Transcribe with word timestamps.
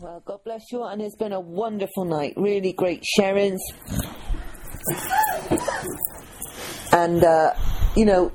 Well, 0.00 0.22
God 0.24 0.44
bless 0.44 0.70
you, 0.70 0.84
and 0.84 1.02
it's 1.02 1.16
been 1.16 1.32
a 1.32 1.40
wonderful 1.40 2.04
night. 2.04 2.34
Really 2.36 2.72
great 2.72 3.02
sharings. 3.18 3.58
And, 6.92 7.24
uh, 7.24 7.54
you 7.96 8.04
know, 8.04 8.30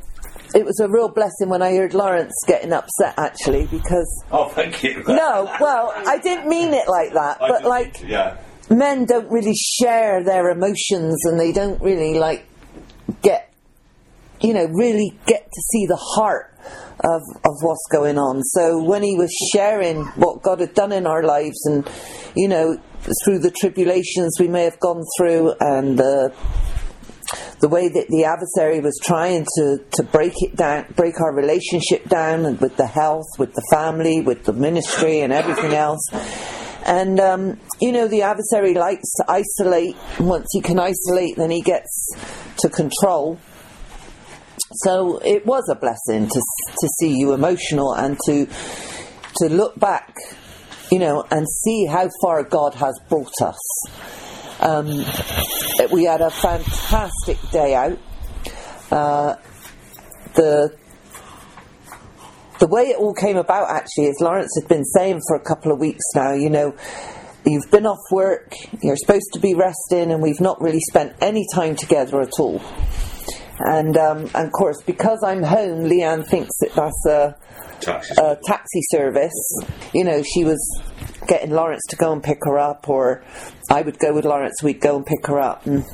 it 0.53 0.65
was 0.65 0.77
a 0.81 0.89
real 0.89 1.07
blessing 1.07 1.47
when 1.47 1.61
I 1.61 1.73
heard 1.73 1.93
Laurence 1.93 2.33
getting 2.47 2.73
upset, 2.73 3.13
actually, 3.17 3.67
because. 3.67 4.25
Oh, 4.29 4.49
thank 4.49 4.83
you. 4.83 5.03
No, 5.07 5.49
well, 5.61 5.93
I 5.95 6.17
didn't 6.17 6.49
mean 6.49 6.73
it 6.73 6.89
like 6.89 7.13
that, 7.13 7.41
I 7.41 7.47
but 7.47 7.63
like. 7.63 7.93
to, 7.99 8.07
yeah. 8.07 8.37
men 8.69 9.05
don't 9.05 9.31
really 9.31 9.55
share 9.55 10.21
their 10.21 10.49
emotions 10.49 11.17
and 11.23 11.39
they 11.39 11.53
don't 11.53 11.81
really 11.81 12.15
like 12.19 12.45
get 13.21 13.52
you 14.43 14.53
know 14.53 14.65
really 14.65 15.17
get 15.25 15.43
to 15.43 15.61
see 15.71 15.85
the 15.87 15.95
heart 15.95 16.55
of, 16.99 17.21
of 17.43 17.53
what's 17.61 17.87
going 17.91 18.17
on 18.17 18.41
so 18.43 18.81
when 18.83 19.01
he 19.01 19.15
was 19.15 19.31
sharing 19.53 20.05
what 20.15 20.41
god 20.43 20.59
had 20.59 20.73
done 20.73 20.91
in 20.91 21.07
our 21.07 21.23
lives 21.23 21.65
and 21.65 21.89
you 22.35 22.47
know 22.47 22.77
through 23.23 23.39
the 23.39 23.51
tribulations 23.51 24.37
we 24.39 24.47
may 24.47 24.63
have 24.63 24.79
gone 24.79 25.03
through 25.17 25.53
and 25.59 25.97
the 25.97 26.33
the 27.59 27.69
way 27.69 27.87
that 27.87 28.07
the 28.09 28.25
adversary 28.25 28.81
was 28.81 28.99
trying 29.01 29.45
to, 29.55 29.79
to 29.93 30.03
break 30.03 30.33
it 30.35 30.55
down, 30.55 30.85
break 30.97 31.19
our 31.21 31.33
relationship 31.33 32.07
down, 32.09 32.45
and 32.45 32.59
with 32.59 32.75
the 32.75 32.85
health, 32.85 33.25
with 33.39 33.53
the 33.53 33.65
family, 33.71 34.19
with 34.19 34.43
the 34.43 34.51
ministry, 34.51 35.21
and 35.21 35.31
everything 35.31 35.73
else. 35.73 36.01
And 36.85 37.19
um, 37.21 37.59
you 37.79 37.93
know, 37.93 38.09
the 38.09 38.23
adversary 38.23 38.73
likes 38.73 39.09
to 39.15 39.25
isolate. 39.29 39.95
Once 40.19 40.49
he 40.51 40.59
can 40.59 40.77
isolate, 40.77 41.37
then 41.37 41.51
he 41.51 41.61
gets 41.61 42.09
to 42.57 42.69
control. 42.69 43.39
So 44.75 45.19
it 45.19 45.45
was 45.45 45.69
a 45.69 45.75
blessing 45.75 46.27
to 46.27 46.41
to 46.81 46.89
see 46.99 47.15
you 47.15 47.33
emotional 47.33 47.93
and 47.93 48.17
to 48.25 48.47
to 49.37 49.49
look 49.49 49.79
back, 49.79 50.15
you 50.91 50.99
know, 50.99 51.23
and 51.29 51.47
see 51.47 51.85
how 51.85 52.09
far 52.21 52.43
God 52.43 52.73
has 52.75 52.99
brought 53.09 53.41
us. 53.41 53.59
Um, 54.59 54.87
we 55.91 56.05
had 56.05 56.21
a 56.21 56.31
fantastic 56.31 57.37
day 57.51 57.75
out. 57.75 57.99
Uh, 58.91 59.35
the 60.35 60.75
the 62.59 62.67
way 62.67 62.83
it 62.83 62.97
all 62.97 63.13
came 63.13 63.37
about 63.37 63.69
actually 63.69 64.05
is 64.05 64.17
Laurence 64.21 64.57
had 64.59 64.69
been 64.69 64.85
saying 64.85 65.19
for 65.27 65.35
a 65.35 65.43
couple 65.43 65.71
of 65.71 65.79
weeks 65.79 66.03
now, 66.15 66.33
you 66.33 66.49
know, 66.49 66.75
you've 67.45 67.69
been 67.69 67.85
off 67.85 67.99
work, 68.11 68.53
you're 68.81 68.95
supposed 68.95 69.33
to 69.33 69.39
be 69.39 69.53
resting, 69.53 70.11
and 70.11 70.21
we've 70.21 70.39
not 70.39 70.61
really 70.61 70.79
spent 70.79 71.13
any 71.19 71.45
time 71.53 71.75
together 71.75 72.21
at 72.21 72.39
all. 72.39 72.61
And, 73.59 73.95
um, 73.97 74.29
and 74.33 74.47
of 74.47 74.51
course, 74.51 74.81
because 74.81 75.23
I'm 75.23 75.43
home, 75.43 75.83
Leanne 75.83 76.27
thinks 76.27 76.51
that 76.59 76.73
that's 76.73 77.05
a, 77.05 77.37
Taxi. 77.81 78.13
a 78.17 78.37
taxi 78.45 78.81
service. 78.89 79.63
You 79.93 80.03
know, 80.03 80.23
she 80.23 80.43
was 80.43 80.81
getting 81.27 81.51
Laurence 81.51 81.83
to 81.89 81.95
go 81.95 82.11
and 82.11 82.23
pick 82.23 82.39
her 82.43 82.57
up, 82.57 82.89
or 82.89 83.23
I 83.69 83.81
would 83.81 83.99
go 83.99 84.13
with 84.13 84.25
Laurence, 84.25 84.61
we'd 84.63 84.81
go 84.81 84.97
and 84.97 85.05
pick 85.05 85.27
her 85.27 85.39
up. 85.39 85.65
And, 85.65 85.85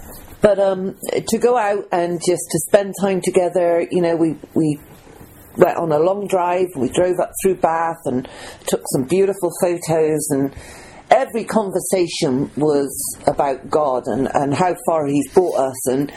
but 0.42 0.60
um, 0.60 0.96
to 1.28 1.38
go 1.38 1.58
out 1.58 1.86
and 1.92 2.20
just 2.20 2.44
to 2.52 2.60
spend 2.68 2.94
time 3.02 3.22
together, 3.22 3.86
you 3.92 4.02
know, 4.02 4.16
we, 4.16 4.38
we 4.54 4.80
went 5.58 5.78
on 5.78 5.92
a 5.92 6.00
long 6.00 6.28
drive, 6.28 6.68
we 6.76 6.90
drove 6.90 7.20
up 7.22 7.32
through 7.44 7.56
Bath 7.56 7.98
and 8.06 8.28
took 8.68 8.82
some 8.94 9.04
beautiful 9.04 9.52
photos 9.62 10.28
and 10.32 10.54
every 11.10 11.44
conversation 11.44 12.52
was 12.56 13.18
about 13.28 13.70
God 13.70 14.04
and, 14.08 14.30
and 14.34 14.54
how 14.54 14.76
far 14.86 15.08
He's 15.08 15.32
brought 15.34 15.60
us 15.60 15.88
and 15.88 16.12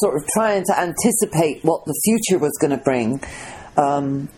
sort 0.00 0.16
of 0.16 0.26
trying 0.34 0.64
to 0.64 0.78
anticipate 0.78 1.64
what 1.64 1.84
the 1.86 1.98
future 2.04 2.38
was 2.38 2.56
going 2.60 2.76
to 2.76 2.82
bring. 2.82 3.20
Um, 3.76 4.28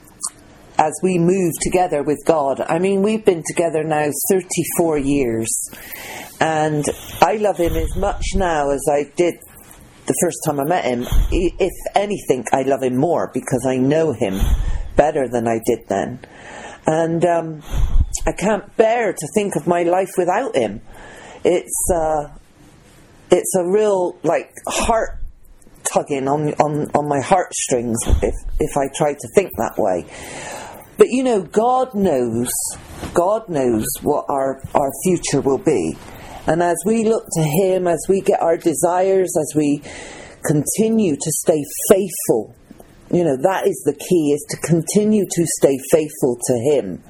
as 0.79 0.93
we 1.03 1.19
move 1.19 1.53
together 1.61 2.03
with 2.05 2.23
God. 2.25 2.61
I 2.61 2.79
mean, 2.79 3.03
we've 3.03 3.25
been 3.25 3.43
together 3.47 3.83
now 3.83 4.11
34 4.31 4.99
years, 4.99 5.49
and 6.41 6.85
I 7.21 7.37
love 7.37 7.59
Him 7.59 7.75
as 7.75 7.97
much 7.97 8.23
now 8.37 8.71
as 8.71 8.87
I 8.89 9.11
did 9.17 9.35
the 10.07 10.15
first 10.23 10.39
time 10.47 10.61
I 10.61 10.65
met 10.65 10.85
Him. 10.85 11.05
If 11.33 11.73
anything, 11.97 12.45
I 12.53 12.63
love 12.63 12.83
Him 12.83 12.97
more 12.97 13.31
because 13.35 13.67
I 13.69 13.77
know 13.77 14.13
Him 14.13 14.39
better 14.95 15.29
than 15.29 15.49
I 15.49 15.61
did 15.67 15.81
then. 15.89 16.21
And 16.87 17.25
um, 17.25 17.63
I 18.29 18.33
can't 18.33 18.77
bear 18.77 19.15
to 19.15 19.27
think 19.35 19.57
of 19.57 19.67
my 19.67 19.85
life 19.85 20.11
without 20.19 20.55
Him. 20.55 20.83
It's, 21.45 21.91
uh, 21.95 22.29
it's 23.31 23.55
a 23.57 23.65
real, 23.67 24.19
like, 24.23 24.53
heart 24.67 25.19
tugging 25.85 26.29
on, 26.29 26.53
on, 26.55 26.91
on 26.95 27.09
my 27.09 27.21
heartstrings 27.23 27.97
if, 28.07 28.35
if 28.61 28.77
I 28.77 28.89
try 28.95 29.15
to 29.15 29.29
think 29.35 29.53
that 29.57 29.79
way. 29.79 30.05
But 30.99 31.07
you 31.09 31.23
know, 31.23 31.41
God 31.41 31.95
knows, 31.95 32.51
God 33.15 33.49
knows 33.49 33.87
what 34.03 34.27
our, 34.29 34.61
our 34.75 34.91
future 35.05 35.41
will 35.41 35.65
be. 35.65 35.97
And 36.47 36.63
as 36.63 36.77
we 36.85 37.05
look 37.05 37.25
to 37.35 37.43
Him, 37.43 37.87
as 37.87 38.05
we 38.11 38.21
get 38.21 38.43
our 38.43 38.59
desires, 38.59 39.33
as 39.41 39.55
we 39.57 39.81
continue 40.45 41.15
to 41.15 41.33
stay 41.45 41.63
faithful, 41.89 42.55
you 43.11 43.25
know, 43.25 43.39
that 43.41 43.67
is 43.67 43.83
the 43.87 43.95
key, 43.95 44.33
is 44.33 44.45
to 44.51 44.57
continue 44.67 45.25
to 45.25 45.47
stay 45.59 45.79
faithful 45.91 46.37
to 46.47 46.55
Him, 46.75 47.03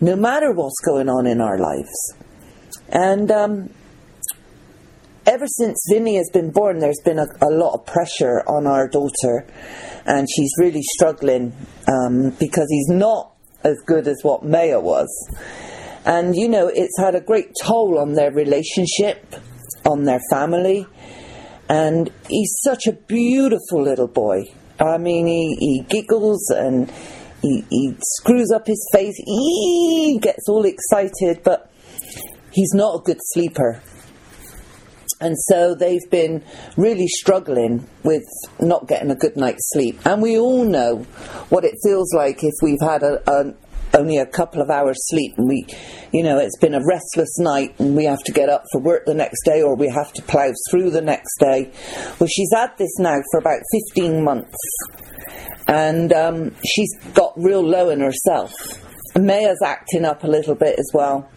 no 0.00 0.16
matter 0.16 0.52
what's 0.52 0.80
going 0.84 1.08
on 1.08 1.26
in 1.26 1.40
our 1.40 1.58
lives. 1.58 2.14
And 2.88 3.30
um, 3.30 3.70
ever 5.26 5.46
since 5.46 5.84
Vinny 5.92 6.16
has 6.16 6.30
been 6.32 6.50
born, 6.50 6.78
there's 6.78 7.00
been 7.04 7.18
a, 7.18 7.26
a 7.42 7.50
lot 7.50 7.74
of 7.74 7.86
pressure 7.86 8.40
on 8.46 8.66
our 8.66 8.88
daughter, 8.88 9.46
and 10.06 10.26
she's 10.34 10.50
really 10.58 10.82
struggling 10.82 11.52
um, 11.86 12.30
because 12.38 12.66
he's 12.70 12.88
not 12.88 13.34
as 13.64 13.76
good 13.86 14.06
as 14.06 14.18
what 14.22 14.44
Maya 14.44 14.80
was. 14.80 15.08
And 16.04 16.34
you 16.34 16.48
know, 16.48 16.68
it's 16.68 16.98
had 16.98 17.14
a 17.14 17.20
great 17.20 17.50
toll 17.62 17.98
on 17.98 18.14
their 18.14 18.30
relationship, 18.30 19.34
on 19.84 20.04
their 20.04 20.20
family, 20.30 20.86
and 21.68 22.10
he's 22.28 22.56
such 22.62 22.86
a 22.86 22.92
beautiful 22.92 23.82
little 23.82 24.08
boy. 24.08 24.44
I 24.80 24.96
mean, 24.96 25.26
he, 25.26 25.56
he 25.58 25.84
giggles 25.88 26.48
and 26.50 26.90
he, 27.42 27.64
he 27.70 27.96
screws 28.00 28.50
up 28.54 28.66
his 28.66 28.86
face, 28.92 29.14
he 29.16 30.18
gets 30.20 30.48
all 30.48 30.64
excited, 30.64 31.42
but 31.44 31.70
he's 32.52 32.72
not 32.74 33.00
a 33.00 33.02
good 33.02 33.18
sleeper. 33.20 33.80
And 35.20 35.36
so 35.46 35.74
they've 35.74 36.08
been 36.10 36.44
really 36.76 37.08
struggling 37.08 37.88
with 38.04 38.22
not 38.60 38.86
getting 38.86 39.10
a 39.10 39.16
good 39.16 39.36
night's 39.36 39.68
sleep. 39.72 40.00
And 40.04 40.22
we 40.22 40.38
all 40.38 40.64
know 40.64 40.98
what 41.48 41.64
it 41.64 41.74
feels 41.82 42.14
like 42.14 42.44
if 42.44 42.54
we've 42.62 42.80
had 42.80 43.02
a, 43.02 43.20
a, 43.28 43.54
only 43.94 44.18
a 44.18 44.26
couple 44.26 44.60
of 44.60 44.70
hours 44.70 44.96
sleep 45.08 45.34
and 45.36 45.48
we, 45.48 45.66
you 46.12 46.22
know, 46.22 46.38
it's 46.38 46.58
been 46.58 46.74
a 46.74 46.84
restless 46.86 47.38
night 47.38 47.78
and 47.78 47.96
we 47.96 48.04
have 48.04 48.22
to 48.24 48.32
get 48.32 48.48
up 48.48 48.64
for 48.72 48.80
work 48.80 49.04
the 49.06 49.14
next 49.14 49.44
day 49.44 49.62
or 49.62 49.76
we 49.76 49.88
have 49.88 50.12
to 50.12 50.22
plough 50.22 50.52
through 50.70 50.90
the 50.90 51.00
next 51.00 51.38
day. 51.38 51.70
Well, 52.18 52.28
she's 52.28 52.50
had 52.54 52.76
this 52.78 52.98
now 52.98 53.16
for 53.30 53.38
about 53.38 53.60
15 53.94 54.22
months. 54.22 54.56
And 55.66 56.12
um, 56.12 56.54
she's 56.64 56.90
got 57.12 57.32
real 57.36 57.62
low 57.62 57.90
in 57.90 58.00
herself. 58.00 58.52
Maya's 59.16 59.60
acting 59.64 60.04
up 60.04 60.24
a 60.24 60.28
little 60.28 60.54
bit 60.54 60.78
as 60.78 60.90
well. 60.94 61.28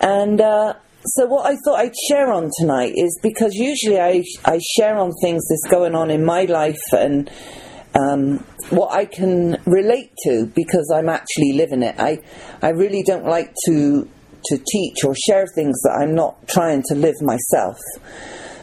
And 0.00 0.40
uh, 0.40 0.74
so, 1.06 1.26
what 1.26 1.44
I 1.46 1.56
thought 1.64 1.80
I'd 1.80 1.96
share 2.08 2.32
on 2.32 2.50
tonight 2.58 2.94
is 2.96 3.18
because 3.22 3.54
usually 3.54 4.00
I, 4.00 4.22
I 4.44 4.58
share 4.76 4.96
on 4.96 5.12
things 5.20 5.42
that's 5.48 5.70
going 5.70 5.94
on 5.94 6.10
in 6.10 6.24
my 6.24 6.44
life 6.44 6.80
and 6.92 7.30
um, 7.94 8.44
what 8.70 8.92
I 8.92 9.04
can 9.04 9.60
relate 9.66 10.10
to 10.24 10.46
because 10.46 10.90
I'm 10.94 11.08
actually 11.08 11.52
living 11.52 11.82
it. 11.82 11.96
I, 11.98 12.18
I 12.62 12.70
really 12.70 13.02
don't 13.02 13.26
like 13.26 13.52
to, 13.66 14.08
to 14.46 14.58
teach 14.58 15.04
or 15.04 15.14
share 15.26 15.46
things 15.54 15.80
that 15.82 15.98
I'm 16.00 16.14
not 16.14 16.48
trying 16.48 16.82
to 16.88 16.94
live 16.94 17.14
myself. 17.20 17.78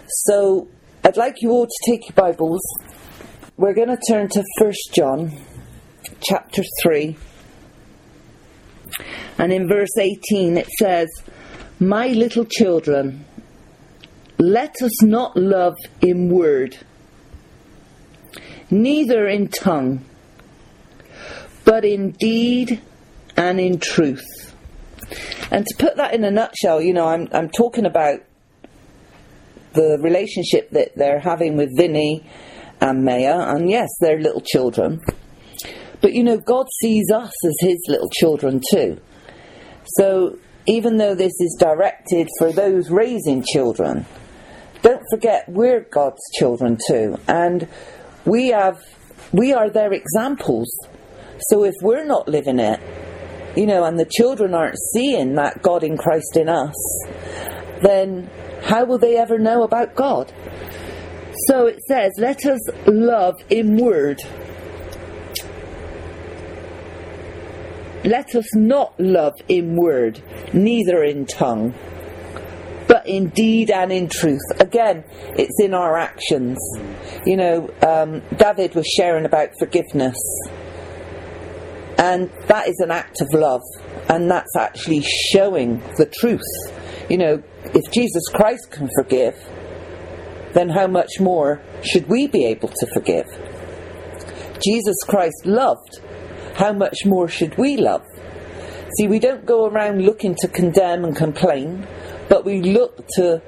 So, 0.08 0.68
I'd 1.04 1.18
like 1.18 1.42
you 1.42 1.52
all 1.52 1.66
to 1.66 1.92
take 1.92 2.08
your 2.10 2.16
Bibles. 2.16 2.62
We're 3.58 3.74
going 3.74 3.90
to 3.90 4.00
turn 4.08 4.28
to 4.30 4.44
1 4.60 4.74
John 4.94 5.32
chapter 6.22 6.64
3. 6.84 7.18
And 9.38 9.52
in 9.52 9.68
verse 9.68 9.98
18 10.00 10.58
it 10.58 10.68
says, 10.80 11.08
My 11.80 12.08
little 12.08 12.46
children, 12.46 13.26
let 14.38 14.76
us 14.82 15.02
not 15.04 15.36
love 15.36 15.76
in 16.02 16.30
word, 16.30 16.78
neither 18.72 19.28
in 19.28 19.50
tongue, 19.50 20.04
but 21.66 21.86
in 21.86 22.12
deed 22.12 22.82
and 23.38 23.60
in 23.60 23.80
truth. 23.80 24.56
And 25.52 25.66
to 25.66 25.76
put 25.78 25.98
that 25.98 26.14
in 26.14 26.24
a 26.24 26.32
nutshell, 26.32 26.82
you 26.82 26.94
know, 26.94 27.08
I'm, 27.08 27.28
I'm 27.34 27.50
talking 27.50 27.86
about 27.86 28.22
the 29.74 30.00
relationship 30.02 30.70
that 30.72 30.96
they're 30.96 31.20
having 31.20 31.58
with 31.58 31.70
Vinny 31.76 32.26
and 32.80 33.06
Maya, 33.06 33.40
and 33.40 33.70
yes, 33.70 33.90
they're 34.00 34.20
little 34.20 34.42
children. 34.42 35.02
But 36.02 36.14
you 36.14 36.24
know, 36.24 36.38
God 36.38 36.66
sees 36.82 37.12
us 37.14 37.34
as 37.46 37.56
His 37.60 37.86
little 37.88 38.10
children 38.10 38.62
too. 38.72 39.00
So 39.98 40.38
even 40.66 40.98
though 40.98 41.16
this 41.16 41.34
is 41.40 41.58
directed 41.60 42.28
for 42.40 42.52
those 42.52 42.90
raising 42.90 43.44
children, 43.44 44.06
don't 44.82 45.04
forget 45.12 45.48
we're 45.48 45.82
God's 45.82 46.22
children 46.38 46.78
too, 46.88 47.18
and 47.28 47.68
we 48.26 48.50
have 48.50 48.84
we 49.32 49.54
are 49.54 49.70
their 49.70 49.94
examples. 49.94 50.70
So 51.50 51.64
if 51.64 51.76
we're 51.82 52.06
not 52.06 52.28
living 52.28 52.60
it, 52.60 52.80
you 53.56 53.66
know, 53.66 53.84
and 53.84 54.00
the 54.00 54.06
children 54.06 54.54
aren't 54.54 54.78
seeing 54.94 55.36
that 55.36 55.62
God 55.62 55.84
in 55.84 55.98
Christ 55.98 56.36
in 56.36 56.50
us, 56.50 56.76
then 57.82 58.30
how 58.64 58.86
will 58.86 58.98
they 58.98 59.18
ever 59.18 59.40
know 59.40 59.64
about 59.64 59.96
God? 59.96 60.32
So 61.48 61.66
it 61.66 61.80
says, 61.88 62.12
let 62.18 62.46
us 62.46 62.60
love 62.86 63.36
in 63.50 63.78
word. 63.78 64.22
Let 68.04 68.36
us 68.36 68.56
not 68.56 69.00
love 69.00 69.34
in 69.48 69.76
word, 69.76 70.22
neither 70.54 71.04
in 71.04 71.26
tongue, 71.26 71.74
but 73.02 73.10
in 73.10 73.30
deed 73.30 73.72
and 73.72 73.92
in 73.92 74.08
truth. 74.08 74.42
Again, 74.60 75.04
it's 75.38 75.60
in 75.60 75.74
our 75.74 75.98
actions. 75.98 76.58
You 77.26 77.38
know, 77.38 77.70
um, 77.82 78.22
David 78.38 78.76
was 78.76 78.88
sharing 78.88 79.26
about 79.26 79.50
forgiveness, 79.60 80.18
and 81.98 82.30
that 82.48 82.68
is 82.68 82.80
an 82.80 82.92
act 82.92 83.22
of 83.22 83.34
love, 83.34 83.62
and 84.10 84.30
that's 84.30 84.56
actually 84.56 85.02
showing 85.32 85.80
the 85.98 86.06
truth. 86.06 86.42
You 87.10 87.18
know, 87.18 87.44
if 87.66 87.92
Jesus 87.92 88.24
Christ 88.34 88.72
can 88.72 88.90
forgive, 88.96 89.36
then 90.54 90.70
how 90.70 90.88
much 90.88 91.20
more 91.20 91.62
should 91.84 92.08
we 92.08 92.28
be 92.28 92.46
able 92.46 92.70
to 92.70 92.88
forgive? 92.94 93.28
Jesus 94.64 94.98
Christ 95.08 95.46
loved 95.46 96.02
how 96.56 96.74
much 96.74 97.06
more 97.06 97.28
should 97.28 97.58
we 97.58 97.78
love? 97.78 98.06
See, 98.98 99.08
we 99.08 99.20
don't 99.20 99.46
go 99.46 99.68
around 99.68 100.02
looking 100.02 100.36
to 100.42 100.48
condemn 100.50 101.06
and 101.06 101.16
complain, 101.16 101.88
but 102.32 102.46
we 102.46 102.62
look 102.62 103.06
to 103.16 103.42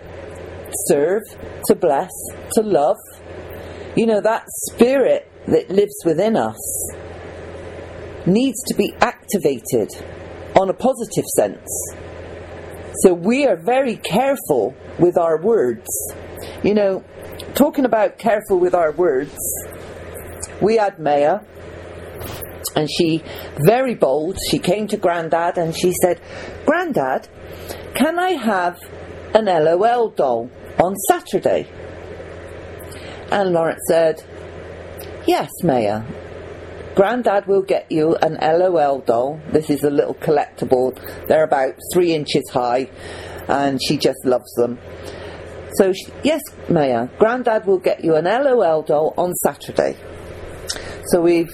serve, 0.90 1.22
to 1.68 1.74
bless, 1.74 2.12
to 2.52 2.62
love. 2.62 2.98
You 3.96 4.06
know, 4.06 4.20
that 4.20 4.44
spirit 4.66 5.32
that 5.48 5.70
lives 5.70 5.96
within 6.06 6.36
us 6.36 6.60
needs 8.26 8.62
to 8.68 8.76
be 8.76 8.94
activated 9.00 9.90
on 10.60 10.70
a 10.70 10.74
positive 10.74 11.24
sense. 11.38 11.66
So 13.04 13.14
we 13.14 13.48
are 13.48 13.56
very 13.56 13.96
careful 13.96 14.76
with 15.00 15.18
our 15.18 15.42
words. 15.42 15.88
You 16.62 16.74
know, 16.74 17.06
talking 17.56 17.86
about 17.86 18.20
careful 18.20 18.60
with 18.60 18.76
our 18.76 18.92
words, 18.92 19.38
we 20.62 20.76
had 20.76 21.00
Maya, 21.00 21.40
and 22.76 22.90
she, 22.90 23.24
very 23.66 23.96
bold, 23.96 24.38
she 24.52 24.60
came 24.60 24.88
to 24.88 24.98
Grandad 24.98 25.58
and 25.58 25.74
she 25.74 25.94
said, 26.02 26.20
Grandad, 26.66 27.30
can 27.96 28.20
I 28.20 28.32
have 28.32 28.80
an 29.34 29.46
LOL 29.46 30.10
doll 30.10 30.50
on 30.82 30.96
Saturday? 31.08 31.68
And 33.32 33.52
Laurence 33.52 33.82
said, 33.88 34.24
Yes, 35.26 35.50
Maya. 35.64 36.04
Grandad 36.96 37.48
will 37.48 37.64
get 37.64 37.92
you 37.92 38.16
an 38.18 38.38
LOL 38.42 39.00
doll. 39.00 39.42
This 39.52 39.70
is 39.70 39.84
a 39.84 39.90
little 39.90 40.14
collectible. 40.14 40.94
They're 41.28 41.44
about 41.44 41.74
three 41.92 42.14
inches 42.14 42.44
high, 42.52 42.90
and 43.48 43.80
she 43.82 43.98
just 43.98 44.24
loves 44.26 44.52
them. 44.54 44.78
So, 45.78 45.92
she, 45.92 46.06
yes, 46.24 46.42
Maya, 46.70 47.08
Grandad 47.18 47.66
will 47.66 47.80
get 47.80 48.04
you 48.04 48.16
an 48.16 48.26
LOL 48.26 48.84
doll 48.84 49.14
on 49.18 49.34
Saturday. 49.36 49.98
So 51.08 51.22
we've 51.22 51.54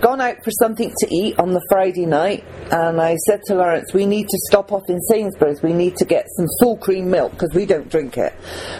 gone 0.00 0.20
out 0.20 0.42
for 0.42 0.50
something 0.50 0.92
to 1.00 1.14
eat 1.14 1.38
on 1.38 1.52
the 1.52 1.60
Friday 1.68 2.06
night, 2.06 2.44
and 2.70 3.00
I 3.00 3.16
said 3.26 3.42
to 3.46 3.54
Laurence, 3.54 3.92
we 3.92 4.06
need 4.06 4.28
to 4.28 4.38
stop 4.48 4.72
off 4.72 4.88
in 4.88 5.00
Sainsbury's. 5.02 5.62
We 5.62 5.72
need 5.72 5.96
to 5.96 6.04
get 6.04 6.26
some 6.36 6.46
full 6.60 6.76
cream 6.76 7.10
milk 7.10 7.32
because 7.32 7.54
we 7.54 7.66
don't 7.66 7.88
drink 7.88 8.16
it. 8.16 8.32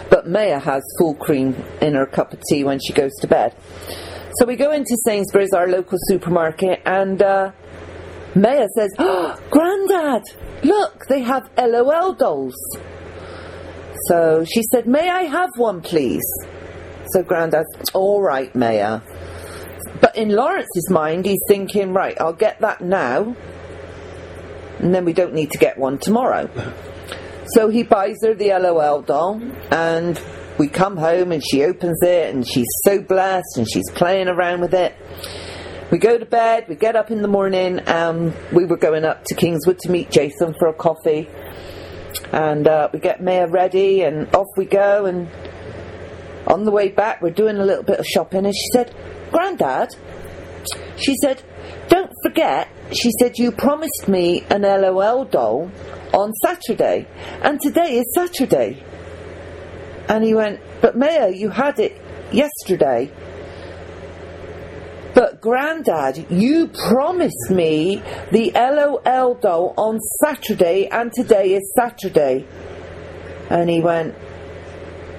But 0.09 0.27
Maya 0.27 0.59
has 0.59 0.83
full 0.99 1.15
cream 1.15 1.55
in 1.81 1.95
her 1.95 2.05
cup 2.05 2.33
of 2.33 2.41
tea 2.49 2.63
when 2.63 2.79
she 2.79 2.93
goes 2.93 3.11
to 3.21 3.27
bed. 3.27 3.55
So 4.35 4.45
we 4.45 4.55
go 4.55 4.71
into 4.71 4.97
Sainsbury's, 5.05 5.53
our 5.53 5.67
local 5.67 5.97
supermarket, 6.07 6.81
and 6.85 7.21
uh, 7.21 7.51
Maya 8.35 8.67
says, 8.75 8.93
oh, 8.97 9.37
Grandad, 9.49 10.23
look, 10.63 11.05
they 11.07 11.21
have 11.21 11.49
LOL 11.57 12.13
dolls. 12.13 12.55
So 14.07 14.45
she 14.45 14.63
said, 14.71 14.87
May 14.87 15.09
I 15.09 15.23
have 15.23 15.49
one, 15.57 15.81
please? 15.81 16.23
So 17.11 17.23
Grandad, 17.23 17.65
all 17.93 18.21
right, 18.21 18.53
Maya. 18.55 19.01
But 20.01 20.17
in 20.17 20.29
Laurence's 20.29 20.89
mind, 20.89 21.25
he's 21.25 21.39
thinking, 21.47 21.93
right, 21.93 22.19
I'll 22.19 22.33
get 22.33 22.59
that 22.61 22.81
now, 22.81 23.35
and 24.79 24.93
then 24.93 25.05
we 25.05 25.13
don't 25.13 25.33
need 25.33 25.51
to 25.51 25.59
get 25.59 25.77
one 25.77 25.99
tomorrow. 25.99 26.49
So 27.53 27.69
he 27.69 27.83
buys 27.83 28.17
her 28.23 28.33
the 28.33 28.49
LOL 28.49 29.03
doll, 29.03 29.41
and 29.71 30.19
we 30.57 30.67
come 30.67 30.97
home, 30.97 31.31
and 31.31 31.43
she 31.43 31.63
opens 31.63 31.99
it, 32.01 32.33
and 32.33 32.47
she's 32.47 32.67
so 32.83 32.99
blessed, 32.99 33.57
and 33.57 33.67
she's 33.71 33.89
playing 33.91 34.27
around 34.27 34.61
with 34.61 34.73
it. 34.73 34.95
We 35.91 35.97
go 35.97 36.17
to 36.17 36.25
bed, 36.25 36.65
we 36.67 36.75
get 36.75 36.95
up 36.95 37.11
in 37.11 37.21
the 37.21 37.27
morning, 37.27 37.87
um, 37.87 38.33
we 38.51 38.65
were 38.65 38.77
going 38.77 39.05
up 39.05 39.25
to 39.25 39.35
Kingswood 39.35 39.77
to 39.79 39.91
meet 39.91 40.09
Jason 40.09 40.55
for 40.57 40.67
a 40.67 40.73
coffee, 40.73 41.29
and 42.31 42.67
uh, 42.67 42.89
we 42.91 42.99
get 42.99 43.21
Maya 43.21 43.47
ready, 43.47 44.01
and 44.01 44.33
off 44.33 44.47
we 44.57 44.65
go, 44.65 45.05
and 45.05 45.29
on 46.47 46.63
the 46.63 46.71
way 46.71 46.89
back, 46.89 47.21
we're 47.21 47.29
doing 47.29 47.57
a 47.57 47.65
little 47.65 47.83
bit 47.83 47.99
of 47.99 48.05
shopping, 48.07 48.45
and 48.45 48.55
she 48.55 48.67
said, 48.73 48.95
Grandad, 49.31 49.95
she 50.97 51.15
said, 51.21 51.41
don't 51.87 52.11
forget, 52.23 52.69
she 52.91 53.09
said, 53.19 53.37
you 53.37 53.51
promised 53.51 54.07
me 54.07 54.43
an 54.49 54.61
LOL 54.61 55.25
doll 55.25 55.71
on 56.13 56.33
Saturday, 56.45 57.07
and 57.41 57.59
today 57.59 57.99
is 57.99 58.13
Saturday. 58.13 58.83
And 60.07 60.23
he 60.23 60.33
went, 60.33 60.59
but 60.81 60.97
Maya, 60.97 61.31
you 61.33 61.49
had 61.49 61.79
it 61.79 61.99
yesterday. 62.31 63.11
But 65.13 65.41
Grandad, 65.41 66.31
you 66.31 66.67
promised 66.67 67.49
me 67.49 68.01
the 68.31 68.51
LOL 68.55 69.35
doll 69.35 69.73
on 69.77 69.99
Saturday, 70.23 70.87
and 70.87 71.11
today 71.11 71.53
is 71.55 71.73
Saturday. 71.77 72.45
And 73.49 73.69
he 73.69 73.81
went, 73.81 74.15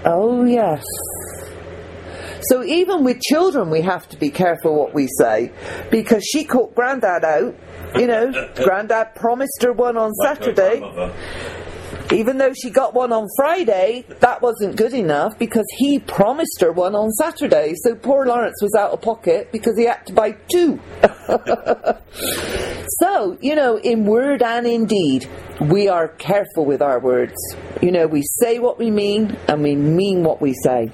Oh, 0.05 0.45
yes. 0.45 0.83
So 2.43 2.65
even 2.65 3.05
with 3.05 3.21
children, 3.21 3.71
we 3.71 3.83
have 3.83 4.09
to 4.11 4.17
be 4.17 4.31
careful 4.31 4.75
what 4.75 4.95
we 4.95 5.09
say 5.19 5.53
because 5.91 6.25
she 6.25 6.45
caught 6.45 6.75
Grandad 6.75 7.25
out. 7.25 7.55
You 7.95 8.07
know, 8.07 8.49
Grandad 8.57 9.15
promised 9.15 9.63
her 9.63 9.73
one 9.73 9.97
on 9.97 10.13
Saturday. 10.15 10.83
Even 12.11 12.37
though 12.37 12.53
she 12.53 12.69
got 12.69 12.93
one 12.95 13.13
on 13.13 13.27
Friday, 13.37 14.05
that 14.21 14.43
wasn't 14.43 14.77
good 14.77 14.93
enough 14.93 15.39
because 15.39 15.65
he 15.79 15.99
promised 15.99 16.61
her 16.61 16.73
one 16.73 16.95
on 16.95 17.11
Saturday. 17.13 17.75
So 17.77 17.95
poor 17.95 18.27
Laurence 18.27 18.61
was 18.61 18.75
out 18.75 18.91
of 18.91 19.01
pocket 19.01 19.51
because 19.51 19.79
he 19.79 19.85
had 19.85 20.05
to 20.07 20.13
buy 20.13 20.33
two. 20.51 20.79
so, 23.01 23.39
you 23.41 23.55
know, 23.55 23.79
in 23.79 24.05
word 24.05 24.43
and 24.43 24.67
in 24.67 24.85
deed, 24.85 25.27
we 25.61 25.89
are 25.89 26.09
careful 26.09 26.67
with 26.67 26.83
our 26.83 27.01
words. 27.01 27.37
You 27.81 27.93
know, 27.93 28.07
we 28.07 28.23
say 28.41 28.59
what 28.59 28.79
we 28.79 28.91
mean 28.91 29.39
and 29.49 29.63
we 29.63 29.75
mean 29.75 30.23
what 30.23 30.43
we 30.43 30.55
say. 30.65 30.91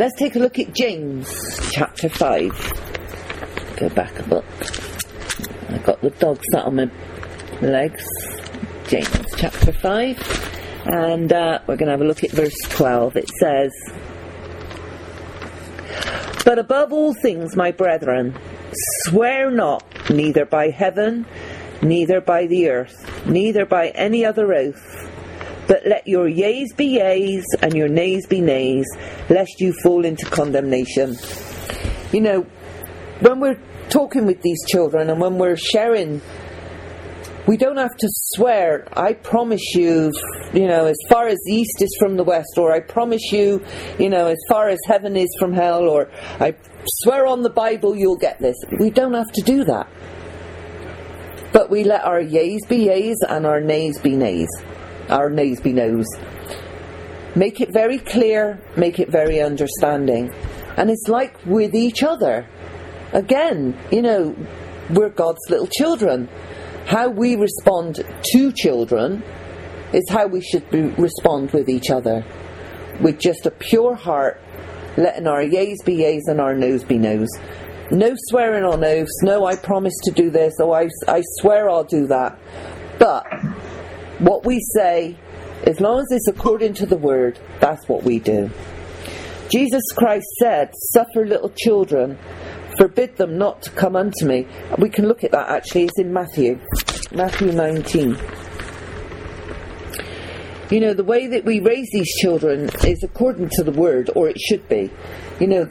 Let's 0.00 0.16
take 0.16 0.34
a 0.34 0.38
look 0.38 0.58
at 0.58 0.74
James 0.74 1.28
chapter 1.72 2.08
5. 2.08 3.76
Go 3.76 3.90
back 3.90 4.18
a 4.18 4.22
book. 4.22 4.46
I've 5.68 5.84
got 5.84 6.00
the 6.00 6.08
dog 6.18 6.40
sat 6.50 6.64
on 6.64 6.76
my 6.76 6.90
legs. 7.60 8.02
James 8.88 9.26
chapter 9.36 9.74
5. 9.74 10.86
And 10.86 11.30
uh, 11.30 11.58
we're 11.66 11.76
going 11.76 11.88
to 11.88 11.90
have 11.90 12.00
a 12.00 12.06
look 12.06 12.24
at 12.24 12.30
verse 12.30 12.56
12. 12.70 13.16
It 13.18 13.28
says, 13.28 13.72
But 16.46 16.58
above 16.58 16.94
all 16.94 17.12
things, 17.12 17.54
my 17.54 17.70
brethren, 17.70 18.38
swear 19.04 19.50
not, 19.50 19.84
neither 20.08 20.46
by 20.46 20.70
heaven, 20.70 21.26
neither 21.82 22.22
by 22.22 22.46
the 22.46 22.70
earth, 22.70 23.26
neither 23.26 23.66
by 23.66 23.88
any 23.88 24.24
other 24.24 24.54
oath 24.54 25.09
but 25.70 25.86
let 25.86 26.04
your 26.04 26.26
yeas 26.26 26.72
be 26.76 26.98
yeas 26.98 27.44
and 27.62 27.74
your 27.74 27.86
nays 27.86 28.26
be 28.26 28.40
nays, 28.40 28.86
lest 29.28 29.60
you 29.60 29.72
fall 29.84 30.04
into 30.04 30.26
condemnation. 30.26 31.16
You 32.10 32.20
know, 32.22 32.40
when 33.20 33.38
we're 33.38 33.60
talking 33.88 34.26
with 34.26 34.42
these 34.42 34.58
children 34.66 35.08
and 35.08 35.20
when 35.20 35.38
we're 35.38 35.56
sharing, 35.56 36.22
we 37.46 37.56
don't 37.56 37.76
have 37.76 37.96
to 37.96 38.08
swear, 38.34 38.88
I 38.98 39.12
promise 39.12 39.62
you, 39.76 40.12
you 40.52 40.66
know, 40.66 40.86
as 40.86 40.98
far 41.08 41.28
as 41.28 41.38
the 41.46 41.52
east 41.52 41.80
is 41.80 41.96
from 42.00 42.16
the 42.16 42.24
west, 42.24 42.58
or 42.58 42.72
I 42.72 42.80
promise 42.80 43.30
you, 43.30 43.64
you 43.96 44.10
know, 44.10 44.26
as 44.26 44.38
far 44.48 44.70
as 44.70 44.78
heaven 44.88 45.16
is 45.16 45.28
from 45.38 45.52
hell, 45.52 45.88
or 45.88 46.10
I 46.40 46.56
swear 47.04 47.26
on 47.26 47.42
the 47.42 47.50
Bible 47.50 47.94
you'll 47.94 48.18
get 48.18 48.40
this. 48.40 48.56
We 48.80 48.90
don't 48.90 49.14
have 49.14 49.30
to 49.34 49.42
do 49.42 49.62
that. 49.62 49.88
But 51.52 51.70
we 51.70 51.84
let 51.84 52.02
our 52.02 52.20
yeas 52.20 52.66
be 52.68 52.86
yeas 52.86 53.18
and 53.28 53.46
our 53.46 53.60
nays 53.60 54.00
be 54.00 54.16
nays 54.16 54.48
our 55.10 55.28
nose 55.30 55.60
be 55.60 55.72
nose. 55.72 56.06
Make 57.34 57.60
it 57.60 57.72
very 57.72 57.98
clear, 57.98 58.60
make 58.76 58.98
it 58.98 59.08
very 59.08 59.40
understanding. 59.40 60.32
And 60.76 60.90
it's 60.90 61.08
like 61.08 61.36
with 61.46 61.74
each 61.74 62.02
other. 62.02 62.46
Again, 63.12 63.78
you 63.90 64.02
know, 64.02 64.36
we're 64.90 65.10
God's 65.10 65.40
little 65.48 65.66
children. 65.66 66.28
How 66.86 67.08
we 67.08 67.36
respond 67.36 68.04
to 68.32 68.52
children 68.52 69.22
is 69.92 70.08
how 70.08 70.26
we 70.26 70.40
should 70.40 70.68
be, 70.70 70.82
respond 70.82 71.50
with 71.52 71.68
each 71.68 71.90
other. 71.90 72.24
With 73.00 73.18
just 73.18 73.46
a 73.46 73.50
pure 73.50 73.94
heart, 73.94 74.40
letting 74.96 75.26
our 75.26 75.42
yeas 75.42 75.82
be 75.84 75.94
yeas 75.94 76.26
and 76.26 76.40
our 76.40 76.54
noes 76.54 76.84
be 76.84 76.98
noes. 76.98 77.28
no 77.90 78.14
swearing 78.28 78.64
on 78.64 78.84
oaths, 78.84 79.22
no, 79.22 79.44
I 79.44 79.56
promise 79.56 79.94
to 80.04 80.10
do 80.10 80.30
this, 80.30 80.54
or 80.60 80.76
I, 80.76 80.88
I 81.08 81.22
swear 81.40 81.68
I'll 81.68 81.84
do 81.84 82.06
that. 82.08 82.38
But 82.98 83.26
what 84.20 84.44
we 84.44 84.60
say, 84.74 85.16
as 85.66 85.80
long 85.80 86.00
as 86.00 86.06
it's 86.10 86.28
according 86.28 86.74
to 86.74 86.86
the 86.86 86.96
word, 86.96 87.38
that's 87.58 87.88
what 87.88 88.02
we 88.02 88.18
do. 88.18 88.50
Jesus 89.50 89.82
Christ 89.96 90.26
said, 90.38 90.72
Suffer 90.92 91.26
little 91.26 91.50
children, 91.50 92.18
forbid 92.76 93.16
them 93.16 93.36
not 93.36 93.62
to 93.62 93.70
come 93.70 93.96
unto 93.96 94.26
me. 94.26 94.46
We 94.78 94.90
can 94.90 95.08
look 95.08 95.24
at 95.24 95.32
that 95.32 95.48
actually, 95.48 95.84
it's 95.84 95.98
in 95.98 96.12
Matthew, 96.12 96.60
Matthew 97.12 97.52
19. 97.52 98.16
You 100.70 100.80
know, 100.80 100.94
the 100.94 101.04
way 101.04 101.26
that 101.26 101.44
we 101.44 101.58
raise 101.60 101.88
these 101.92 102.14
children 102.20 102.70
is 102.86 103.02
according 103.02 103.48
to 103.54 103.64
the 103.64 103.72
word, 103.72 104.10
or 104.14 104.28
it 104.28 104.38
should 104.38 104.68
be. 104.68 104.90
You 105.40 105.48
know, 105.48 105.68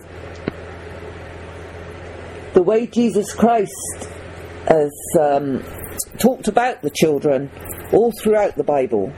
the 2.54 2.64
way 2.64 2.86
Jesus 2.88 3.34
Christ 3.34 3.72
has 4.70 4.92
um, 5.20 5.64
talked 6.20 6.48
about 6.48 6.82
the 6.82 6.92
children 6.92 7.50
all 7.92 8.12
throughout 8.22 8.56
the 8.56 8.64
Bible. 8.64 9.12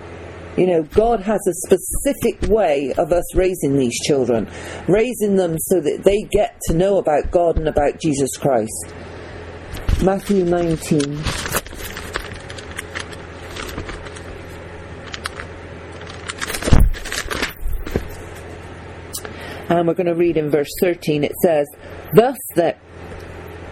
You 0.57 0.67
know, 0.67 0.83
God 0.83 1.21
has 1.21 1.39
a 1.47 1.53
specific 1.53 2.49
way 2.49 2.93
of 2.97 3.11
us 3.11 3.35
raising 3.35 3.77
these 3.77 3.97
children, 4.05 4.49
raising 4.87 5.35
them 5.35 5.57
so 5.59 5.79
that 5.81 6.03
they 6.03 6.23
get 6.23 6.59
to 6.67 6.73
know 6.73 6.97
about 6.97 7.31
God 7.31 7.57
and 7.57 7.67
about 7.67 7.99
Jesus 7.99 8.35
Christ. 8.37 8.93
Matthew 10.03 10.45
19. 10.45 11.21
And 19.69 19.87
we're 19.87 19.93
going 19.93 20.07
to 20.07 20.15
read 20.15 20.35
in 20.35 20.49
verse 20.49 20.67
13 20.81 21.23
it 21.23 21.31
says, 21.43 21.65
Thus 22.13 22.35
that 22.55 22.77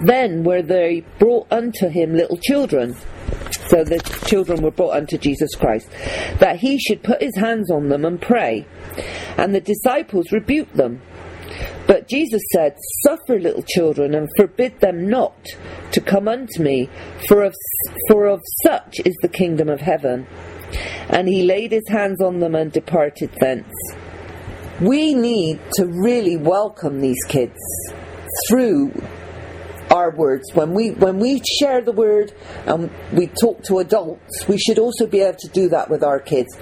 then 0.02 0.44
were 0.44 0.62
they 0.62 1.04
brought 1.18 1.48
unto 1.52 1.88
him 1.90 2.14
little 2.14 2.38
children. 2.38 2.96
So 3.68 3.84
the 3.84 4.00
children 4.26 4.62
were 4.62 4.72
brought 4.72 4.96
unto 4.96 5.18
Jesus 5.18 5.54
Christ, 5.56 5.90
that 6.40 6.58
he 6.58 6.80
should 6.80 7.04
put 7.04 7.22
his 7.22 7.36
hands 7.36 7.70
on 7.70 7.90
them 7.90 8.06
and 8.06 8.22
pray. 8.22 8.66
And 9.38 9.54
the 9.54 9.62
disciples 9.62 10.32
rebuked 10.32 10.76
them. 10.76 11.02
But 11.88 12.08
Jesus 12.08 12.42
said, 12.54 12.76
Suffer 13.04 13.40
little 13.40 13.64
children, 13.64 14.14
and 14.14 14.30
forbid 14.38 14.80
them 14.80 15.10
not 15.10 15.36
to 15.92 16.02
come 16.02 16.28
unto 16.28 16.62
me, 16.62 16.90
for 17.28 17.44
of, 17.44 17.56
for 18.08 18.28
of 18.28 18.42
such 18.64 19.00
is 19.06 19.16
the 19.22 19.28
kingdom 19.28 19.70
of 19.70 19.82
heaven. 19.82 20.28
And 21.10 21.28
he 21.28 21.44
laid 21.44 21.72
his 21.72 21.88
hands 21.90 22.22
on 22.22 22.40
them 22.40 22.54
and 22.54 22.72
departed 22.72 23.32
thence. 23.40 23.74
We 24.82 25.14
need 25.14 25.60
to 25.74 25.88
really 25.88 26.38
welcome 26.38 27.02
these 27.02 27.24
kids 27.28 27.58
through 28.48 28.94
our 29.92 30.12
words. 30.12 30.44
When 30.54 30.74
we 30.74 30.92
when 30.92 31.20
we 31.20 31.42
share 31.60 31.82
the 31.82 31.92
word 31.92 32.34
and 32.66 32.92
we 33.14 33.28
talk 33.42 33.64
to 33.64 33.80
adults, 33.80 34.48
we 34.48 34.58
should 34.58 34.80
also 34.80 35.08
be 35.08 35.22
able 35.22 35.38
to 35.40 35.50
do 35.50 35.70
that 35.70 35.90
with 35.90 36.04
our 36.04 36.20
kids. 36.20 36.58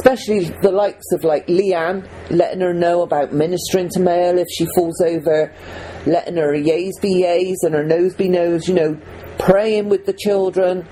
Especially 0.00 0.44
the 0.62 0.72
likes 0.72 1.04
of 1.12 1.22
like 1.22 1.46
Leanne, 1.48 2.08
letting 2.30 2.60
her 2.60 2.72
know 2.72 3.02
about 3.02 3.32
ministering 3.32 3.90
to 3.90 4.00
Maya 4.00 4.34
if 4.36 4.48
she 4.50 4.66
falls 4.74 5.00
over, 5.02 5.52
letting 6.06 6.36
her 6.36 6.54
yays 6.54 6.92
be 7.02 7.22
yays 7.22 7.56
and 7.62 7.74
her 7.74 7.84
nose 7.84 8.14
be 8.14 8.28
nose, 8.28 8.66
you 8.66 8.74
know, 8.74 8.98
praying 9.38 9.90
with 9.90 10.06
the 10.06 10.14
children. 10.14 10.86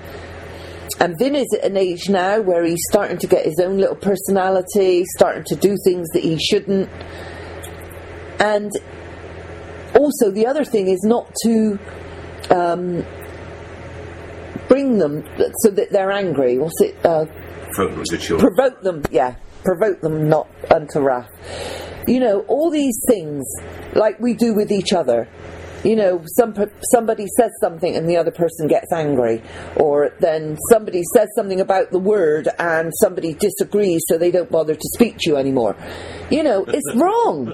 And 0.99 1.17
Vin 1.17 1.35
is 1.35 1.47
at 1.57 1.65
an 1.65 1.77
age 1.77 2.09
now 2.09 2.41
where 2.41 2.63
he's 2.63 2.83
starting 2.91 3.17
to 3.17 3.27
get 3.27 3.43
his 3.43 3.59
own 3.59 3.77
little 3.77 3.95
personality, 3.95 5.03
starting 5.15 5.43
to 5.45 5.55
do 5.55 5.75
things 5.83 6.07
that 6.09 6.21
he 6.21 6.37
shouldn't. 6.37 6.87
And 8.39 8.71
also, 9.95 10.31
the 10.31 10.45
other 10.47 10.63
thing 10.63 10.87
is 10.87 11.01
not 11.03 11.31
to 11.43 11.79
um, 12.49 13.05
bring 14.67 14.97
them 14.97 15.23
so 15.63 15.69
that 15.71 15.87
they're 15.91 16.11
angry. 16.11 16.57
What's 16.57 16.79
it? 16.81 16.95
Uh, 17.05 17.25
Provoke 17.73 18.05
them, 18.05 18.19
children. 18.19 18.53
provoke 18.55 18.81
them, 18.81 19.03
yeah, 19.11 19.35
provoke 19.63 20.01
them 20.01 20.27
not 20.27 20.49
unto 20.73 20.99
wrath. 20.99 21.29
You 22.07 22.19
know, 22.19 22.41
all 22.47 22.69
these 22.69 22.99
things, 23.07 23.45
like 23.93 24.19
we 24.19 24.33
do 24.33 24.53
with 24.53 24.71
each 24.71 24.91
other. 24.91 25.29
You 25.83 25.95
know, 25.95 26.21
some 26.37 26.53
somebody 26.91 27.25
says 27.37 27.49
something 27.59 27.95
and 27.95 28.07
the 28.07 28.17
other 28.17 28.29
person 28.29 28.67
gets 28.67 28.91
angry, 28.93 29.41
or 29.77 30.11
then 30.19 30.55
somebody 30.69 31.01
says 31.15 31.27
something 31.35 31.59
about 31.59 31.89
the 31.91 31.97
word 31.97 32.49
and 32.59 32.91
somebody 33.01 33.33
disagrees, 33.33 34.01
so 34.07 34.17
they 34.19 34.29
don't 34.29 34.51
bother 34.51 34.75
to 34.75 34.87
speak 34.93 35.17
to 35.21 35.31
you 35.31 35.37
anymore. 35.37 35.75
You 36.29 36.43
know, 36.43 36.65
it's 36.67 36.93
wrong. 36.95 37.53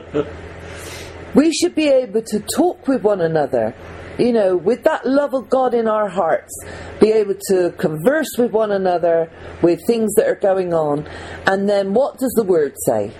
We 1.35 1.51
should 1.53 1.75
be 1.75 1.87
able 1.87 2.21
to 2.21 2.39
talk 2.39 2.87
with 2.87 3.03
one 3.03 3.21
another, 3.21 3.75
you 4.17 4.33
know, 4.33 4.55
with 4.55 4.83
that 4.83 5.05
love 5.05 5.33
of 5.33 5.49
God 5.49 5.73
in 5.73 5.87
our 5.87 6.09
hearts, 6.09 6.53
be 6.99 7.11
able 7.11 7.35
to 7.49 7.71
converse 7.77 8.29
with 8.37 8.51
one 8.51 8.71
another 8.71 9.29
with 9.61 9.85
things 9.85 10.13
that 10.15 10.27
are 10.27 10.35
going 10.35 10.73
on. 10.73 11.07
And 11.45 11.69
then 11.69 11.93
what 11.93 12.17
does 12.17 12.33
the 12.35 12.43
word 12.43 12.73
say? 12.85 13.11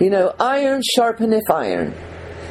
You 0.00 0.10
know, 0.10 0.34
iron 0.38 0.82
sharpeneth 0.96 1.50
iron. 1.50 1.94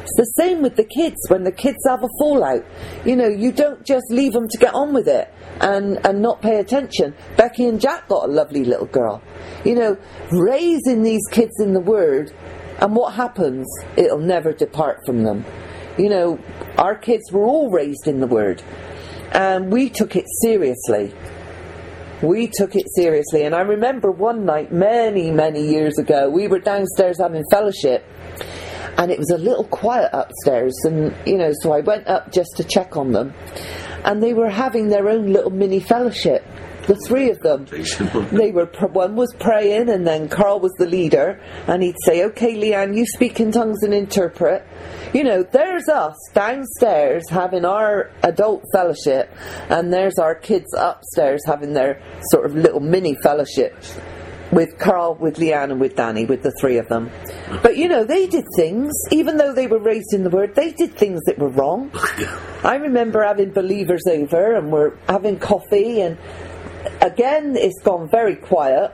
It's 0.02 0.16
the 0.16 0.42
same 0.42 0.62
with 0.62 0.76
the 0.76 0.84
kids 0.84 1.16
when 1.28 1.44
the 1.44 1.52
kids 1.52 1.78
have 1.86 2.02
a 2.02 2.08
fallout. 2.18 2.64
You 3.04 3.16
know, 3.16 3.28
you 3.28 3.52
don't 3.52 3.84
just 3.84 4.04
leave 4.10 4.32
them 4.32 4.48
to 4.48 4.58
get 4.58 4.74
on 4.74 4.92
with 4.92 5.06
it 5.06 5.32
and, 5.60 6.04
and 6.04 6.20
not 6.20 6.42
pay 6.42 6.58
attention. 6.58 7.14
Becky 7.36 7.66
and 7.66 7.80
Jack 7.80 8.08
got 8.08 8.28
a 8.28 8.32
lovely 8.32 8.64
little 8.64 8.86
girl. 8.86 9.22
You 9.64 9.76
know, 9.76 9.96
raising 10.32 11.02
these 11.02 11.22
kids 11.30 11.52
in 11.60 11.72
the 11.72 11.80
Word, 11.80 12.32
and 12.80 12.94
what 12.94 13.14
happens? 13.14 13.66
It'll 13.96 14.18
never 14.18 14.52
depart 14.52 15.00
from 15.06 15.24
them. 15.24 15.44
You 15.98 16.08
know, 16.08 16.38
our 16.78 16.94
kids 16.94 17.30
were 17.30 17.44
all 17.44 17.70
raised 17.70 18.06
in 18.06 18.20
the 18.20 18.26
Word, 18.26 18.62
and 19.32 19.70
we 19.72 19.90
took 19.90 20.16
it 20.16 20.26
seriously. 20.42 21.14
We 22.22 22.46
took 22.46 22.76
it 22.76 22.86
seriously, 22.94 23.42
and 23.42 23.54
I 23.54 23.60
remember 23.60 24.10
one 24.10 24.44
night, 24.44 24.72
many, 24.72 25.30
many 25.30 25.66
years 25.68 25.98
ago, 25.98 26.30
we 26.30 26.48
were 26.48 26.60
downstairs 26.60 27.18
having 27.18 27.42
fellowship, 27.50 28.04
and 28.96 29.10
it 29.10 29.18
was 29.18 29.30
a 29.30 29.38
little 29.38 29.64
quiet 29.64 30.10
upstairs 30.12 30.74
and 30.84 31.14
you 31.26 31.36
know 31.38 31.52
so 31.60 31.72
I 31.72 31.80
went 31.80 32.06
up 32.06 32.30
just 32.32 32.56
to 32.56 32.64
check 32.64 32.96
on 32.96 33.12
them 33.12 33.32
and 34.04 34.22
they 34.22 34.34
were 34.34 34.50
having 34.50 34.88
their 34.88 35.08
own 35.08 35.32
little 35.32 35.50
mini 35.50 35.80
fellowship 35.80 36.44
the 36.86 36.96
three 37.06 37.30
of 37.30 37.40
them 37.40 37.66
they 38.32 38.50
were 38.50 38.66
one 38.92 39.14
was 39.16 39.32
praying 39.38 39.88
and 39.88 40.06
then 40.06 40.28
Carl 40.28 40.60
was 40.60 40.72
the 40.78 40.86
leader 40.86 41.40
and 41.66 41.82
he'd 41.82 41.96
say 42.04 42.24
okay 42.24 42.54
Leanne 42.54 42.96
you 42.96 43.06
speak 43.06 43.40
in 43.40 43.52
tongues 43.52 43.82
and 43.82 43.94
interpret 43.94 44.66
you 45.12 45.24
know 45.24 45.42
there's 45.42 45.88
us 45.88 46.16
downstairs 46.34 47.28
having 47.30 47.64
our 47.64 48.10
adult 48.22 48.64
fellowship 48.72 49.30
and 49.68 49.92
there's 49.92 50.18
our 50.18 50.34
kids 50.34 50.72
upstairs 50.76 51.42
having 51.46 51.72
their 51.72 52.02
sort 52.30 52.46
of 52.46 52.54
little 52.54 52.80
mini 52.80 53.16
fellowship 53.22 53.74
with 54.52 54.78
Carl, 54.78 55.14
with 55.14 55.36
Leanne, 55.36 55.70
and 55.70 55.80
with 55.80 55.96
Danny, 55.96 56.26
with 56.26 56.42
the 56.42 56.52
three 56.60 56.76
of 56.76 56.86
them. 56.88 57.10
But 57.62 57.78
you 57.78 57.88
know, 57.88 58.04
they 58.04 58.26
did 58.26 58.44
things, 58.54 58.92
even 59.10 59.38
though 59.38 59.54
they 59.54 59.66
were 59.66 59.78
raised 59.78 60.12
in 60.12 60.24
the 60.24 60.30
Word, 60.30 60.54
they 60.54 60.72
did 60.72 60.94
things 60.94 61.20
that 61.24 61.38
were 61.38 61.48
wrong. 61.48 61.90
I 62.62 62.76
remember 62.76 63.24
having 63.24 63.50
believers 63.50 64.02
over 64.08 64.54
and 64.54 64.70
we're 64.70 64.94
having 65.08 65.38
coffee, 65.38 66.02
and 66.02 66.18
again, 67.02 67.56
it's 67.56 67.80
gone 67.82 68.08
very 68.10 68.36
quiet. 68.36 68.92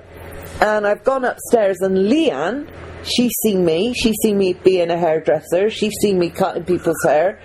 And 0.60 0.86
I've 0.86 1.04
gone 1.04 1.24
upstairs, 1.24 1.78
and 1.80 1.96
Leanne, 1.96 2.68
she's 3.04 3.30
seen 3.44 3.64
me, 3.64 3.94
she's 3.94 4.16
seen 4.22 4.38
me 4.38 4.54
being 4.54 4.90
a 4.90 4.98
hairdresser, 4.98 5.70
she's 5.70 5.94
seen 6.02 6.18
me 6.18 6.30
cutting 6.30 6.64
people's 6.64 7.00
hair, 7.04 7.40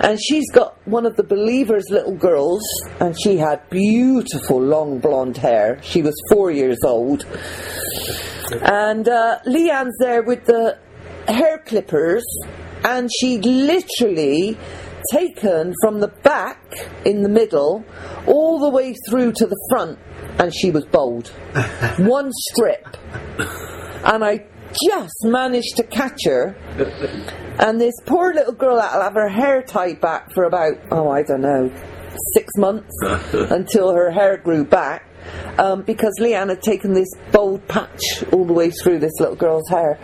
and 0.00 0.18
she's 0.18 0.50
got 0.52 0.78
one 0.86 1.04
of 1.04 1.16
the 1.16 1.22
believers' 1.22 1.90
little 1.90 2.14
girls, 2.14 2.62
and 2.98 3.14
she 3.20 3.36
had 3.36 3.68
beautiful 3.68 4.58
long 4.58 5.00
blonde 5.00 5.36
hair. 5.36 5.78
She 5.82 6.00
was 6.00 6.14
four 6.32 6.50
years 6.50 6.78
old. 6.82 7.26
And 8.62 9.06
uh, 9.06 9.40
Leanne's 9.46 9.96
there 9.98 10.22
with 10.22 10.46
the 10.46 10.78
hair 11.28 11.58
clippers, 11.58 12.24
and 12.84 13.10
she'd 13.20 13.44
literally 13.44 14.56
taken 15.12 15.74
from 15.82 16.00
the 16.00 16.08
back 16.08 16.60
in 17.04 17.22
the 17.22 17.28
middle 17.28 17.84
all 18.26 18.58
the 18.58 18.70
way 18.70 18.94
through 19.08 19.32
to 19.32 19.46
the 19.46 19.66
front, 19.70 19.98
and 20.38 20.54
she 20.54 20.70
was 20.70 20.84
bold. 20.86 21.28
One 21.98 22.30
strip. 22.32 22.96
And 24.04 24.24
I 24.24 24.46
just 24.72 25.24
managed 25.24 25.76
to 25.76 25.82
catch 25.84 26.24
her. 26.24 26.56
And 27.58 27.80
this 27.80 27.94
poor 28.04 28.34
little 28.34 28.52
girl 28.52 28.76
that'll 28.76 29.02
have 29.02 29.14
her 29.14 29.28
hair 29.28 29.62
tied 29.62 30.00
back 30.00 30.32
for 30.32 30.44
about, 30.44 30.74
oh, 30.90 31.08
I 31.08 31.22
don't 31.22 31.40
know, 31.40 31.72
six 32.34 32.52
months 32.56 32.94
until 33.32 33.92
her 33.92 34.10
hair 34.10 34.36
grew 34.36 34.64
back. 34.64 35.04
Um, 35.58 35.82
because 35.82 36.14
Leanne 36.20 36.50
had 36.50 36.62
taken 36.62 36.92
this 36.92 37.08
bold 37.32 37.66
patch 37.66 38.22
all 38.32 38.44
the 38.44 38.52
way 38.52 38.70
through 38.70 39.00
this 39.00 39.18
little 39.18 39.34
girl's 39.34 39.68
hair. 39.68 39.98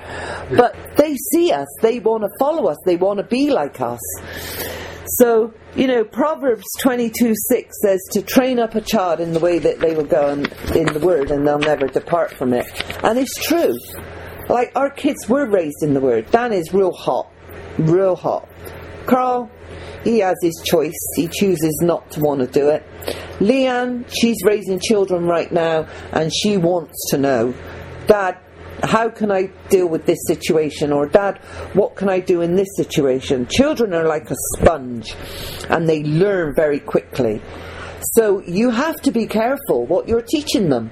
But 0.51 0.75
they 0.97 1.15
see 1.15 1.53
us, 1.53 1.69
they 1.81 2.01
want 2.01 2.25
to 2.25 2.31
follow 2.41 2.67
us, 2.67 2.79
they 2.85 2.97
want 2.97 3.19
to 3.19 3.25
be 3.25 3.51
like 3.51 3.81
us. 3.81 4.01
So, 5.19 5.53
you 5.77 5.87
know, 5.87 6.05
Proverbs 6.05 6.65
22 6.81 7.35
6 7.49 7.77
says 7.83 8.01
to 8.13 8.23
train 8.23 8.59
up 8.59 8.75
a 8.75 8.81
child 8.81 9.21
in 9.21 9.33
the 9.33 9.41
way 9.41 9.59
that 9.59 9.81
they 9.81 9.95
will 9.95 10.05
go 10.05 10.29
in, 10.31 10.41
in 10.77 10.93
the 10.93 11.01
word 11.03 11.31
and 11.31 11.47
they'll 11.47 11.59
never 11.59 11.87
depart 11.87 12.33
from 12.33 12.53
it. 12.53 12.67
And 13.05 13.19
it's 13.19 13.35
true. 13.45 13.75
Like 14.49 14.73
our 14.75 14.91
kids 14.91 15.29
were 15.29 15.47
raised 15.47 15.83
in 15.83 15.95
the 15.95 16.01
word. 16.01 16.31
Dan 16.31 16.53
is 16.53 16.73
real 16.73 16.93
hot. 16.93 17.31
Real 17.79 18.17
hot. 18.17 18.49
Carl, 19.07 19.51
he 20.05 20.19
has 20.21 20.37
his 20.43 20.63
choice. 20.65 20.99
He 21.17 21.29
chooses 21.29 21.79
not 21.83 22.11
to 22.13 22.21
want 22.21 22.41
to 22.41 22.47
do 22.47 22.69
it. 22.69 22.85
Leanne, 23.39 24.05
she's 24.09 24.37
raising 24.45 24.79
children 24.79 25.27
right 25.27 25.51
now 25.53 25.87
and 26.13 26.33
she 26.33 26.57
wants 26.57 27.11
to 27.11 27.19
know, 27.19 27.55
Dad, 28.07 28.39
how 28.83 29.09
can 29.09 29.31
I 29.31 29.47
deal 29.69 29.87
with 29.89 30.07
this 30.07 30.19
situation? 30.27 30.93
Or, 30.93 31.07
Dad, 31.07 31.39
what 31.75 31.97
can 31.97 32.09
I 32.09 32.21
do 32.21 32.41
in 32.41 32.57
this 32.57 32.69
situation? 32.77 33.47
Children 33.47 33.95
are 33.95 34.07
like 34.07 34.31
a 34.31 34.37
sponge 34.57 35.15
and 35.69 35.89
they 35.89 36.03
learn 36.03 36.55
very 36.55 36.81
quickly. 36.81 37.41
So 38.15 38.43
you 38.43 38.71
have 38.71 39.01
to 39.03 39.13
be 39.13 39.27
careful 39.27 39.87
what 39.87 40.09
you're 40.09 40.23
teaching 40.23 40.69
them. 40.69 40.91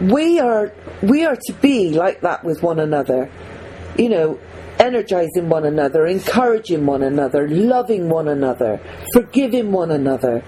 We 0.00 0.38
are 0.40 0.72
we 1.02 1.24
are 1.24 1.36
to 1.36 1.52
be 1.54 1.90
like 1.90 2.20
that 2.20 2.44
with 2.44 2.62
one 2.62 2.78
another. 2.78 3.30
You 3.98 4.08
know, 4.08 4.38
energizing 4.78 5.48
one 5.48 5.66
another, 5.66 6.06
encouraging 6.06 6.86
one 6.86 7.02
another, 7.02 7.48
loving 7.48 8.08
one 8.08 8.28
another, 8.28 8.80
forgiving 9.12 9.72
one 9.72 9.90
another. 9.90 10.42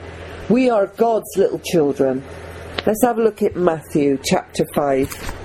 We 0.49 0.71
are 0.71 0.87
God's 0.87 1.31
little 1.37 1.59
children. 1.59 2.23
Let's 2.87 3.03
have 3.03 3.19
a 3.19 3.23
look 3.23 3.43
at 3.43 3.57
Matthew 3.57 4.19
chapter 4.23 4.65
5. 4.75 5.44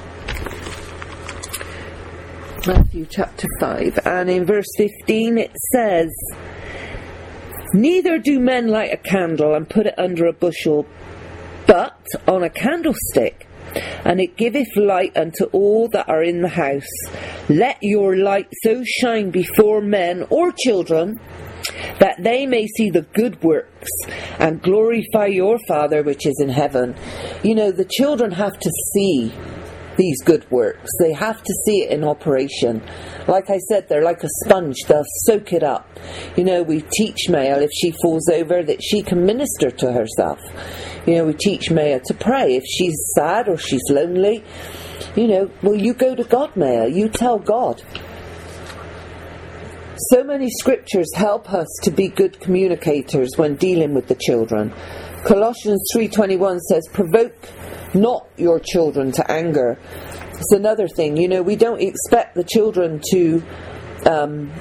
Matthew 2.67 3.05
chapter 3.09 3.47
5, 3.61 3.99
and 4.05 4.29
in 4.29 4.45
verse 4.45 4.67
15 4.75 5.37
it 5.37 5.55
says, 5.71 6.09
Neither 7.73 8.17
do 8.17 8.39
men 8.39 8.67
light 8.67 8.91
a 8.91 8.97
candle 8.97 9.55
and 9.55 9.69
put 9.69 9.85
it 9.85 9.93
under 9.97 10.25
a 10.25 10.33
bushel, 10.33 10.85
but 11.67 12.05
on 12.27 12.43
a 12.43 12.49
candlestick, 12.49 13.47
and 14.03 14.19
it 14.19 14.35
giveth 14.35 14.75
light 14.75 15.15
unto 15.15 15.45
all 15.45 15.87
that 15.89 16.09
are 16.09 16.21
in 16.21 16.41
the 16.41 16.49
house. 16.49 16.83
Let 17.47 17.77
your 17.81 18.17
light 18.17 18.49
so 18.63 18.83
shine 18.83 19.31
before 19.31 19.81
men 19.81 20.27
or 20.29 20.51
children 20.51 21.17
that 21.99 22.21
they 22.21 22.45
may 22.45 22.67
see 22.67 22.89
the 22.89 23.03
good 23.13 23.41
works 23.41 23.89
and 24.37 24.61
glorify 24.61 25.27
your 25.27 25.59
Father 25.67 26.03
which 26.03 26.25
is 26.25 26.39
in 26.41 26.49
heaven. 26.49 26.95
You 27.41 27.55
know, 27.55 27.71
the 27.71 27.85
children 27.85 28.31
have 28.31 28.59
to 28.59 28.71
see 28.93 29.31
these 29.99 30.21
good 30.23 30.49
works. 30.49 30.89
They 30.99 31.11
have 31.11 31.43
to 31.43 31.53
see 31.65 31.81
it 31.81 31.91
in 31.91 32.03
operation. 32.05 32.81
Like 33.27 33.49
I 33.49 33.57
said, 33.57 33.87
they're 33.89 34.03
like 34.03 34.23
a 34.23 34.29
sponge, 34.45 34.77
they'll 34.87 35.03
soak 35.25 35.51
it 35.53 35.61
up. 35.61 35.85
You 36.37 36.45
know, 36.45 36.63
we 36.63 36.83
teach 36.93 37.29
Maya 37.29 37.59
if 37.59 37.69
she 37.73 37.93
falls 38.01 38.27
over 38.29 38.63
that 38.63 38.81
she 38.81 39.03
can 39.03 39.25
minister 39.25 39.69
to 39.69 39.91
herself. 39.91 40.39
You 41.05 41.15
know, 41.15 41.25
we 41.25 41.33
teach 41.33 41.69
Maya 41.69 41.99
to 42.05 42.13
pray 42.13 42.55
if 42.55 42.63
she's 42.65 42.95
sad 43.13 43.49
or 43.49 43.57
she's 43.57 43.83
lonely. 43.89 44.43
You 45.15 45.27
know, 45.27 45.51
well, 45.61 45.75
you 45.75 45.93
go 45.93 46.15
to 46.15 46.23
God, 46.23 46.55
Maya, 46.55 46.87
you 46.87 47.09
tell 47.09 47.37
God. 47.37 47.83
So 50.11 50.23
many 50.23 50.49
scriptures 50.49 51.11
help 51.13 51.51
us 51.53 51.67
to 51.83 51.91
be 51.91 52.07
good 52.07 52.39
communicators 52.39 53.31
when 53.35 53.55
dealing 53.55 53.93
with 53.93 54.07
the 54.07 54.15
children. 54.15 54.73
Colossians 55.25 55.83
3:21 55.93 56.59
says 56.59 56.87
provoke 56.93 57.35
not 57.93 58.27
your 58.37 58.59
children 58.59 59.11
to 59.13 59.31
anger. 59.31 59.77
It's 60.33 60.51
another 60.51 60.87
thing, 60.87 61.17
you 61.17 61.27
know, 61.27 61.41
we 61.41 61.55
don't 61.55 61.81
expect 61.81 62.35
the 62.35 62.43
children 62.43 63.01
to 63.11 63.43
um, 64.05 64.51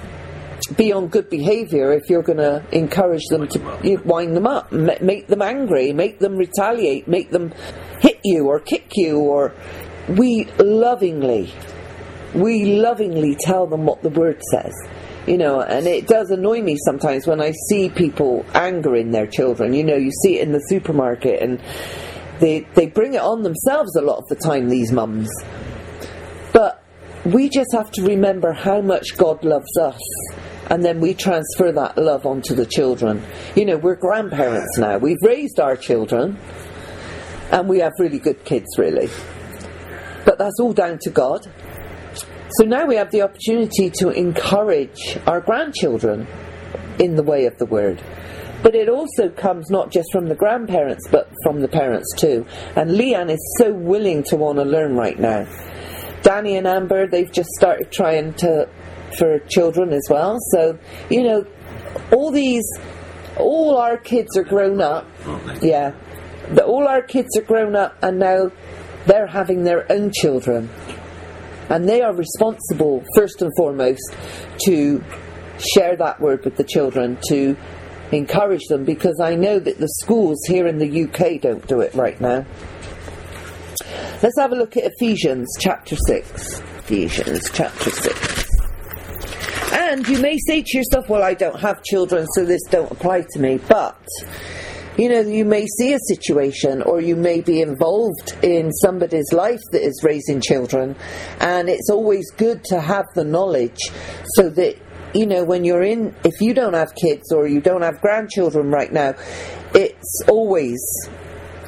be 0.76 0.92
on 0.92 1.08
good 1.08 1.30
behaviour 1.30 1.92
if 1.92 2.08
you're 2.08 2.22
going 2.22 2.38
to 2.38 2.64
encourage 2.72 3.24
them 3.30 3.46
to 3.48 3.96
wind 4.04 4.36
them 4.36 4.46
up, 4.46 4.72
make 4.72 5.28
them 5.28 5.42
angry, 5.42 5.92
make 5.92 6.18
them 6.18 6.36
retaliate, 6.36 7.06
make 7.08 7.30
them 7.30 7.52
hit 8.00 8.18
you 8.24 8.46
or 8.46 8.60
kick 8.60 8.90
you, 8.94 9.18
or 9.18 9.54
we 10.08 10.44
lovingly, 10.58 11.52
we 12.34 12.76
lovingly 12.76 13.36
tell 13.40 13.66
them 13.66 13.86
what 13.86 14.02
the 14.02 14.10
word 14.10 14.40
says. 14.50 14.74
You 15.26 15.36
know, 15.36 15.60
and 15.60 15.86
it 15.86 16.06
does 16.06 16.30
annoy 16.30 16.62
me 16.62 16.76
sometimes 16.86 17.26
when 17.26 17.40
I 17.42 17.52
see 17.68 17.90
people 17.90 18.46
angering 18.54 19.10
their 19.10 19.26
children. 19.26 19.74
You 19.74 19.84
know, 19.84 19.96
you 19.96 20.10
see 20.22 20.38
it 20.38 20.42
in 20.42 20.52
the 20.52 20.64
supermarket 20.68 21.42
and 21.42 21.60
they, 22.40 22.60
they 22.74 22.86
bring 22.86 23.14
it 23.14 23.20
on 23.22 23.42
themselves 23.42 23.94
a 23.96 24.02
lot 24.02 24.18
of 24.18 24.26
the 24.28 24.36
time, 24.36 24.68
these 24.68 24.92
mums. 24.92 25.28
But 26.52 26.82
we 27.24 27.48
just 27.48 27.72
have 27.72 27.90
to 27.92 28.02
remember 28.02 28.52
how 28.52 28.80
much 28.80 29.16
God 29.16 29.44
loves 29.44 29.76
us 29.78 30.00
and 30.70 30.84
then 30.84 31.00
we 31.00 31.14
transfer 31.14 31.72
that 31.72 31.96
love 31.96 32.26
onto 32.26 32.54
the 32.54 32.66
children. 32.66 33.22
You 33.56 33.64
know, 33.64 33.76
we're 33.78 33.96
grandparents 33.96 34.78
now. 34.78 34.98
We've 34.98 35.16
raised 35.22 35.58
our 35.58 35.76
children, 35.76 36.38
and 37.50 37.68
we 37.68 37.78
have 37.78 37.92
really 37.98 38.18
good 38.18 38.44
kids, 38.44 38.66
really. 38.76 39.08
But 40.24 40.38
that's 40.38 40.60
all 40.60 40.74
down 40.74 40.98
to 41.02 41.10
God. 41.10 41.46
So 42.52 42.64
now 42.64 42.86
we 42.86 42.96
have 42.96 43.10
the 43.10 43.22
opportunity 43.22 43.90
to 43.98 44.10
encourage 44.10 45.18
our 45.26 45.40
grandchildren 45.40 46.26
in 46.98 47.16
the 47.16 47.22
way 47.22 47.46
of 47.46 47.56
the 47.58 47.66
word. 47.66 48.02
But 48.62 48.74
it 48.74 48.88
also 48.88 49.28
comes 49.28 49.70
not 49.70 49.90
just 49.90 50.08
from 50.12 50.28
the 50.28 50.34
grandparents, 50.34 51.06
but 51.08 51.30
from 51.44 51.60
the 51.60 51.68
parents 51.68 52.12
too. 52.16 52.44
And 52.76 52.90
Leanne 52.90 53.30
is 53.30 53.56
so 53.58 53.72
willing 53.72 54.22
to 54.24 54.36
want 54.36 54.58
to 54.58 54.64
learn 54.64 54.96
right 54.96 55.18
now. 55.18 55.46
Danny 56.22 56.56
and 56.56 56.66
Amber, 56.66 57.06
they've 57.06 57.30
just 57.30 57.50
started 57.50 57.92
trying 57.92 58.34
to 58.34 58.68
for 59.16 59.38
children 59.48 59.92
as 59.92 60.06
well. 60.10 60.38
So 60.52 60.78
you 61.08 61.22
know, 61.22 61.46
all 62.12 62.30
these, 62.30 62.64
all 63.36 63.76
our 63.76 63.96
kids 63.96 64.36
are 64.36 64.44
grown 64.44 64.80
up. 64.80 65.06
Yeah, 65.62 65.94
the, 66.52 66.64
all 66.64 66.86
our 66.86 67.02
kids 67.02 67.36
are 67.36 67.42
grown 67.42 67.76
up, 67.76 67.96
and 68.02 68.18
now 68.18 68.50
they're 69.06 69.26
having 69.26 69.64
their 69.64 69.90
own 69.90 70.10
children, 70.12 70.68
and 71.68 71.88
they 71.88 72.02
are 72.02 72.14
responsible 72.14 73.04
first 73.14 73.40
and 73.40 73.52
foremost 73.56 74.14
to 74.64 75.02
share 75.58 75.96
that 75.96 76.20
word 76.20 76.44
with 76.44 76.56
the 76.56 76.64
children 76.64 77.18
to 77.28 77.56
encourage 78.12 78.66
them 78.68 78.84
because 78.84 79.20
I 79.20 79.34
know 79.34 79.58
that 79.58 79.78
the 79.78 79.88
schools 80.00 80.38
here 80.46 80.66
in 80.66 80.78
the 80.78 81.04
UK 81.04 81.40
don't 81.40 81.66
do 81.66 81.80
it 81.80 81.94
right 81.94 82.20
now. 82.20 82.44
Let's 84.22 84.38
have 84.38 84.52
a 84.52 84.56
look 84.56 84.76
at 84.76 84.84
Ephesians 84.84 85.46
chapter 85.60 85.94
6. 85.94 86.60
Ephesians 86.78 87.50
chapter 87.52 87.90
6. 87.90 88.48
And 89.72 90.08
you 90.08 90.18
may 90.18 90.38
say 90.46 90.62
to 90.62 90.76
yourself, 90.76 91.08
well, 91.08 91.22
I 91.22 91.34
don't 91.34 91.60
have 91.60 91.82
children, 91.84 92.26
so 92.34 92.44
this 92.44 92.62
don't 92.70 92.90
apply 92.90 93.26
to 93.30 93.38
me. 93.38 93.58
But, 93.68 94.00
you 94.96 95.08
know, 95.08 95.20
you 95.20 95.44
may 95.44 95.66
see 95.66 95.92
a 95.92 95.98
situation 96.08 96.82
or 96.82 97.00
you 97.00 97.14
may 97.14 97.40
be 97.40 97.60
involved 97.60 98.34
in 98.42 98.72
somebody's 98.72 99.32
life 99.32 99.60
that 99.70 99.82
is 99.82 100.02
raising 100.02 100.40
children. 100.40 100.96
And 101.40 101.68
it's 101.68 101.90
always 101.90 102.28
good 102.32 102.64
to 102.64 102.80
have 102.80 103.06
the 103.14 103.24
knowledge 103.24 103.78
so 104.34 104.48
that 104.50 104.76
you 105.18 105.26
know, 105.26 105.42
when 105.42 105.64
you're 105.64 105.82
in, 105.82 106.14
if 106.24 106.40
you 106.40 106.54
don't 106.54 106.74
have 106.74 106.94
kids 106.94 107.32
or 107.32 107.48
you 107.48 107.60
don't 107.60 107.82
have 107.82 108.00
grandchildren 108.00 108.70
right 108.70 108.92
now, 108.92 109.14
it's 109.74 110.22
always, 110.28 110.78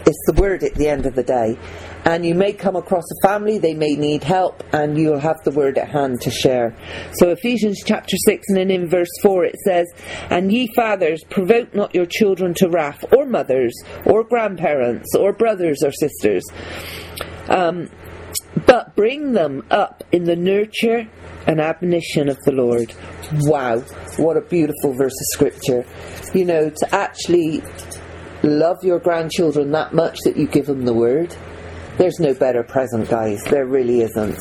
it's 0.07 0.23
the 0.27 0.35
word 0.41 0.63
at 0.63 0.77
the 0.77 0.89
end 0.89 1.05
of 1.05 1.17
the 1.17 1.25
day. 1.25 1.59
And 2.05 2.25
you 2.25 2.35
may 2.35 2.53
come 2.53 2.77
across 2.77 3.03
a 3.11 3.27
family, 3.27 3.59
they 3.59 3.75
may 3.75 3.97
need 3.97 4.23
help, 4.23 4.63
and 4.73 4.97
you'll 4.97 5.19
have 5.19 5.43
the 5.45 5.51
word 5.51 5.79
at 5.79 5.91
hand 5.91 6.21
to 6.23 6.31
share. 6.31 6.77
So, 7.15 7.31
Ephesians 7.31 7.83
chapter 7.85 8.17
6, 8.25 8.47
and 8.49 8.57
then 8.57 8.71
in 8.71 8.89
verse 8.89 9.11
4 9.21 9.45
it 9.47 9.57
says, 9.67 9.87
And 10.31 10.51
ye 10.51 10.73
fathers, 10.75 11.25
provoke 11.29 11.75
not 11.75 11.95
your 11.95 12.07
children 12.07 12.55
to 12.55 12.71
wrath, 12.71 13.05
or 13.13 13.27
mothers, 13.27 13.75
or 14.07 14.23
grandparents, 14.23 15.15
or 15.15 15.33
brothers 15.33 15.83
or 15.83 15.93
sisters, 15.93 16.45
um, 17.49 17.91
but 18.65 18.95
bring 18.97 19.33
them 19.33 19.67
up 19.71 20.05
in 20.13 20.25
the 20.25 20.37
nurture 20.37 21.07
and 21.51 21.61
admonition 21.61 22.29
of 22.29 22.39
the 22.45 22.53
Lord. 22.53 22.95
Wow, 23.41 23.81
what 24.19 24.37
a 24.37 24.41
beautiful 24.41 24.93
verse 24.93 25.13
of 25.13 25.27
scripture. 25.33 25.85
You 26.33 26.45
know, 26.45 26.71
to 26.71 26.95
actually 26.95 27.61
love 28.45 28.77
your 28.85 29.01
grandchildren 29.01 29.73
that 29.73 29.93
much 29.93 30.17
that 30.25 30.37
you 30.37 30.47
give 30.47 30.67
them 30.67 30.85
the 30.85 30.95
word. 30.95 31.35
There's 31.99 32.21
no 32.21 32.35
better 32.35 32.63
present, 32.63 33.11
guys. 33.11 33.43
There 33.43 33.67
really 33.67 34.03
isn't. 34.03 34.39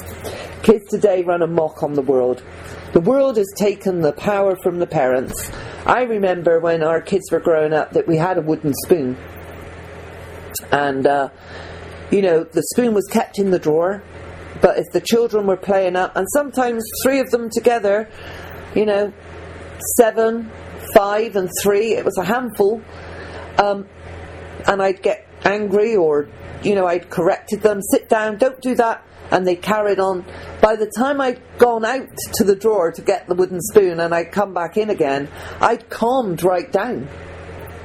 Kids 0.62 0.86
today 0.88 1.24
run 1.24 1.42
amok 1.42 1.82
on 1.82 1.94
the 1.94 2.04
world. 2.04 2.44
The 2.94 3.00
world 3.00 3.38
has 3.38 3.52
taken 3.58 4.02
the 4.02 4.14
power 4.14 4.56
from 4.62 4.78
the 4.78 4.86
parents. 4.86 5.52
I 5.88 6.04
remember 6.04 6.60
when 6.60 6.84
our 6.84 7.02
kids 7.02 7.32
were 7.32 7.40
growing 7.40 7.74
up 7.74 7.94
that 7.94 8.08
we 8.08 8.18
had 8.18 8.38
a 8.38 8.42
wooden 8.42 8.76
spoon. 8.86 9.18
And, 10.72 11.08
uh, 11.08 11.30
you 12.12 12.22
know, 12.22 12.44
the 12.44 12.62
spoon 12.72 12.94
was 12.94 13.08
kept 13.08 13.40
in 13.40 13.50
the 13.50 13.60
drawer. 13.60 14.04
But 14.62 14.78
if 14.78 14.92
the 14.92 15.02
children 15.02 15.48
were 15.48 15.58
playing 15.58 15.96
up, 15.96 16.16
and 16.16 16.28
sometimes 16.34 16.84
three 17.04 17.20
of 17.20 17.30
them 17.32 17.50
together, 17.50 18.10
you 18.76 18.86
know, 18.86 19.14
seven, 19.98 20.52
five, 20.94 21.36
and 21.36 21.50
three. 21.62 21.94
It 21.94 22.06
was 22.06 22.18
a 22.18 22.24
handful. 22.24 22.82
Um, 23.58 23.88
and 24.68 24.82
I'd 24.82 25.02
get 25.02 25.28
angry 25.44 25.96
or, 25.96 26.28
you 26.64 26.76
know, 26.76 26.86
I'd 26.86 27.10
corrected 27.10 27.62
them, 27.62 27.82
sit 27.82 28.10
down, 28.10 28.38
don't 28.38 28.62
do 28.62 28.76
that. 28.76 29.06
And 29.32 29.46
they 29.46 29.56
carried 29.56 30.00
on. 30.00 30.26
By 30.60 30.76
the 30.76 30.92
time 30.98 31.22
I'd 31.22 31.40
gone 31.60 31.86
out 31.86 32.08
to 32.34 32.44
the 32.44 32.56
drawer 32.56 32.92
to 32.92 33.02
get 33.02 33.28
the 33.28 33.36
wooden 33.36 33.62
spoon 33.62 34.00
and 34.00 34.14
I'd 34.14 34.32
come 34.32 34.54
back 34.56 34.76
in 34.76 34.90
again, 34.90 35.30
I'd 35.62 35.90
calmed 35.90 36.44
right 36.44 36.72
down. 36.72 37.08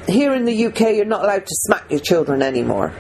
Here 0.09 0.35
in 0.35 0.47
the 0.47 0.67
UK, 0.67 0.81
you're 0.97 1.05
not 1.05 1.23
allowed 1.23 1.47
to 1.47 1.55
smack 1.67 1.91
your 1.91 2.01
children 2.01 2.41
anymore. 2.43 2.95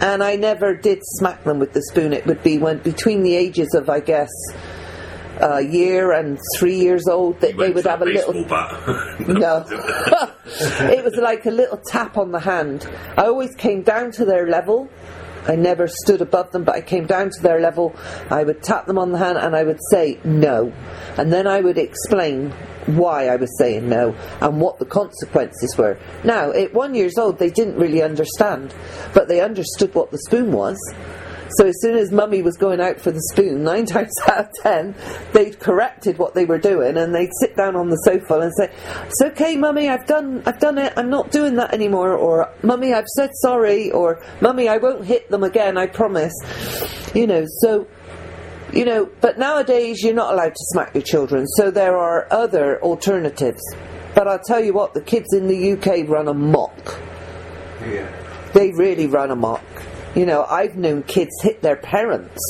And 0.00 0.22
I 0.22 0.36
never 0.36 0.74
did 0.74 1.00
smack 1.02 1.44
them 1.44 1.58
with 1.58 1.72
the 1.72 1.82
spoon. 1.82 2.12
It 2.12 2.26
would 2.26 2.42
be 2.42 2.58
when 2.58 2.78
between 2.78 3.22
the 3.22 3.36
ages 3.36 3.74
of, 3.74 3.88
I 3.88 4.00
guess, 4.00 4.30
a 5.40 5.62
year 5.62 6.12
and 6.12 6.38
three 6.56 6.76
years 6.76 7.06
old, 7.08 7.40
that 7.40 7.56
they 7.56 7.70
would 7.70 7.86
have 7.86 8.02
a 8.02 8.04
little. 8.04 8.34
No. 9.26 9.64
it 10.90 11.04
was 11.04 11.14
like 11.16 11.46
a 11.46 11.50
little 11.50 11.80
tap 11.90 12.18
on 12.18 12.32
the 12.32 12.40
hand. 12.40 12.86
I 13.16 13.26
always 13.26 13.54
came 13.54 13.82
down 13.82 14.10
to 14.12 14.24
their 14.24 14.48
level. 14.48 14.88
I 15.46 15.56
never 15.56 15.88
stood 15.88 16.20
above 16.20 16.52
them, 16.52 16.64
but 16.64 16.74
I 16.74 16.80
came 16.80 17.06
down 17.06 17.30
to 17.30 17.42
their 17.42 17.60
level. 17.60 17.94
I 18.30 18.44
would 18.44 18.62
tap 18.62 18.86
them 18.86 18.98
on 18.98 19.12
the 19.12 19.18
hand 19.18 19.38
and 19.38 19.54
I 19.54 19.62
would 19.62 19.78
say 19.90 20.18
no. 20.24 20.72
And 21.16 21.32
then 21.32 21.46
I 21.46 21.60
would 21.60 21.78
explain 21.78 22.52
why 22.86 23.28
I 23.28 23.36
was 23.36 23.56
saying 23.58 23.88
no 23.88 24.14
and 24.40 24.60
what 24.60 24.78
the 24.78 24.84
consequences 24.84 25.76
were. 25.76 25.98
Now, 26.24 26.52
at 26.52 26.74
one 26.74 26.94
years 26.94 27.18
old, 27.18 27.38
they 27.38 27.50
didn't 27.50 27.76
really 27.76 28.02
understand, 28.02 28.74
but 29.12 29.28
they 29.28 29.40
understood 29.40 29.94
what 29.94 30.10
the 30.10 30.18
spoon 30.18 30.52
was. 30.52 30.78
So 31.58 31.66
as 31.66 31.80
soon 31.80 31.96
as 31.96 32.10
mummy 32.10 32.42
was 32.42 32.56
going 32.56 32.80
out 32.80 33.00
for 33.00 33.10
the 33.10 33.20
spoon, 33.32 33.62
nine 33.64 33.86
times 33.86 34.12
out 34.28 34.46
of 34.46 34.48
ten, 34.62 34.94
they'd 35.32 35.58
corrected 35.60 36.18
what 36.18 36.34
they 36.34 36.44
were 36.44 36.58
doing 36.58 36.96
and 36.96 37.14
they'd 37.14 37.30
sit 37.40 37.56
down 37.56 37.76
on 37.76 37.90
the 37.90 37.96
sofa 37.96 38.40
and 38.40 38.52
say, 38.56 38.72
It's 39.06 39.20
okay, 39.22 39.56
mummy, 39.56 39.88
I've 39.88 40.06
done 40.06 40.42
I've 40.46 40.58
done 40.58 40.78
it, 40.78 40.92
I'm 40.96 41.10
not 41.10 41.30
doing 41.30 41.56
that 41.56 41.72
anymore 41.72 42.14
or 42.14 42.52
Mummy, 42.62 42.92
I've 42.92 43.08
said 43.08 43.30
sorry 43.34 43.90
or 43.90 44.22
Mummy, 44.40 44.68
I 44.68 44.78
won't 44.78 45.04
hit 45.04 45.30
them 45.30 45.44
again, 45.44 45.76
I 45.76 45.86
promise. 45.86 46.34
You 47.14 47.26
know, 47.26 47.46
so 47.60 47.86
you 48.74 48.84
know, 48.84 49.08
but 49.20 49.38
nowadays 49.38 50.02
you're 50.02 50.14
not 50.14 50.32
allowed 50.34 50.54
to 50.54 50.64
smack 50.72 50.94
your 50.94 51.02
children, 51.02 51.46
so 51.46 51.70
there 51.70 51.96
are 51.96 52.26
other 52.30 52.80
alternatives. 52.82 53.62
But 54.14 54.28
I'll 54.28 54.42
tell 54.42 54.62
you 54.62 54.72
what, 54.72 54.94
the 54.94 55.00
kids 55.00 55.32
in 55.32 55.48
the 55.48 55.72
UK 55.72 56.08
run 56.08 56.28
amok. 56.28 57.00
Yeah. 57.80 58.10
They 58.52 58.72
really 58.72 59.06
run 59.06 59.30
amok. 59.30 59.62
You 60.14 60.26
know, 60.26 60.44
I've 60.44 60.76
known 60.76 61.02
kids 61.02 61.32
hit 61.42 61.62
their 61.62 61.76
parents. 61.76 62.40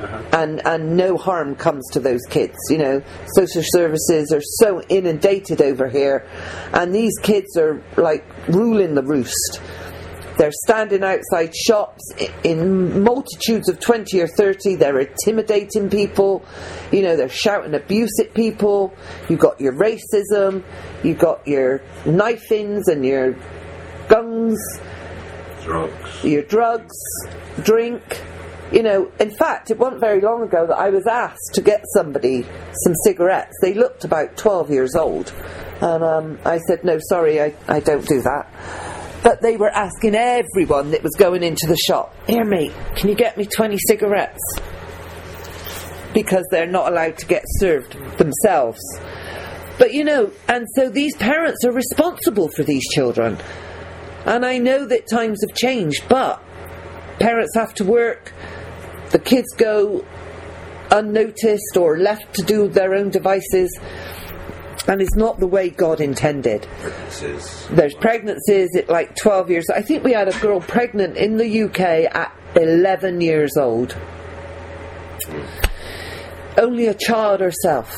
Uh-huh. 0.00 0.22
And, 0.32 0.66
and 0.66 0.96
no 0.96 1.18
harm 1.18 1.54
comes 1.56 1.86
to 1.92 2.00
those 2.00 2.22
kids. 2.30 2.56
You 2.70 2.78
know, 2.78 3.02
social 3.34 3.62
services 3.64 4.32
are 4.32 4.40
so 4.42 4.80
inundated 4.88 5.60
over 5.60 5.88
here, 5.88 6.26
and 6.72 6.94
these 6.94 7.12
kids 7.22 7.54
are 7.58 7.82
like 7.98 8.24
ruling 8.48 8.94
the 8.94 9.02
roost. 9.02 9.60
They're 10.40 10.52
standing 10.64 11.04
outside 11.04 11.54
shops 11.54 12.00
in 12.44 13.02
multitudes 13.02 13.68
of 13.68 13.78
20 13.78 14.22
or 14.22 14.26
30. 14.26 14.76
They're 14.76 15.00
intimidating 15.00 15.90
people. 15.90 16.42
You 16.90 17.02
know, 17.02 17.14
they're 17.14 17.28
shouting 17.28 17.74
abuse 17.74 18.18
at 18.20 18.32
people. 18.32 18.94
You've 19.28 19.38
got 19.38 19.60
your 19.60 19.74
racism. 19.74 20.64
You've 21.04 21.18
got 21.18 21.46
your 21.46 21.82
knifings 22.06 22.88
and 22.88 23.04
your 23.04 23.36
guns 24.08 24.58
Drugs. 25.62 26.24
your 26.24 26.42
drugs, 26.44 26.96
drink. 27.62 28.22
You 28.72 28.82
know, 28.82 29.12
in 29.20 29.32
fact, 29.32 29.70
it 29.70 29.76
wasn't 29.76 30.00
very 30.00 30.22
long 30.22 30.42
ago 30.42 30.66
that 30.66 30.78
I 30.78 30.88
was 30.88 31.06
asked 31.06 31.50
to 31.52 31.60
get 31.60 31.84
somebody 31.92 32.46
some 32.84 32.94
cigarettes. 33.04 33.58
They 33.60 33.74
looked 33.74 34.04
about 34.04 34.38
12 34.38 34.70
years 34.70 34.94
old. 34.94 35.34
And 35.82 36.02
um, 36.02 36.38
I 36.46 36.60
said, 36.60 36.82
no, 36.82 36.98
sorry, 37.10 37.42
I, 37.42 37.54
I 37.68 37.80
don't 37.80 38.06
do 38.06 38.22
that. 38.22 38.89
But 39.22 39.42
they 39.42 39.56
were 39.56 39.68
asking 39.68 40.14
everyone 40.14 40.92
that 40.92 41.02
was 41.02 41.14
going 41.16 41.42
into 41.42 41.66
the 41.66 41.76
shop, 41.76 42.14
here, 42.26 42.44
mate, 42.44 42.72
can 42.96 43.08
you 43.08 43.14
get 43.14 43.36
me 43.36 43.44
20 43.44 43.76
cigarettes? 43.86 44.40
Because 46.14 46.44
they're 46.50 46.66
not 46.66 46.90
allowed 46.90 47.18
to 47.18 47.26
get 47.26 47.42
served 47.58 47.92
themselves. 48.18 48.80
But 49.78 49.94
you 49.94 50.04
know, 50.04 50.30
and 50.48 50.66
so 50.74 50.88
these 50.88 51.16
parents 51.16 51.64
are 51.64 51.72
responsible 51.72 52.48
for 52.48 52.62
these 52.62 52.86
children. 52.92 53.38
And 54.26 54.44
I 54.44 54.58
know 54.58 54.86
that 54.86 55.08
times 55.08 55.40
have 55.46 55.56
changed, 55.56 56.04
but 56.08 56.42
parents 57.18 57.54
have 57.54 57.74
to 57.74 57.84
work, 57.84 58.32
the 59.10 59.18
kids 59.18 59.48
go 59.56 60.04
unnoticed 60.90 61.76
or 61.76 61.98
left 61.98 62.34
to 62.34 62.42
do 62.42 62.68
their 62.68 62.94
own 62.94 63.10
devices, 63.10 63.70
and 64.88 65.00
it's 65.00 65.14
not 65.16 65.38
the 65.38 65.46
way 65.46 65.70
God 65.70 66.00
intended. 66.00 66.66
Is 67.22 67.68
There's 67.70 67.94
pregnancies 67.94 68.70
at 68.76 68.88
like 68.88 69.16
12 69.16 69.50
years. 69.50 69.66
I 69.70 69.82
think 69.82 70.04
we 70.04 70.12
had 70.12 70.28
a 70.28 70.38
girl 70.40 70.60
pregnant 70.60 71.16
in 71.16 71.36
the 71.36 71.62
UK 71.62 71.80
at 72.14 72.36
11 72.56 73.20
years 73.20 73.56
old. 73.56 73.96
Only 76.58 76.86
a 76.86 76.94
child 76.94 77.40
herself. 77.40 77.94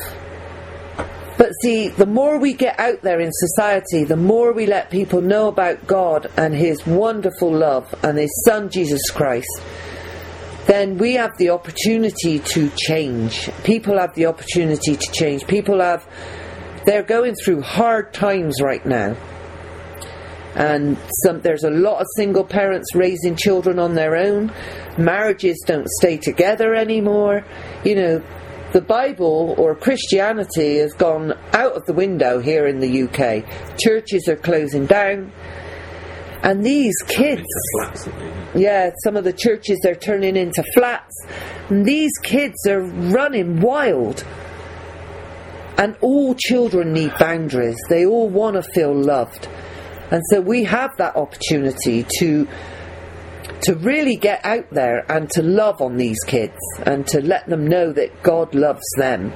But 1.38 1.50
see, 1.62 1.88
the 1.88 2.06
more 2.06 2.38
we 2.38 2.52
get 2.52 2.78
out 2.78 3.02
there 3.02 3.18
in 3.20 3.30
society, 3.32 4.04
the 4.04 4.16
more 4.16 4.52
we 4.52 4.66
let 4.66 4.90
people 4.90 5.20
know 5.20 5.48
about 5.48 5.86
God 5.86 6.30
and 6.36 6.54
His 6.54 6.86
wonderful 6.86 7.50
love 7.50 7.92
and 8.04 8.18
His 8.18 8.30
Son 8.44 8.68
Jesus 8.68 9.10
Christ, 9.10 9.48
then 10.66 10.98
we 10.98 11.14
have 11.14 11.36
the 11.38 11.50
opportunity 11.50 12.38
to 12.38 12.70
change. 12.76 13.50
People 13.64 13.98
have 13.98 14.14
the 14.14 14.26
opportunity 14.26 14.94
to 14.94 15.12
change. 15.12 15.46
People 15.46 15.80
have, 15.80 16.06
they're 16.84 17.02
going 17.02 17.34
through 17.34 17.62
hard 17.62 18.12
times 18.12 18.60
right 18.60 18.84
now. 18.84 19.16
And 20.54 20.98
some, 21.24 21.40
there's 21.40 21.64
a 21.64 21.70
lot 21.70 22.00
of 22.00 22.06
single 22.16 22.44
parents 22.44 22.94
raising 22.94 23.36
children 23.36 23.78
on 23.78 23.94
their 23.94 24.16
own. 24.16 24.52
Marriages 24.98 25.62
don't 25.66 25.88
stay 25.88 26.18
together 26.18 26.74
anymore. 26.74 27.44
You 27.84 27.94
know, 27.94 28.22
the 28.72 28.82
Bible 28.82 29.54
or 29.56 29.74
Christianity 29.74 30.78
has 30.78 30.92
gone 30.92 31.32
out 31.52 31.72
of 31.72 31.86
the 31.86 31.94
window 31.94 32.38
here 32.38 32.66
in 32.66 32.80
the 32.80 33.02
UK. 33.02 33.78
Churches 33.78 34.28
are 34.28 34.36
closing 34.36 34.86
down. 34.86 35.32
And 36.42 36.64
these 36.64 36.96
kids, 37.06 37.46
flats. 37.78 38.08
aren't 38.08 38.54
they? 38.54 38.62
yeah, 38.62 38.90
some 39.04 39.16
of 39.16 39.24
the 39.24 39.32
churches 39.32 39.78
are 39.86 39.94
turning 39.94 40.36
into 40.36 40.62
flats. 40.74 41.14
And 41.68 41.86
these 41.86 42.12
kids 42.22 42.66
are 42.66 42.82
running 42.82 43.60
wild. 43.60 44.24
And 45.78 45.96
all 46.00 46.34
children 46.34 46.92
need 46.92 47.12
boundaries. 47.18 47.78
They 47.88 48.06
all 48.06 48.28
want 48.28 48.56
to 48.56 48.62
feel 48.62 48.94
loved. 48.94 49.48
And 50.10 50.22
so 50.30 50.40
we 50.40 50.64
have 50.64 50.96
that 50.98 51.16
opportunity 51.16 52.04
to 52.18 52.46
to 53.62 53.74
really 53.76 54.16
get 54.16 54.44
out 54.44 54.68
there 54.70 55.10
and 55.10 55.30
to 55.30 55.42
love 55.42 55.80
on 55.80 55.96
these 55.96 56.18
kids 56.26 56.58
and 56.84 57.06
to 57.06 57.20
let 57.20 57.48
them 57.48 57.66
know 57.66 57.92
that 57.92 58.22
God 58.22 58.54
loves 58.54 58.84
them. 58.96 59.32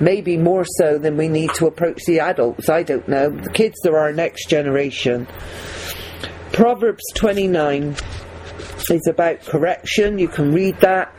Maybe 0.00 0.36
more 0.36 0.64
so 0.78 0.98
than 0.98 1.16
we 1.16 1.28
need 1.28 1.52
to 1.54 1.66
approach 1.66 2.04
the 2.06 2.20
adults. 2.20 2.68
I 2.68 2.82
don't 2.82 3.08
know. 3.08 3.30
The 3.30 3.50
kids 3.50 3.76
are 3.86 3.96
our 3.96 4.12
next 4.12 4.48
generation. 4.48 5.26
Proverbs 6.52 7.04
29 7.14 7.96
is 8.90 9.06
about 9.08 9.40
correction. 9.42 10.18
You 10.18 10.28
can 10.28 10.52
read 10.52 10.78
that. 10.80 11.14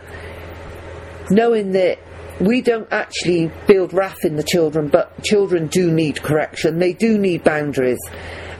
Knowing 1.31 1.71
that 1.71 1.99
we 2.39 2.61
don't 2.61 2.87
actually 2.91 3.51
build 3.67 3.93
wrath 3.93 4.25
in 4.25 4.35
the 4.35 4.43
children, 4.43 4.89
but 4.89 5.23
children 5.23 5.67
do 5.67 5.91
need 5.91 6.21
correction. 6.21 6.79
They 6.79 6.93
do 6.93 7.17
need 7.17 7.43
boundaries. 7.43 7.99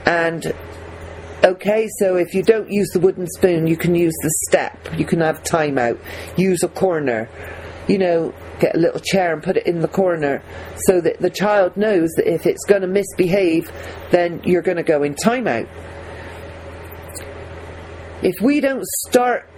And 0.06 0.54
okay, 1.44 1.88
so 1.98 2.16
if 2.16 2.34
you 2.34 2.42
don't 2.42 2.70
use 2.70 2.88
the 2.92 3.00
wooden 3.00 3.26
spoon, 3.26 3.66
you 3.66 3.76
can 3.76 3.94
use 3.94 4.14
the 4.22 4.30
step. 4.48 4.98
You 4.98 5.04
can 5.04 5.20
have 5.20 5.42
timeout. 5.42 5.98
Use 6.38 6.62
a 6.62 6.68
corner. 6.68 7.28
You 7.86 7.98
know, 7.98 8.34
get 8.58 8.74
a 8.74 8.78
little 8.78 9.00
chair 9.00 9.32
and 9.32 9.42
put 9.42 9.56
it 9.56 9.66
in 9.66 9.80
the 9.80 9.88
corner 9.88 10.42
so 10.86 11.00
that 11.00 11.20
the 11.20 11.30
child 11.30 11.76
knows 11.76 12.10
that 12.16 12.26
if 12.26 12.46
it's 12.46 12.64
going 12.64 12.82
to 12.82 12.88
misbehave, 12.88 13.70
then 14.10 14.40
you're 14.44 14.62
going 14.62 14.78
to 14.78 14.82
go 14.82 15.02
in 15.02 15.14
timeout. 15.14 15.68
If 18.22 18.40
we 18.40 18.60
don't 18.60 18.84
start 19.06 19.48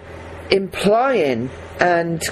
implying 0.51 1.49
and 1.81 2.23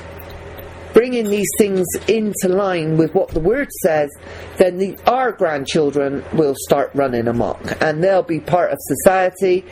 bringing 0.96 1.28
these 1.28 1.50
things 1.58 1.86
into 2.08 2.48
line 2.48 2.96
with 2.96 3.14
what 3.14 3.28
the 3.28 3.38
word 3.38 3.68
says, 3.82 4.10
then 4.56 4.78
the, 4.78 4.96
our 5.06 5.30
grandchildren 5.30 6.24
will 6.32 6.54
start 6.56 6.90
running 6.94 7.28
amok 7.28 7.60
and 7.82 8.02
they'll 8.02 8.22
be 8.22 8.40
part 8.40 8.72
of 8.72 8.78
society. 8.80 9.62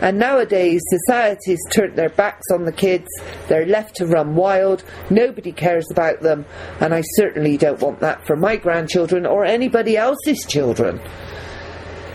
And 0.00 0.20
nowadays, 0.20 0.80
society's 0.88 1.58
turned 1.72 1.96
their 1.96 2.10
backs 2.10 2.46
on 2.52 2.62
the 2.62 2.70
kids, 2.70 3.08
they're 3.48 3.66
left 3.66 3.96
to 3.96 4.06
run 4.06 4.36
wild, 4.36 4.84
nobody 5.10 5.50
cares 5.50 5.90
about 5.90 6.20
them, 6.20 6.46
and 6.80 6.94
I 6.94 7.02
certainly 7.16 7.56
don't 7.56 7.80
want 7.80 7.98
that 7.98 8.24
for 8.24 8.36
my 8.36 8.54
grandchildren 8.54 9.26
or 9.26 9.44
anybody 9.44 9.96
else's 9.96 10.46
children. 10.46 11.00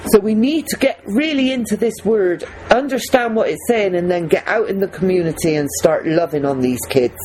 So 0.07 0.19
we 0.19 0.35
need 0.35 0.67
to 0.67 0.77
get 0.77 1.01
really 1.05 1.51
into 1.51 1.75
this 1.75 1.95
word, 2.05 2.45
understand 2.69 3.35
what 3.35 3.49
it's 3.49 3.67
saying, 3.67 3.95
and 3.95 4.09
then 4.09 4.27
get 4.27 4.47
out 4.47 4.69
in 4.69 4.79
the 4.79 4.87
community 4.87 5.55
and 5.55 5.69
start 5.79 6.07
loving 6.07 6.45
on 6.45 6.61
these 6.61 6.81
kids. 6.89 7.17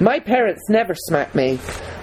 My 0.00 0.20
parents 0.20 0.62
never 0.68 0.94
smacked 0.94 1.34
me. 1.34 1.58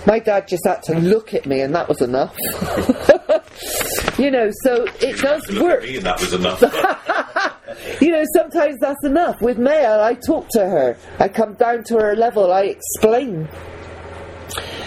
My 0.06 0.20
dad 0.20 0.48
just 0.48 0.66
had 0.66 0.82
to 0.84 0.96
look 0.96 1.34
at 1.34 1.46
me, 1.46 1.62
and 1.62 1.74
that 1.76 1.88
was 1.88 2.02
enough. 2.02 2.36
you 4.20 4.32
know, 4.32 4.50
so 4.64 4.86
it 5.00 5.20
does 5.22 5.48
Look 5.50 5.64
work. 5.64 5.84
and 5.88 6.04
that 6.04 6.20
was 6.20 6.34
enough. 6.34 6.64
You 8.00 8.12
know, 8.12 8.24
sometimes 8.36 8.78
that's 8.80 9.04
enough. 9.04 9.42
With 9.42 9.58
Maya, 9.58 10.00
I 10.02 10.14
talk 10.14 10.48
to 10.52 10.60
her. 10.60 10.96
I 11.20 11.28
come 11.28 11.54
down 11.56 11.84
to 11.86 11.96
her 11.96 12.16
level. 12.16 12.52
I 12.52 12.66
explain. 12.66 13.50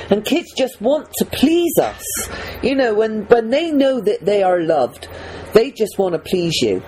And 0.08 0.24
kids 0.24 0.52
just 0.56 0.80
want 0.80 1.08
to 1.18 1.24
please 1.24 1.76
us. 1.78 2.04
You 2.62 2.76
know, 2.76 2.94
when, 2.94 3.24
when 3.24 3.50
they 3.50 3.72
know 3.72 4.00
that 4.00 4.24
they 4.24 4.42
are 4.44 4.60
loved, 4.60 5.08
they 5.52 5.72
just 5.72 5.98
want 5.98 6.12
to 6.12 6.20
please 6.20 6.54
you. 6.62 6.80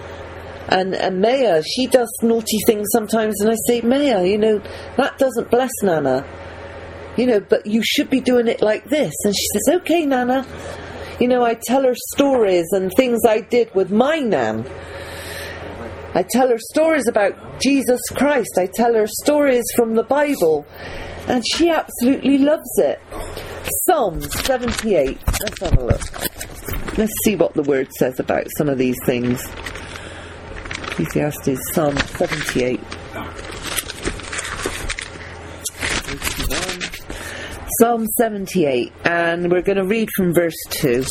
And, 0.68 0.94
and 0.94 1.20
Maya, 1.20 1.62
she 1.62 1.86
does 1.86 2.10
naughty 2.22 2.58
things 2.66 2.86
sometimes, 2.92 3.40
and 3.40 3.50
I 3.50 3.56
say, 3.66 3.80
Maya, 3.80 4.24
you 4.24 4.36
know, 4.38 4.60
that 4.96 5.16
doesn't 5.18 5.50
bless 5.50 5.72
Nana. 5.82 6.24
you 7.18 7.26
know, 7.26 7.40
but 7.40 7.66
you 7.66 7.82
should 7.82 8.08
be 8.08 8.20
doing 8.20 8.46
it 8.46 8.62
like 8.62 8.84
this. 8.84 9.12
And 9.24 9.34
she 9.34 9.44
says, 9.54 9.80
okay, 9.80 10.06
Nana. 10.06 10.46
You 11.20 11.26
know, 11.26 11.42
I 11.44 11.54
tell 11.54 11.82
her 11.82 11.96
stories 12.12 12.66
and 12.70 12.92
things 12.96 13.18
I 13.26 13.40
did 13.40 13.74
with 13.74 13.90
my 13.90 14.20
Nan. 14.20 14.64
I 16.14 16.24
tell 16.30 16.48
her 16.48 16.58
stories 16.58 17.08
about 17.08 17.60
Jesus 17.60 18.00
Christ. 18.14 18.56
I 18.56 18.66
tell 18.66 18.94
her 18.94 19.08
stories 19.08 19.64
from 19.74 19.96
the 19.96 20.04
Bible. 20.04 20.64
And 21.26 21.44
she 21.44 21.70
absolutely 21.70 22.38
loves 22.38 22.78
it. 22.78 23.00
Psalm 23.84 24.20
78. 24.20 25.18
Let's 25.26 25.60
have 25.60 25.76
a 25.76 25.84
look. 25.84 26.98
Let's 26.98 27.12
see 27.24 27.34
what 27.34 27.54
the 27.54 27.64
word 27.64 27.92
says 27.94 28.20
about 28.20 28.46
some 28.56 28.68
of 28.68 28.78
these 28.78 28.96
things. 29.04 29.44
Ecclesiastes, 30.98 31.60
Psalm 31.74 31.96
78. 31.96 32.80
Psalm 37.78 38.04
78, 38.16 38.92
and 39.04 39.52
we're 39.52 39.62
going 39.62 39.78
to 39.78 39.84
read 39.84 40.08
from 40.16 40.34
verse 40.34 40.56
2. 40.70 41.04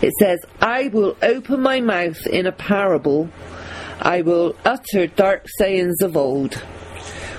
It 0.00 0.12
says, 0.18 0.38
I 0.62 0.88
will 0.88 1.18
open 1.20 1.60
my 1.60 1.82
mouth 1.82 2.26
in 2.26 2.46
a 2.46 2.52
parable, 2.52 3.28
I 4.00 4.22
will 4.22 4.56
utter 4.64 5.06
dark 5.06 5.44
sayings 5.58 6.00
of 6.00 6.16
old, 6.16 6.54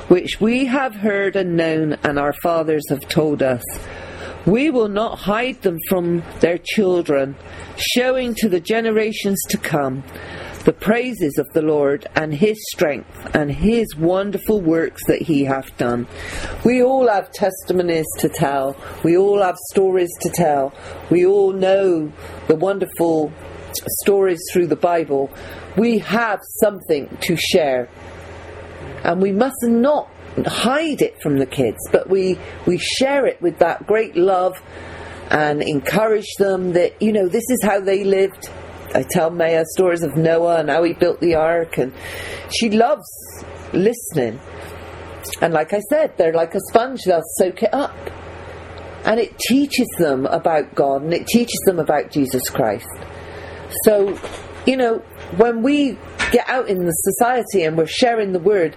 which 0.08 0.40
we 0.40 0.66
have 0.66 0.94
heard 0.94 1.36
and 1.36 1.58
known, 1.58 1.94
and 2.04 2.20
our 2.20 2.34
fathers 2.34 2.88
have 2.90 3.10
told 3.10 3.42
us. 3.42 3.64
We 4.48 4.70
will 4.70 4.88
not 4.88 5.20
hide 5.20 5.62
them 5.62 5.78
from 5.90 6.24
their 6.40 6.58
children, 6.58 7.36
showing 7.76 8.34
to 8.36 8.48
the 8.48 8.62
generations 8.62 9.38
to 9.50 9.58
come 9.58 10.04
the 10.64 10.72
praises 10.72 11.38
of 11.38 11.48
the 11.54 11.62
Lord 11.62 12.08
and 12.16 12.34
his 12.34 12.58
strength 12.72 13.36
and 13.36 13.52
his 13.52 13.96
wonderful 13.96 14.62
works 14.62 15.02
that 15.08 15.22
he 15.22 15.44
hath 15.44 15.78
done. 15.78 16.08
We 16.66 16.82
all 16.82 17.10
have 17.10 17.32
testimonies 17.32 18.06
to 18.20 18.30
tell. 18.30 18.76
We 19.04 19.18
all 19.18 19.42
have 19.42 19.58
stories 19.72 20.12
to 20.22 20.30
tell. 20.30 20.74
We 21.10 21.26
all 21.26 21.52
know 21.52 22.12
the 22.48 22.56
wonderful 22.56 23.34
stories 24.02 24.42
through 24.52 24.68
the 24.68 24.76
Bible. 24.78 25.30
We 25.78 26.00
have 26.00 26.40
something 26.62 27.18
to 27.22 27.36
share. 27.36 27.90
And 29.04 29.22
we 29.22 29.32
must 29.32 29.64
not 29.64 30.10
hide 30.46 31.02
it 31.02 31.22
from 31.22 31.38
the 31.38 31.46
kids, 31.46 31.78
but 31.92 32.10
we, 32.10 32.38
we 32.66 32.78
share 32.78 33.26
it 33.26 33.42
with 33.42 33.60
that 33.60 33.88
great 33.88 34.16
love 34.16 34.62
and 35.30 35.62
encourage 35.62 36.34
them 36.38 36.74
that, 36.74 37.02
you 37.02 37.12
know, 37.12 37.28
this 37.28 37.44
is 37.50 37.60
how 37.64 37.80
they 37.80 38.04
lived. 38.04 38.50
I 38.94 39.04
tell 39.04 39.30
Maya 39.30 39.64
stories 39.74 40.04
of 40.04 40.16
Noah 40.16 40.60
and 40.60 40.70
how 40.70 40.84
he 40.84 40.94
built 40.94 41.20
the 41.20 41.36
ark, 41.36 41.78
and 41.78 41.94
she 42.50 42.70
loves 42.70 43.06
listening. 43.74 44.40
And 45.42 45.54
like 45.54 45.74
I 45.74 45.80
said, 45.90 46.18
they're 46.18 46.34
like 46.34 46.56
a 46.56 46.60
sponge, 46.70 47.04
they'll 47.04 47.22
soak 47.38 47.64
it 47.64 47.74
up. 47.74 47.96
And 49.06 49.20
it 49.20 49.38
teaches 49.40 49.88
them 50.00 50.26
about 50.26 50.76
God 50.76 51.02
and 51.04 51.14
it 51.14 51.28
teaches 51.28 51.60
them 51.66 51.80
about 51.80 52.12
Jesus 52.12 52.50
Christ. 52.50 52.88
So, 53.84 54.20
you 54.66 54.76
know, 54.76 54.98
when 55.38 55.62
we 55.62 55.98
get 56.32 56.48
out 56.50 56.68
in 56.68 56.86
the 56.86 56.92
society 56.92 57.64
and 57.64 57.78
we're 57.78 57.88
sharing 57.88 58.34
the 58.34 58.40
word, 58.40 58.76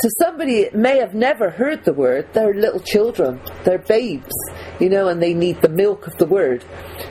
to 0.00 0.10
somebody 0.18 0.68
may 0.72 0.98
have 0.98 1.14
never 1.14 1.50
heard 1.50 1.84
the 1.84 1.92
word, 1.92 2.28
they're 2.32 2.54
little 2.54 2.80
children, 2.80 3.40
they're 3.64 3.78
babes, 3.78 4.32
you 4.78 4.88
know, 4.88 5.08
and 5.08 5.20
they 5.20 5.34
need 5.34 5.60
the 5.60 5.68
milk 5.68 6.06
of 6.06 6.16
the 6.18 6.26
word. 6.26 6.64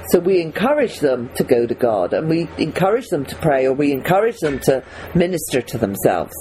So 0.10 0.20
we 0.20 0.42
encourage 0.42 1.00
them 1.00 1.30
to 1.36 1.44
go 1.44 1.68
to 1.68 1.76
God 1.76 2.14
and 2.14 2.30
we 2.30 2.50
encourage 2.58 3.08
them 3.10 3.26
to 3.26 3.36
pray 3.38 3.66
or 3.66 3.74
we 3.74 3.92
encourage 3.92 4.40
them 4.40 4.60
to 4.62 4.84
minister 5.16 5.62
to 5.62 5.78
themselves. 5.78 6.34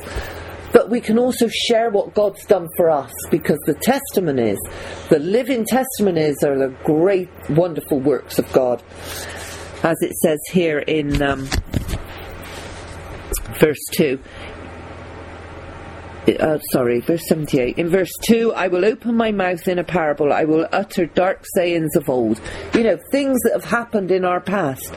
But 0.73 0.91
we 0.91 1.01
can 1.01 1.19
also 1.19 1.49
share 1.49 1.91
what 1.91 2.15
God's 2.15 2.45
done 2.45 2.69
for 2.77 2.91
us 2.91 3.13
because 3.31 3.59
the 3.67 3.75
testimonies, 3.75 4.59
the 5.09 5.19
living 5.19 5.65
testimonies, 5.65 6.45
are 6.45 6.59
the 6.59 6.75
great, 6.85 7.31
wonderful 7.51 7.99
works 7.99 8.39
of 8.39 8.53
God. 8.53 8.83
As 9.83 9.97
it 10.01 10.13
says 10.23 10.39
here 10.53 10.79
in 10.79 11.23
um, 11.23 11.49
verse 13.59 13.83
2 13.93 14.19
uh, 16.29 16.59
sorry, 16.73 17.01
verse 17.01 17.27
78. 17.29 17.79
In 17.79 17.89
verse 17.89 18.13
2, 18.25 18.53
I 18.55 18.69
will 18.69 18.85
open 18.85 19.17
my 19.17 19.33
mouth 19.33 19.67
in 19.69 19.79
a 19.79 19.85
parable, 19.85 20.33
I 20.33 20.45
will 20.45 20.69
utter 20.73 21.07
dark 21.07 21.45
sayings 21.55 21.95
of 21.97 22.09
old. 22.09 22.41
You 22.75 22.83
know, 22.83 22.99
things 23.11 23.39
that 23.45 23.53
have 23.53 23.65
happened 23.65 24.11
in 24.11 24.25
our 24.25 24.41
past, 24.41 24.95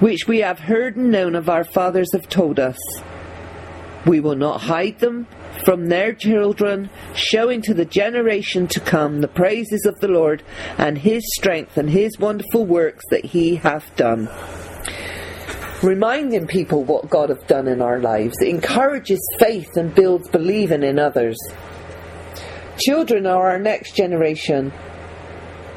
which 0.00 0.28
we 0.28 0.38
have 0.40 0.58
heard 0.58 0.96
and 0.96 1.10
known 1.10 1.34
of 1.34 1.48
our 1.48 1.64
fathers 1.64 2.12
have 2.12 2.28
told 2.28 2.60
us. 2.60 2.78
We 4.06 4.20
will 4.20 4.36
not 4.36 4.60
hide 4.60 5.00
them 5.00 5.26
from 5.64 5.88
their 5.88 6.12
children, 6.12 6.90
showing 7.14 7.60
to 7.62 7.74
the 7.74 7.84
generation 7.84 8.68
to 8.68 8.80
come 8.80 9.20
the 9.20 9.28
praises 9.28 9.84
of 9.84 9.98
the 10.00 10.08
Lord 10.08 10.44
and 10.78 10.96
his 10.96 11.24
strength 11.34 11.76
and 11.76 11.90
his 11.90 12.18
wonderful 12.18 12.64
works 12.64 13.04
that 13.10 13.24
he 13.24 13.56
hath 13.56 13.96
done 13.96 14.28
reminding 15.82 16.46
people 16.46 16.84
what 16.84 17.10
God 17.10 17.28
has 17.28 17.42
done 17.46 17.68
in 17.68 17.82
our 17.82 17.98
lives. 17.98 18.34
Encourages 18.42 19.20
faith 19.38 19.76
and 19.76 19.94
builds 19.94 20.28
believing 20.28 20.82
in 20.82 20.98
others. 20.98 21.36
Children 22.78 23.26
are 23.26 23.50
our 23.50 23.58
next 23.58 23.94
generation 23.94 24.72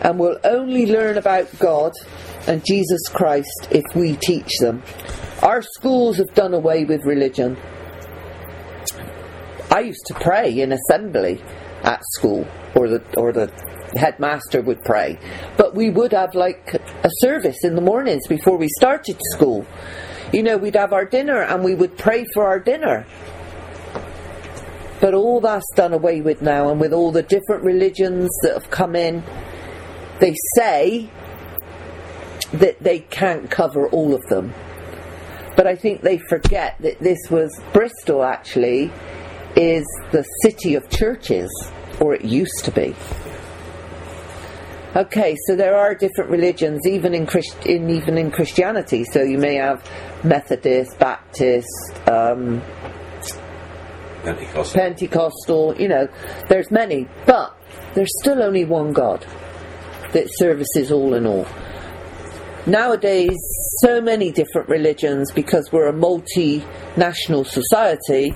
and 0.01 0.19
will 0.19 0.37
only 0.43 0.85
learn 0.85 1.17
about 1.17 1.47
God 1.59 1.93
and 2.47 2.65
Jesus 2.65 3.01
Christ 3.09 3.67
if 3.71 3.83
we 3.95 4.15
teach 4.15 4.57
them. 4.59 4.81
Our 5.41 5.61
schools 5.61 6.17
have 6.17 6.33
done 6.33 6.53
away 6.53 6.85
with 6.85 7.05
religion. 7.05 7.57
I 9.71 9.81
used 9.81 10.05
to 10.07 10.13
pray 10.15 10.59
in 10.59 10.71
assembly 10.71 11.41
at 11.83 12.01
school, 12.15 12.47
or 12.75 12.87
the 12.87 13.03
or 13.15 13.31
the 13.31 13.51
headmaster 13.95 14.61
would 14.61 14.83
pray. 14.83 15.17
But 15.57 15.75
we 15.75 15.89
would 15.89 16.11
have 16.11 16.35
like 16.35 16.73
a 17.03 17.09
service 17.19 17.63
in 17.63 17.75
the 17.75 17.81
mornings 17.81 18.27
before 18.27 18.57
we 18.57 18.67
started 18.77 19.17
school. 19.33 19.65
You 20.31 20.43
know, 20.43 20.57
we'd 20.57 20.75
have 20.75 20.93
our 20.93 21.05
dinner 21.05 21.41
and 21.41 21.63
we 21.63 21.75
would 21.75 21.97
pray 21.97 22.25
for 22.33 22.45
our 22.45 22.59
dinner. 22.59 23.05
But 25.01 25.13
all 25.13 25.39
that's 25.39 25.65
done 25.75 25.93
away 25.93 26.19
with 26.21 26.41
now, 26.41 26.69
and 26.69 26.79
with 26.79 26.91
all 26.91 27.11
the 27.11 27.23
different 27.23 27.63
religions 27.63 28.29
that 28.43 28.53
have 28.53 28.69
come 28.69 28.97
in, 28.97 29.23
they 30.19 30.35
say 30.55 31.09
that 32.53 32.79
they 32.81 32.99
can't 32.99 33.49
cover 33.49 33.87
all 33.87 34.13
of 34.13 34.21
them. 34.23 34.53
But 35.55 35.67
I 35.67 35.75
think 35.75 36.01
they 36.01 36.17
forget 36.17 36.75
that 36.81 36.99
this 36.99 37.19
was 37.29 37.49
Bristol 37.71 38.23
actually 38.23 38.91
is 39.55 39.85
the 40.11 40.23
city 40.43 40.75
of 40.75 40.89
churches, 40.89 41.49
or 41.99 42.13
it 42.13 42.25
used 42.25 42.65
to 42.65 42.71
be. 42.71 42.95
Okay, 44.95 45.37
so 45.45 45.55
there 45.55 45.75
are 45.75 45.93
different 45.93 46.31
religions, 46.31 46.87
even 46.87 47.13
in, 47.13 47.27
Christ- 47.27 47.65
in 47.65 47.91
even 47.91 48.17
in 48.17 48.31
Christianity. 48.31 49.03
So 49.03 49.21
you 49.21 49.37
may 49.37 49.55
have 49.55 49.87
Methodist, 50.23 50.97
Baptist, 50.97 51.67
um, 52.07 52.61
Pentecostal. 54.23 54.81
Pentecostal. 54.81 55.75
You 55.77 55.89
know, 55.89 56.07
there's 56.47 56.71
many, 56.71 57.07
but 57.27 57.55
there's 57.93 58.09
still 58.21 58.41
only 58.41 58.65
one 58.65 58.91
God 58.91 59.25
that 60.11 60.27
services 60.37 60.91
all 60.91 61.13
in 61.13 61.27
all. 61.27 61.45
Nowadays, 62.65 63.37
so 63.83 64.01
many 64.01 64.31
different 64.31 64.69
religions 64.69 65.31
because 65.31 65.71
we're 65.71 65.87
a 65.87 65.93
multinational 65.93 67.45
society, 67.45 68.35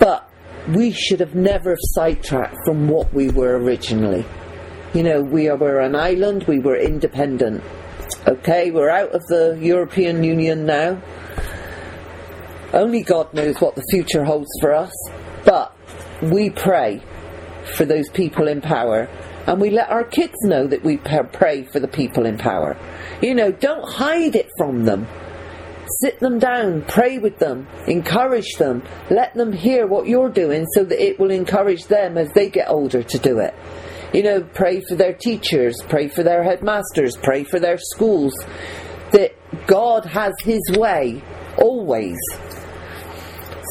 but 0.00 0.28
we 0.68 0.90
should 0.90 1.20
have 1.20 1.36
never 1.36 1.76
sidetracked 1.78 2.56
from 2.66 2.88
what 2.88 3.12
we 3.14 3.30
were 3.30 3.56
originally. 3.58 4.24
You 4.94 5.02
know, 5.02 5.22
we 5.22 5.48
are, 5.48 5.56
were 5.56 5.80
an 5.80 5.94
island, 5.94 6.44
we 6.46 6.58
were 6.58 6.76
independent. 6.76 7.62
Okay, 8.28 8.70
we're 8.70 8.90
out 8.90 9.12
of 9.12 9.22
the 9.26 9.58
European 9.60 10.22
Union 10.22 10.66
now. 10.66 11.00
Only 12.74 13.02
God 13.02 13.32
knows 13.32 13.58
what 13.58 13.74
the 13.74 13.84
future 13.90 14.24
holds 14.24 14.50
for 14.60 14.74
us, 14.74 14.92
but 15.44 15.74
we 16.22 16.50
pray 16.50 17.00
for 17.76 17.86
those 17.86 18.08
people 18.10 18.48
in 18.48 18.60
power 18.60 19.08
and 19.46 19.60
we 19.60 19.70
let 19.70 19.90
our 19.90 20.04
kids 20.04 20.36
know 20.42 20.66
that 20.66 20.84
we 20.84 20.98
pray 20.98 21.64
for 21.64 21.80
the 21.80 21.88
people 21.88 22.26
in 22.26 22.38
power. 22.38 22.76
You 23.20 23.34
know, 23.34 23.50
don't 23.50 23.88
hide 23.88 24.36
it 24.36 24.48
from 24.56 24.84
them. 24.84 25.06
Sit 26.00 26.20
them 26.20 26.38
down, 26.38 26.82
pray 26.82 27.18
with 27.18 27.38
them, 27.38 27.66
encourage 27.86 28.54
them, 28.58 28.82
let 29.10 29.34
them 29.34 29.52
hear 29.52 29.86
what 29.86 30.06
you're 30.06 30.30
doing 30.30 30.66
so 30.74 30.84
that 30.84 31.02
it 31.02 31.18
will 31.18 31.30
encourage 31.30 31.86
them 31.86 32.16
as 32.16 32.30
they 32.32 32.50
get 32.50 32.68
older 32.68 33.02
to 33.02 33.18
do 33.18 33.38
it. 33.38 33.54
You 34.12 34.22
know, 34.22 34.42
pray 34.42 34.80
for 34.80 34.94
their 34.94 35.14
teachers, 35.14 35.80
pray 35.88 36.08
for 36.08 36.22
their 36.22 36.42
headmasters, 36.42 37.16
pray 37.16 37.44
for 37.44 37.58
their 37.58 37.78
schools. 37.78 38.34
That 39.12 39.34
God 39.66 40.04
has 40.04 40.34
His 40.42 40.60
way, 40.76 41.22
always. 41.58 42.18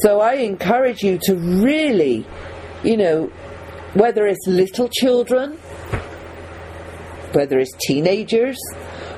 So 0.02 0.20
I 0.20 0.34
encourage 0.34 1.02
you 1.02 1.18
to 1.22 1.36
really, 1.36 2.26
you 2.82 2.96
know, 2.96 3.26
whether 3.94 4.26
it's 4.26 4.46
little 4.46 4.88
children, 4.88 5.52
whether 7.32 7.58
it's 7.58 7.72
teenagers, 7.86 8.58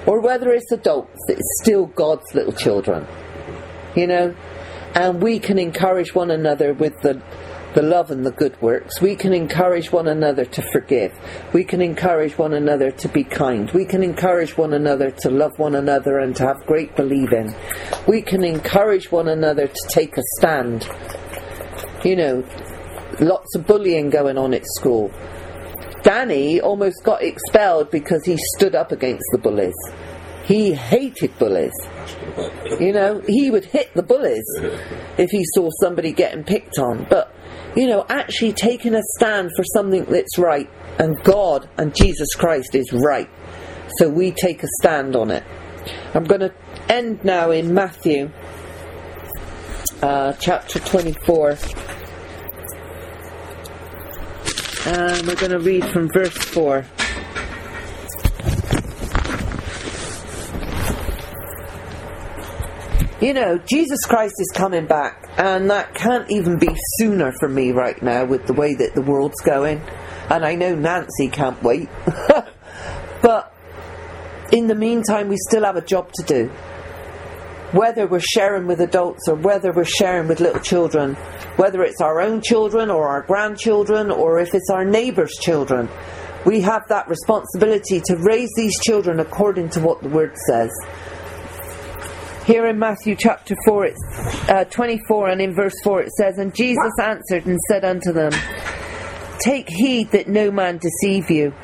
or 0.07 0.21
whether 0.21 0.53
it's 0.53 0.71
adults, 0.73 1.19
it's 1.29 1.63
still 1.63 1.87
God's 1.87 2.35
little 2.35 2.53
children. 2.53 3.07
You 3.97 4.07
know? 4.07 4.35
And 4.95 5.23
we 5.23 5.39
can 5.39 5.59
encourage 5.59 6.15
one 6.15 6.31
another 6.31 6.75
with 6.75 7.01
the 7.01 7.23
the 7.75 7.83
love 7.83 8.11
and 8.11 8.25
the 8.25 8.31
good 8.31 8.61
works. 8.63 9.01
We 9.01 9.17
can 9.17 9.33
encourage 9.33 9.91
one 9.93 10.07
another 10.09 10.45
to 10.45 10.63
forgive. 10.73 11.13
We 11.53 11.65
can 11.65 11.81
encourage 11.81 12.39
one 12.39 12.55
another 12.55 12.91
to 12.93 13.09
be 13.09 13.25
kind. 13.25 13.71
We 13.73 13.85
can 13.85 14.03
encourage 14.03 14.57
one 14.57 14.73
another 14.73 15.11
to 15.11 15.31
love 15.31 15.59
one 15.59 15.75
another 15.75 16.19
and 16.21 16.35
to 16.37 16.47
have 16.47 16.65
great 16.67 16.95
believing. 16.97 17.55
We 18.07 18.23
can 18.23 18.45
encourage 18.45 19.11
one 19.11 19.29
another 19.29 19.67
to 19.67 19.89
take 19.89 20.17
a 20.17 20.23
stand. 20.39 20.89
You 22.05 22.17
know, 22.17 22.45
lots 23.21 23.55
of 23.57 23.67
bullying 23.67 24.11
going 24.11 24.39
on 24.39 24.55
at 24.55 24.65
school. 24.65 25.11
Danny 26.03 26.61
almost 26.61 27.03
got 27.03 27.23
expelled 27.23 27.91
because 27.91 28.25
he 28.25 28.37
stood 28.57 28.75
up 28.75 28.93
against 28.93 29.25
the 29.33 29.39
bullies. 29.39 29.75
He 30.45 30.75
hated 30.75 31.37
bullies. 31.39 31.73
You 32.79 32.93
know, 32.93 33.23
he 33.27 33.51
would 33.51 33.65
hit 33.65 33.95
the 33.95 34.03
bullies 34.03 34.45
if 35.17 35.31
he 35.31 35.43
saw 35.55 35.71
somebody 35.81 36.13
getting 36.13 36.45
picked 36.45 36.79
on. 36.79 37.07
But, 37.09 37.34
you 37.77 37.87
know, 37.87 38.05
actually 38.09 38.53
taking 38.53 38.95
a 38.95 39.03
stand 39.17 39.51
for 39.57 39.65
something 39.65 40.05
that's 40.05 40.39
right, 40.39 40.69
and 40.99 41.21
God 41.25 41.69
and 41.77 41.95
Jesus 41.95 42.35
Christ 42.35 42.75
is 42.75 42.93
right. 42.93 43.29
So 43.99 44.09
we 44.09 44.33
take 44.33 44.63
a 44.63 44.69
stand 44.81 45.17
on 45.17 45.31
it. 45.31 45.45
I'm 46.15 46.25
going 46.25 46.41
to 46.41 46.55
end 46.89 47.25
now 47.25 47.51
in 47.51 47.75
Matthew 47.75 48.31
uh, 50.03 50.33
chapter 50.35 50.79
24. 50.79 51.59
And 54.87 55.27
we're 55.27 55.35
going 55.35 55.51
to 55.51 55.61
read 55.61 55.85
from 55.91 56.09
verse 56.11 56.37
4. 56.37 56.85
You 63.20 63.33
know, 63.33 63.59
Jesus 63.59 64.05
Christ 64.07 64.35
is 64.40 64.50
coming 64.55 64.87
back, 64.87 65.29
and 65.38 65.70
that 65.70 65.94
can't 65.94 66.29
even 66.33 66.59
be 66.59 66.74
sooner 66.98 67.33
for 67.38 67.48
me 67.48 67.70
right 67.70 68.00
now 68.03 68.24
with 68.24 68.46
the 68.46 68.53
way 68.53 68.74
that 68.74 68.94
the 68.94 69.03
world's 69.03 69.40
going. 69.42 69.81
And 70.29 70.44
I 70.44 70.57
know 70.57 70.74
Nancy 70.74 71.29
can't 71.29 71.62
wait. 71.62 71.88
but 73.22 73.55
in 74.50 74.66
the 74.66 74.74
meantime, 74.74 75.29
we 75.29 75.37
still 75.48 75.62
have 75.64 75.77
a 75.77 75.81
job 75.81 76.11
to 76.14 76.22
do. 76.24 76.48
Whether 77.70 78.09
we're 78.09 78.18
sharing 78.18 78.66
with 78.66 78.81
adults 78.81 79.29
or 79.29 79.37
whether 79.37 79.72
we're 79.72 79.85
sharing 79.85 80.27
with 80.27 80.40
little 80.40 80.61
children, 80.61 81.14
whether 81.57 81.83
it's 81.83 82.00
our 82.00 82.20
own 82.20 82.40
children 82.40 82.90
or 82.90 83.07
our 83.07 83.22
grandchildren 83.22 84.11
or 84.11 84.40
if 84.40 84.55
it's 84.55 84.70
our 84.70 84.85
neighbours' 84.85 85.37
children, 85.40 85.88
we 86.44 86.61
have 86.62 86.83
that 86.88 87.09
responsibility 87.09 88.00
to 88.07 88.16
raise 88.16 88.50
these 88.57 88.79
children 88.81 89.20
according 89.20 89.70
to 89.70 89.81
what 89.81 90.03
the 90.03 90.09
Word 90.09 90.37
says. 90.46 90.70
Here 92.47 92.67
in 92.67 92.79
Matthew 92.79 93.17
chapter 93.19 93.57
4, 93.65 93.87
it's 93.87 94.51
uh, 94.51 94.65
24, 94.65 95.31
and 95.31 95.41
in 95.41 95.55
verse 95.55 95.73
4 95.83 96.03
it 96.03 96.11
says, 96.11 96.37
And 96.37 96.55
Jesus 96.55 96.93
answered 97.01 97.47
and 97.47 97.59
said 97.71 97.87
unto 97.87 98.13
them, 98.13 98.33
Take 99.41 99.67
heed 99.71 100.11
that 100.11 100.29
no 100.29 100.51
man 100.51 100.77
deceive 100.77 101.31
you. 101.31 101.55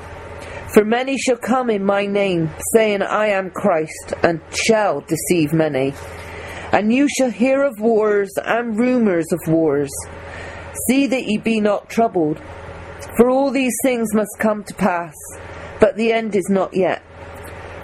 For 0.73 0.83
many 0.83 1.19
shall 1.19 1.37
come 1.37 1.69
in 1.69 1.85
my 1.85 2.07
name, 2.07 2.49
saying, 2.73 3.03
I 3.03 3.27
am 3.27 3.51
Christ, 3.51 4.15
and 4.23 4.41
shall 4.55 5.03
deceive 5.03 5.53
many. 5.53 5.93
And 6.73 6.91
you 6.91 7.09
shall 7.11 7.31
hear 7.31 7.63
of 7.63 7.79
wars 7.79 8.31
and 8.43 8.79
rumours 8.79 9.27
of 9.33 9.53
wars. 9.53 9.91
See 10.89 11.07
that 11.09 11.27
ye 11.27 11.37
be 11.37 11.61
not 11.61 11.91
troubled, 11.91 12.41
for 13.19 13.29
all 13.29 13.51
these 13.51 13.77
things 13.85 14.15
must 14.15 14.39
come 14.39 14.65
to 14.65 14.75
pass, 14.75 15.15
but 15.79 15.97
the 15.97 16.11
end 16.11 16.35
is 16.35 16.49
not 16.49 16.75
yet. 16.75 17.03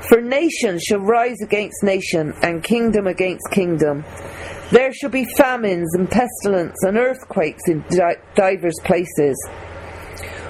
For 0.09 0.21
nation 0.21 0.79
shall 0.79 1.01
rise 1.01 1.40
against 1.42 1.83
nation, 1.83 2.33
and 2.42 2.62
kingdom 2.62 3.09
against 3.09 3.51
kingdom. 3.51 4.05
There 4.71 4.92
shall 4.92 5.11
be 5.11 5.25
famines 5.37 5.92
and 5.95 6.09
pestilence 6.09 6.77
and 6.83 6.97
earthquakes 6.97 7.62
in 7.66 7.85
di- 7.90 8.14
divers 8.37 8.79
places. 8.85 9.37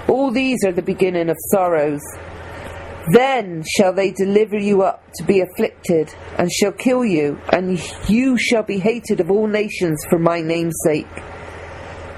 All 0.09 0.31
these 0.31 0.62
are 0.64 0.73
the 0.73 0.83
beginning 0.83 1.31
of 1.31 1.38
sorrows. 1.53 2.03
Then 3.12 3.64
shall 3.77 3.95
they 3.95 4.11
deliver 4.11 4.59
you 4.59 4.83
up 4.83 5.03
to 5.14 5.25
be 5.25 5.40
afflicted, 5.40 6.14
and 6.37 6.53
shall 6.53 6.73
kill 6.73 7.05
you, 7.05 7.40
and 7.51 7.81
you 8.09 8.37
shall 8.37 8.62
be 8.62 8.79
hated 8.79 9.21
of 9.21 9.31
all 9.31 9.47
nations 9.47 10.05
for 10.11 10.19
my 10.19 10.42
name's 10.42 10.77
sake. 10.85 11.07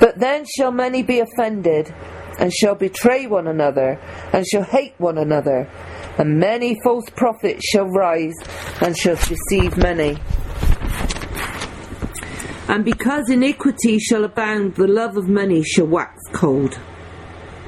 But 0.01 0.19
then 0.19 0.45
shall 0.45 0.73
many 0.73 1.05
be 1.05 1.21
offended, 1.21 1.95
and 2.41 2.53
shall 2.53 2.75
betray 2.75 3.29
one 3.29 3.47
another, 3.47 4.01
and 4.33 4.45
shall 4.45 4.65
hate 4.65 4.95
one 4.99 5.19
another 5.19 5.69
and 6.19 6.39
many 6.39 6.79
false 6.83 7.09
prophets 7.11 7.65
shall 7.69 7.87
rise 7.87 8.35
and 8.81 8.97
shall 8.97 9.17
deceive 9.17 9.77
many. 9.77 10.19
And 12.69 12.85
because 12.85 13.31
iniquity 13.31 13.99
shall 13.99 14.25
abound, 14.25 14.75
the 14.75 14.89
love 14.89 15.17
of 15.17 15.29
many 15.29 15.63
shall 15.63 15.87
wax 15.87 16.21
cold. 16.33 16.79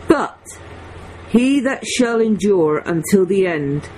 But 0.09 0.59
he 1.31 1.61
that 1.61 1.87
shall 1.87 2.21
endure 2.21 2.79
until 2.79 3.25
the 3.25 3.47
end, 3.47 3.89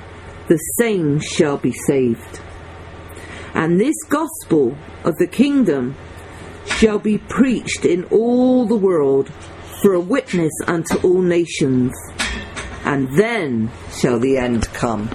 the 0.49 0.59
same 0.79 1.19
shall 1.19 1.57
be 1.57 1.73
saved. 1.73 2.41
And 3.55 3.81
this 3.81 3.97
gospel 4.09 4.77
of 5.03 5.17
the 5.17 5.27
kingdom 5.27 5.97
shall 6.67 6.99
be 6.99 7.19
preached 7.19 7.85
in 7.85 8.05
all 8.05 8.67
the 8.67 8.77
world 8.77 9.31
for 9.83 9.95
a 9.95 10.01
witness 10.01 10.53
unto 10.67 10.99
all 10.99 11.23
nations 11.23 11.93
and 12.85 13.09
then 13.17 13.71
shall 13.93 14.19
the 14.19 14.37
end 14.37 14.69
come. 14.73 15.11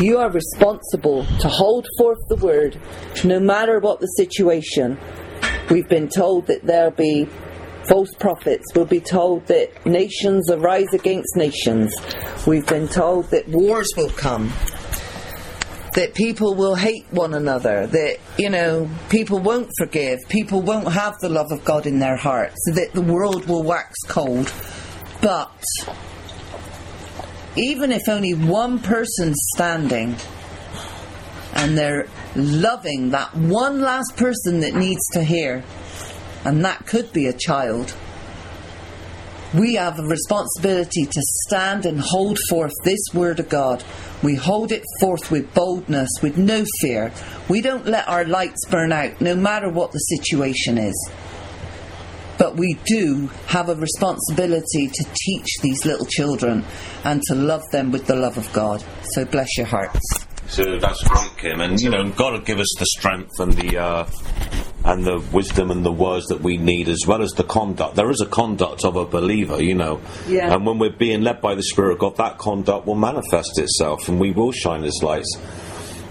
You 0.00 0.18
are 0.18 0.30
responsible 0.30 1.24
to 1.40 1.48
hold 1.48 1.86
forth 1.98 2.18
the 2.28 2.36
word 2.36 2.80
no 3.24 3.40
matter 3.40 3.80
what 3.80 4.00
the 4.00 4.06
situation. 4.06 4.98
We've 5.70 5.88
been 5.88 6.08
told 6.08 6.46
that 6.46 6.64
there'll 6.64 6.92
be 6.92 7.28
false 7.88 8.14
prophets. 8.14 8.64
We'll 8.74 8.84
be 8.84 9.00
told 9.00 9.46
that 9.46 9.84
nations 9.86 10.50
arise 10.50 10.92
against 10.92 11.36
nations. 11.36 11.94
We've 12.46 12.66
been 12.66 12.86
told 12.86 13.30
that 13.30 13.48
wars 13.48 13.88
will 13.96 14.10
come. 14.10 14.52
That 15.94 16.14
people 16.14 16.54
will 16.54 16.76
hate 16.76 17.06
one 17.10 17.34
another, 17.34 17.88
that, 17.88 18.18
you 18.36 18.50
know, 18.50 18.88
people 19.08 19.40
won't 19.40 19.70
forgive, 19.78 20.20
people 20.28 20.60
won't 20.62 20.92
have 20.92 21.18
the 21.20 21.28
love 21.28 21.50
of 21.50 21.64
God 21.64 21.86
in 21.86 21.98
their 21.98 22.16
hearts, 22.16 22.56
that 22.74 22.92
the 22.92 23.02
world 23.02 23.48
will 23.48 23.64
wax 23.64 23.96
cold. 24.06 24.52
But 25.20 25.50
even 27.58 27.92
if 27.92 28.08
only 28.08 28.34
one 28.34 28.78
person's 28.78 29.36
standing 29.54 30.16
and 31.54 31.76
they're 31.76 32.06
loving 32.36 33.10
that 33.10 33.34
one 33.34 33.80
last 33.80 34.16
person 34.16 34.60
that 34.60 34.74
needs 34.74 35.04
to 35.12 35.24
hear, 35.24 35.64
and 36.44 36.64
that 36.64 36.86
could 36.86 37.12
be 37.12 37.26
a 37.26 37.32
child, 37.32 37.94
we 39.54 39.74
have 39.74 39.98
a 39.98 40.02
responsibility 40.02 41.06
to 41.06 41.22
stand 41.46 41.86
and 41.86 41.98
hold 42.00 42.38
forth 42.50 42.72
this 42.84 43.00
word 43.14 43.40
of 43.40 43.48
God. 43.48 43.82
We 44.22 44.34
hold 44.34 44.72
it 44.72 44.84
forth 45.00 45.30
with 45.30 45.52
boldness, 45.54 46.10
with 46.22 46.36
no 46.36 46.64
fear. 46.80 47.12
We 47.48 47.62
don't 47.62 47.86
let 47.86 48.06
our 48.08 48.24
lights 48.24 48.66
burn 48.66 48.92
out, 48.92 49.20
no 49.20 49.34
matter 49.34 49.70
what 49.70 49.92
the 49.92 49.98
situation 49.98 50.76
is. 50.76 51.10
But 52.38 52.56
we 52.56 52.78
do 52.86 53.28
have 53.46 53.68
a 53.68 53.74
responsibility 53.74 54.86
to 54.88 55.04
teach 55.26 55.48
these 55.62 55.84
little 55.84 56.06
children 56.06 56.64
and 57.04 57.20
to 57.24 57.34
love 57.34 57.62
them 57.72 57.90
with 57.90 58.06
the 58.06 58.14
love 58.16 58.38
of 58.38 58.50
God. 58.52 58.82
So 59.12 59.24
bless 59.24 59.56
your 59.56 59.66
hearts. 59.66 60.00
So 60.48 60.78
that's 60.78 61.02
great, 61.02 61.36
Kim, 61.36 61.60
and 61.60 61.78
you 61.80 61.90
know, 61.90 62.08
God 62.10 62.32
will 62.32 62.40
give 62.40 62.58
us 62.58 62.74
the 62.78 62.86
strength 62.86 63.38
and 63.38 63.52
the 63.52 63.76
uh, 63.78 64.06
and 64.84 65.04
the 65.04 65.18
wisdom 65.32 65.70
and 65.70 65.84
the 65.84 65.92
words 65.92 66.26
that 66.28 66.40
we 66.40 66.56
need, 66.56 66.88
as 66.88 67.04
well 67.06 67.20
as 67.20 67.32
the 67.32 67.42
conduct. 67.44 67.96
There 67.96 68.10
is 68.10 68.22
a 68.22 68.26
conduct 68.26 68.84
of 68.84 68.96
a 68.96 69.04
believer, 69.04 69.62
you 69.62 69.74
know, 69.74 70.00
Yeah. 70.26 70.54
and 70.54 70.64
when 70.64 70.78
we're 70.78 70.96
being 70.96 71.20
led 71.22 71.42
by 71.42 71.54
the 71.54 71.62
Spirit 71.62 71.92
of 71.94 71.98
God, 71.98 72.16
that 72.16 72.38
conduct 72.38 72.86
will 72.86 72.94
manifest 72.94 73.58
itself, 73.58 74.08
and 74.08 74.18
we 74.18 74.30
will 74.30 74.52
shine 74.52 74.84
as 74.84 74.98
lights. 75.02 75.36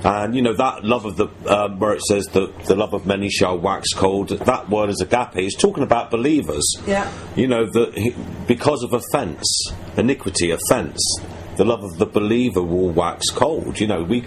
And 0.04 0.36
you 0.36 0.42
know 0.44 0.54
that 0.54 0.84
love 0.84 1.06
of 1.06 1.18
the 1.18 1.28
um, 1.48 1.80
where 1.80 1.94
it 1.94 2.02
says 2.04 2.26
that 2.28 2.66
the 2.66 2.76
love 2.76 2.94
of 2.94 3.06
many 3.06 3.30
shall 3.30 3.58
wax 3.58 3.94
cold. 3.94 4.30
That 4.30 4.70
word 4.70 4.90
is 4.90 5.02
agape. 5.02 5.34
He's 5.34 5.58
talking 5.58 5.84
about 5.84 6.12
believers. 6.12 6.64
Yeah. 6.86 7.12
You 7.36 7.48
know 7.48 7.66
that 7.66 8.46
because 8.48 8.84
of 8.84 8.94
offence, 8.94 9.72
iniquity, 9.98 10.52
offence, 10.52 11.02
the 11.56 11.66
love 11.66 11.84
of 11.84 11.98
the 11.98 12.06
believer 12.06 12.62
will 12.62 12.92
wax 12.92 13.30
cold. 13.32 13.80
You 13.80 13.88
know 13.88 14.04
we 14.04 14.26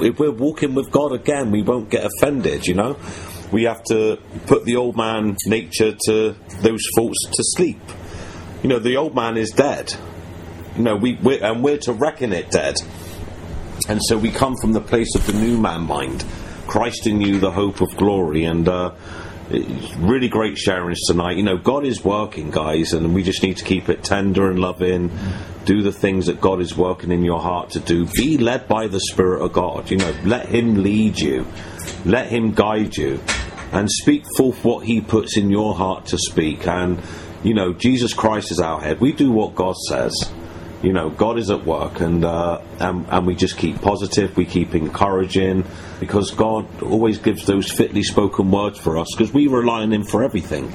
if 0.00 0.18
we're 0.18 0.32
walking 0.32 0.74
with 0.74 0.90
God 0.90 1.12
again, 1.12 1.50
we 1.50 1.62
won't 1.62 1.90
get 1.90 2.04
offended. 2.04 2.66
You 2.66 2.74
know, 2.74 2.98
we 3.52 3.64
have 3.64 3.82
to 3.84 4.18
put 4.46 4.64
the 4.64 4.76
old 4.76 4.96
man 4.96 5.36
nature 5.46 5.94
to 6.06 6.34
those 6.60 6.82
thoughts 6.96 7.26
to 7.26 7.42
sleep. 7.56 7.80
You 8.62 8.68
know, 8.68 8.78
the 8.78 8.96
old 8.96 9.14
man 9.14 9.36
is 9.36 9.50
dead. 9.50 9.94
You 10.76 10.84
know, 10.84 10.96
we 10.96 11.18
we're, 11.22 11.44
and 11.44 11.62
we're 11.62 11.78
to 11.78 11.92
reckon 11.92 12.32
it 12.32 12.50
dead. 12.50 12.76
And 13.88 14.00
so 14.08 14.16
we 14.16 14.30
come 14.30 14.56
from 14.60 14.72
the 14.72 14.80
place 14.80 15.14
of 15.14 15.26
the 15.26 15.32
new 15.32 15.58
man 15.58 15.82
mind, 15.82 16.24
Christ 16.66 17.06
in 17.06 17.20
you, 17.20 17.38
the 17.38 17.50
hope 17.50 17.80
of 17.80 17.96
glory. 17.96 18.44
And 18.44 18.68
uh, 18.68 18.94
really 19.98 20.28
great 20.28 20.54
sharings 20.54 20.98
tonight. 21.06 21.36
You 21.36 21.42
know, 21.42 21.56
God 21.58 21.84
is 21.84 22.04
working, 22.04 22.50
guys, 22.50 22.92
and 22.92 23.14
we 23.14 23.22
just 23.22 23.42
need 23.42 23.58
to 23.58 23.64
keep 23.64 23.88
it 23.88 24.02
tender 24.02 24.50
and 24.50 24.58
loving. 24.58 25.10
Do 25.64 25.82
the 25.82 25.92
things 25.92 26.26
that 26.26 26.40
God 26.40 26.60
is 26.60 26.76
working 26.76 27.12
in 27.12 27.22
your 27.22 27.40
heart 27.40 27.70
to 27.70 27.80
do. 27.80 28.06
Be 28.14 28.38
led 28.38 28.66
by 28.66 28.88
the 28.88 29.00
Spirit 29.00 29.42
of 29.42 29.52
God. 29.52 29.90
You 29.90 29.98
know, 29.98 30.14
let 30.24 30.46
Him 30.46 30.82
lead 30.82 31.18
you, 31.18 31.46
let 32.04 32.28
Him 32.28 32.52
guide 32.52 32.96
you. 32.96 33.20
and 33.72 33.90
speak 33.90 34.24
forth 34.36 34.64
what 34.64 34.86
He 34.86 35.00
puts 35.00 35.36
in 35.36 35.50
your 35.50 35.74
heart 35.74 36.06
to 36.06 36.18
speak. 36.18 36.66
And, 36.66 37.00
you 37.42 37.54
know, 37.54 37.72
Jesus 37.72 38.12
Christ 38.12 38.52
is 38.52 38.60
our 38.60 38.80
head. 38.80 39.00
We 39.00 39.12
do 39.12 39.32
what 39.32 39.54
God 39.54 39.76
says. 39.88 40.12
You 40.82 40.92
know, 40.92 41.10
God 41.10 41.38
is 41.38 41.48
at 41.50 41.64
work, 41.64 42.00
and, 42.00 42.24
uh, 42.24 42.60
and, 42.80 43.06
and 43.08 43.26
we 43.26 43.36
just 43.36 43.56
keep 43.56 43.80
positive, 43.80 44.36
we 44.36 44.44
keep 44.44 44.74
encouraging, 44.74 45.64
because 46.00 46.32
God 46.32 46.82
always 46.82 47.18
gives 47.18 47.46
those 47.46 47.70
fitly 47.70 48.02
spoken 48.02 48.50
words 48.50 48.80
for 48.80 48.98
us, 48.98 49.06
because 49.16 49.32
we 49.32 49.46
rely 49.46 49.82
on 49.82 49.92
Him 49.92 50.02
for 50.02 50.24
everything 50.24 50.72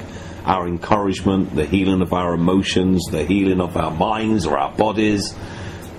our 0.48 0.66
encouragement, 0.66 1.54
the 1.54 1.66
healing 1.66 2.00
of 2.00 2.14
our 2.14 2.32
emotions, 2.32 3.04
the 3.10 3.22
healing 3.22 3.60
of 3.60 3.76
our 3.76 3.90
minds 3.90 4.46
or 4.46 4.56
our 4.58 4.72
bodies. 4.72 5.34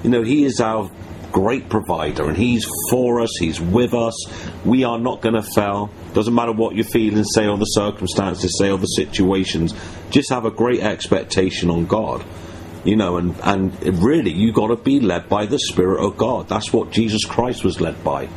You 0.04 0.10
know, 0.10 0.24
He 0.24 0.44
is 0.44 0.60
our 0.60 0.90
great 1.32 1.70
provider 1.70 2.28
and 2.28 2.36
He's 2.36 2.66
for 2.90 3.22
us, 3.22 3.38
He's 3.40 3.62
with 3.62 3.94
us. 3.94 4.16
We 4.66 4.84
are 4.86 4.98
not 4.98 5.22
going 5.22 5.36
to 5.36 5.44
fail. 5.44 5.92
Doesn't 6.14 6.34
matter 6.34 6.52
what 6.52 6.76
you're 6.76 6.84
feeling, 6.84 7.24
say, 7.26 7.48
or 7.48 7.60
the 7.60 7.66
circumstances, 7.66 8.58
say, 8.58 8.72
or 8.72 8.80
the 8.80 8.88
situations. 8.88 9.76
Just 10.10 10.32
have 10.32 10.46
a 10.46 10.52
great 10.52 10.82
expectation 10.82 11.70
on 11.70 11.86
God. 11.86 12.26
You 12.86 12.96
know, 12.96 13.18
and, 13.18 13.36
and 13.44 14.04
really, 14.04 14.32
you've 14.32 14.56
got 14.56 14.68
to 14.68 14.78
be 14.78 15.00
led 15.02 15.28
by 15.28 15.46
the 15.46 15.60
Spirit 15.60 16.00
of 16.04 16.18
God. 16.18 16.48
That's 16.48 16.72
what 16.72 16.92
Jesus 16.92 17.26
Christ 17.26 17.64
was 17.64 17.82
led 17.82 18.02
by. 18.04 18.30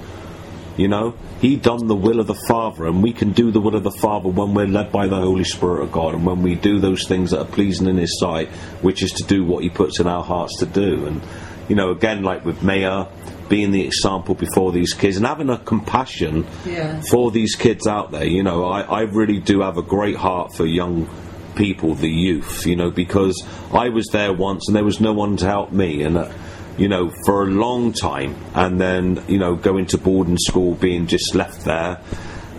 You 0.77 0.89
know, 0.89 1.15
He 1.41 1.57
done 1.57 1.87
the 1.87 1.95
will 1.95 2.19
of 2.19 2.27
the 2.27 2.41
Father, 2.49 2.87
and 2.87 3.03
we 3.03 3.13
can 3.13 3.33
do 3.33 3.51
the 3.53 3.61
will 3.61 3.77
of 3.77 3.85
the 3.85 3.91
Father 4.01 4.29
when 4.29 4.53
we're 4.55 4.67
led 4.67 4.91
by 4.91 5.07
the 5.07 5.17
Holy 5.21 5.45
Spirit 5.45 5.83
of 5.83 5.93
God, 5.93 6.15
and 6.15 6.27
when 6.27 6.43
we 6.43 6.55
do 6.57 6.81
those 6.81 7.07
things 7.07 7.31
that 7.31 7.41
are 7.41 7.45
pleasing 7.45 7.87
in 7.87 7.99
His 7.99 8.19
sight, 8.19 8.49
which 8.81 9.03
is 9.03 9.13
to 9.13 9.25
do 9.25 9.45
what 9.45 9.63
He 9.63 9.71
puts 9.71 10.01
in 10.01 10.07
our 10.07 10.25
hearts 10.25 10.59
to 10.59 10.67
do. 10.67 11.07
And 11.07 11.21
you 11.69 11.77
know, 11.77 11.91
again, 11.91 12.23
like 12.25 12.45
with 12.45 12.63
Maya, 12.63 13.07
being 13.49 13.71
the 13.71 13.85
example 13.85 14.35
before 14.35 14.73
these 14.73 14.95
kids 14.95 15.19
and 15.19 15.27
having 15.27 15.51
a 15.51 15.59
compassion 15.59 16.47
Yeah. 16.67 17.01
for 17.11 17.31
these 17.31 17.55
kids 17.55 17.87
out 17.87 18.11
there. 18.11 18.25
You 18.25 18.43
know, 18.43 18.65
I, 18.65 18.81
I 18.81 19.01
really 19.03 19.39
do 19.39 19.61
have 19.61 19.77
a 19.77 19.83
great 19.83 20.17
heart 20.17 20.55
for 20.55 20.65
young 20.67 21.09
people, 21.55 21.95
the 21.95 22.11
youth, 22.11 22.67
you 22.67 22.77
know, 22.77 22.91
because 22.91 23.43
I 23.73 23.89
was 23.89 24.07
there 24.13 24.33
once 24.33 24.69
and 24.69 24.77
there 24.77 24.85
was 24.85 25.01
no 25.01 25.13
one 25.13 25.37
to 25.39 25.47
help 25.47 25.73
me. 25.73 26.03
And, 26.03 26.17
uh, 26.17 26.33
you 26.79 26.89
know, 26.89 27.11
for 27.27 27.43
a 27.43 27.47
long 27.47 27.93
time, 27.93 28.35
and 28.55 28.81
then, 28.81 29.23
you 29.29 29.39
know, 29.39 29.57
going 29.57 29.87
to 29.87 29.99
boarding 29.99 30.39
school, 30.39 30.75
being 30.75 31.07
just 31.07 31.35
left 31.35 31.65
there. 31.65 32.01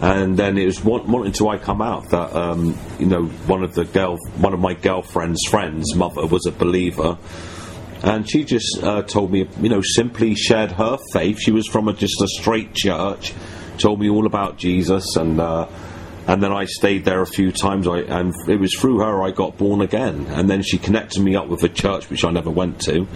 And 0.01 0.37
then 0.37 0.57
it 0.57 0.65
was 0.65 0.83
one, 0.83 1.09
wanting 1.09 1.31
to 1.33 1.47
I 1.47 1.57
come 1.57 1.81
out 1.81 2.09
that 2.09 2.35
um, 2.35 2.77
you 2.99 3.05
know 3.05 3.23
one 3.47 3.63
of 3.63 3.73
the 3.73 3.85
girl 3.85 4.17
one 4.35 4.53
of 4.53 4.59
my 4.59 4.73
girlfriend's 4.73 5.39
friends' 5.47 5.95
mother 5.95 6.25
was 6.25 6.45
a 6.45 6.51
believer, 6.51 7.17
and 8.03 8.29
she 8.29 8.43
just 8.43 8.83
uh, 8.83 9.03
told 9.03 9.31
me, 9.31 9.47
you 9.61 9.69
know, 9.69 9.81
simply 9.81 10.35
shared 10.35 10.73
her 10.73 10.97
faith. 11.13 11.39
She 11.39 11.51
was 11.51 11.67
from 11.67 11.87
a, 11.87 11.93
just 11.93 12.21
a 12.21 12.27
straight 12.27 12.73
church, 12.73 13.33
told 13.77 14.01
me 14.01 14.09
all 14.09 14.25
about 14.25 14.57
Jesus, 14.57 15.15
and 15.15 15.39
uh, 15.39 15.67
and 16.27 16.41
then 16.41 16.51
I 16.51 16.65
stayed 16.65 17.05
there 17.05 17.21
a 17.21 17.27
few 17.27 17.51
times. 17.51 17.87
I, 17.87 17.99
and 17.99 18.33
it 18.47 18.59
was 18.59 18.73
through 18.79 18.99
her 18.99 19.21
I 19.23 19.31
got 19.31 19.57
born 19.57 19.81
again, 19.81 20.27
and 20.29 20.49
then 20.49 20.61
she 20.61 20.77
connected 20.77 21.21
me 21.21 21.35
up 21.35 21.47
with 21.47 21.63
a 21.63 21.69
church 21.69 22.09
which 22.09 22.23
I 22.23 22.31
never 22.31 22.49
went 22.49 22.79
to. 22.81 23.07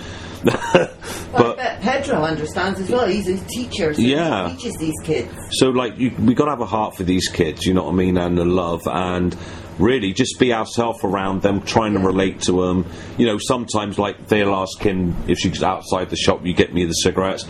Well, 1.33 1.55
but 1.55 1.59
I 1.59 1.63
bet 1.63 1.81
Pedro 1.81 2.23
understands 2.23 2.79
as 2.79 2.89
well. 2.89 3.05
He's 3.07 3.27
a 3.27 3.37
teacher, 3.47 3.93
so 3.93 4.01
Yeah. 4.01 4.47
he 4.49 4.55
teaches 4.55 4.77
these 4.77 4.93
kids. 5.03 5.29
so 5.51 5.69
like 5.69 5.97
you, 5.97 6.11
we 6.19 6.33
got 6.33 6.45
to 6.45 6.51
have 6.51 6.61
a 6.61 6.65
heart 6.65 6.95
for 6.95 7.03
these 7.03 7.27
kids, 7.27 7.65
you 7.65 7.73
know 7.73 7.83
what 7.83 7.91
I 7.91 7.95
mean, 7.95 8.17
and 8.17 8.37
the 8.37 8.45
love 8.45 8.81
and 8.87 9.35
really 9.77 10.13
just 10.13 10.39
be 10.39 10.53
ourselves 10.53 11.03
around 11.03 11.41
them, 11.41 11.61
trying 11.61 11.93
to 11.93 11.99
relate 11.99 12.41
to 12.43 12.61
them. 12.65 12.85
You 13.17 13.25
know, 13.25 13.37
sometimes 13.39 13.99
like 13.99 14.27
they'll 14.27 14.55
ask 14.55 14.79
him 14.81 15.15
if 15.27 15.37
she's 15.39 15.61
outside 15.63 16.09
the 16.09 16.15
shop, 16.15 16.45
you 16.45 16.53
get 16.53 16.73
me 16.73 16.85
the 16.85 16.93
cigarettes. 16.93 17.45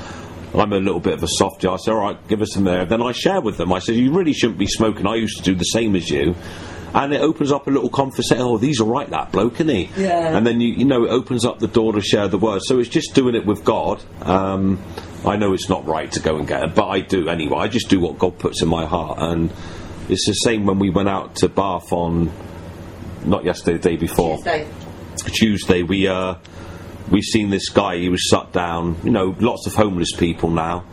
I'm 0.56 0.74
a 0.74 0.80
little 0.80 1.00
bit 1.00 1.14
of 1.14 1.24
a 1.24 1.28
soft 1.28 1.62
jar. 1.62 1.76
I 1.76 1.78
say, 1.78 1.92
all 1.92 2.00
right, 2.00 2.28
give 2.28 2.42
us 2.42 2.54
some 2.54 2.64
there. 2.64 2.86
Then 2.86 3.02
I 3.02 3.12
share 3.12 3.42
with 3.42 3.58
them. 3.58 3.72
I 3.74 3.80
said, 3.80 3.96
you 3.96 4.12
really 4.12 4.34
shouldn't 4.34 4.60
be 4.60 4.68
smoking. 4.68 5.06
I 5.06 5.16
used 5.16 5.38
to 5.38 5.44
do 5.44 5.56
the 5.56 5.66
same 5.66 5.96
as 5.96 6.10
you. 6.10 6.36
And 6.94 7.14
it 7.14 7.22
opens 7.22 7.52
up 7.52 7.68
a 7.68 7.70
little 7.70 7.90
conversation. 7.90 8.42
Oh, 8.42 8.58
he's 8.58 8.80
all 8.80 8.88
right, 8.88 9.10
that 9.10 9.32
bloke, 9.32 9.56
isn't 9.56 9.68
he? 9.68 9.90
Yeah. 9.98 10.36
And 10.36 10.48
then 10.48 10.62
you, 10.62 10.74
you 10.74 10.86
know, 10.86 11.04
it 11.04 11.10
opens 11.10 11.46
up 11.46 11.60
the 11.60 11.68
door 11.68 11.94
to 11.94 12.02
share 12.02 12.28
the 12.28 12.38
word. 12.38 12.62
So 12.64 12.80
it's 12.80 12.90
just 12.90 13.14
doing 13.14 13.36
it 13.36 13.46
with 13.46 13.64
God. 13.64 14.02
Um, 14.22 14.82
I 15.26 15.36
know 15.36 15.54
it's 15.54 15.70
not 15.70 15.86
right 15.86 16.12
to 16.14 16.20
go 16.20 16.38
and 16.38 16.48
get 16.48 16.64
it, 16.64 16.76
but 16.76 16.88
I 16.88 17.02
do 17.02 17.28
anyway. 17.28 17.58
I 17.58 17.68
just 17.68 17.90
do 17.90 18.00
what 18.00 18.18
God 18.18 18.40
puts 18.40 18.62
in 18.62 18.70
my 18.70 18.86
heart, 18.86 19.18
and 19.20 19.52
it's 20.10 20.26
the 20.26 20.34
same 20.34 20.66
when 20.66 20.80
we 20.80 20.90
went 20.90 21.10
out 21.10 21.36
to 21.38 21.50
Bath 21.50 21.92
on 21.92 22.32
not 23.26 23.44
yesterday, 23.44 23.78
the 23.78 23.90
day 23.90 23.96
before. 23.98 24.38
Tuesday. 24.38 24.68
Tuesday, 25.34 25.84
we 25.84 26.08
uh, 26.08 26.36
we 27.12 27.22
seen 27.22 27.50
this 27.50 27.70
guy. 27.70 27.98
He 27.98 28.10
was 28.10 28.22
shut 28.22 28.52
down. 28.52 28.98
You 29.04 29.12
know, 29.12 29.36
lots 29.40 29.68
of 29.68 29.74
homeless 29.76 30.12
people 30.16 30.50
now, 30.50 30.86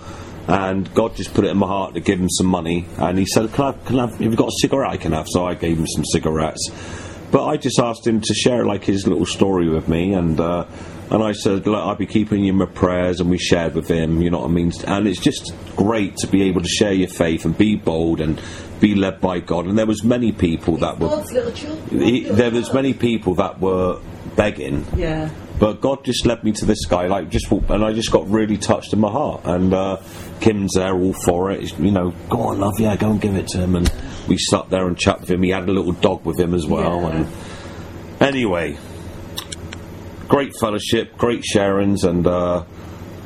and 0.48 0.92
God 0.94 1.16
just 1.16 1.34
put 1.34 1.44
it 1.44 1.48
in 1.48 1.58
my 1.58 1.66
heart 1.66 1.94
to 1.94 2.00
give 2.00 2.20
him 2.20 2.30
some 2.30 2.46
money. 2.46 2.86
And 2.98 3.18
he 3.18 3.26
said, 3.26 3.52
"Can 3.52 3.64
I? 3.64 3.72
Can 3.86 3.98
I 3.98 4.02
have? 4.02 4.12
Have 4.12 4.20
you 4.22 4.36
got 4.36 4.48
a 4.48 4.58
cigarette? 4.60 4.92
I 4.92 4.96
can 4.96 5.12
have." 5.12 5.26
So 5.28 5.44
I 5.46 5.54
gave 5.54 5.78
him 5.78 5.86
some 5.86 6.04
cigarettes. 6.04 6.70
But 7.30 7.46
I 7.46 7.56
just 7.56 7.80
asked 7.80 8.06
him 8.06 8.20
to 8.20 8.34
share 8.34 8.64
like 8.64 8.84
his 8.84 9.08
little 9.08 9.26
story 9.26 9.68
with 9.68 9.88
me, 9.88 10.12
and 10.12 10.38
uh, 10.38 10.66
and 11.10 11.22
I 11.22 11.32
said, 11.32 11.66
Look, 11.66 11.76
I'll 11.76 11.94
be 11.96 12.06
keeping 12.06 12.44
you 12.44 12.52
in 12.52 12.58
my 12.58 12.66
prayers, 12.66 13.20
and 13.20 13.28
we 13.28 13.38
shared 13.38 13.74
with 13.74 13.88
him. 13.88 14.22
You 14.22 14.30
know 14.30 14.40
what 14.40 14.50
I 14.50 14.52
mean? 14.52 14.72
And 14.86 15.06
it's 15.06 15.20
just 15.20 15.52
great 15.76 16.16
to 16.18 16.26
be 16.26 16.42
able 16.44 16.62
to 16.62 16.68
share 16.68 16.92
your 16.92 17.08
faith 17.08 17.44
and 17.44 17.56
be 17.56 17.76
bold 17.76 18.20
and 18.20 18.40
be 18.80 18.94
led 18.94 19.20
by 19.20 19.40
God. 19.40 19.66
And 19.66 19.78
there 19.78 19.86
was 19.86 20.02
many 20.04 20.32
people 20.32 20.76
that 20.78 20.98
were 20.98 21.08
God's 21.08 21.32
little 21.32 21.52
children. 21.52 22.00
he, 22.00 22.24
there 22.24 22.50
was 22.50 22.72
many 22.72 22.94
people 22.94 23.34
that 23.36 23.60
were 23.60 24.00
begging, 24.36 24.86
Yeah. 24.96 25.30
But 25.58 25.80
God 25.80 26.04
just 26.04 26.26
led 26.26 26.42
me 26.44 26.52
to 26.52 26.64
this 26.66 26.84
guy, 26.86 27.06
like 27.06 27.30
just, 27.30 27.50
and 27.50 27.84
I 27.84 27.92
just 27.92 28.10
got 28.10 28.28
really 28.28 28.58
touched 28.58 28.92
in 28.92 29.00
my 29.00 29.10
heart. 29.10 29.42
And 29.44 29.72
uh, 29.72 29.98
Kim's 30.40 30.72
there, 30.74 30.94
all 30.94 31.12
for 31.24 31.50
it. 31.52 31.60
He's, 31.60 31.78
You 31.78 31.90
know, 31.92 32.12
go 32.28 32.42
on, 32.48 32.58
love, 32.60 32.78
yeah, 32.80 32.96
go 32.96 33.10
and 33.10 33.20
give 33.20 33.36
it 33.36 33.46
to 33.48 33.58
him. 33.58 33.76
And 33.76 33.90
we 34.28 34.36
sat 34.38 34.68
there 34.70 34.86
and 34.86 34.98
chat 34.98 35.20
with 35.20 35.30
him. 35.30 35.42
He 35.42 35.50
had 35.50 35.68
a 35.68 35.72
little 35.72 35.92
dog 35.92 36.24
with 36.24 36.38
him 36.40 36.54
as 36.54 36.66
well. 36.66 37.02
Yeah. 37.02 37.10
And 37.10 37.28
anyway, 38.20 38.76
great 40.28 40.52
fellowship, 40.58 41.16
great 41.16 41.42
sharings, 41.42 42.04
and 42.04 42.26
uh, 42.26 42.64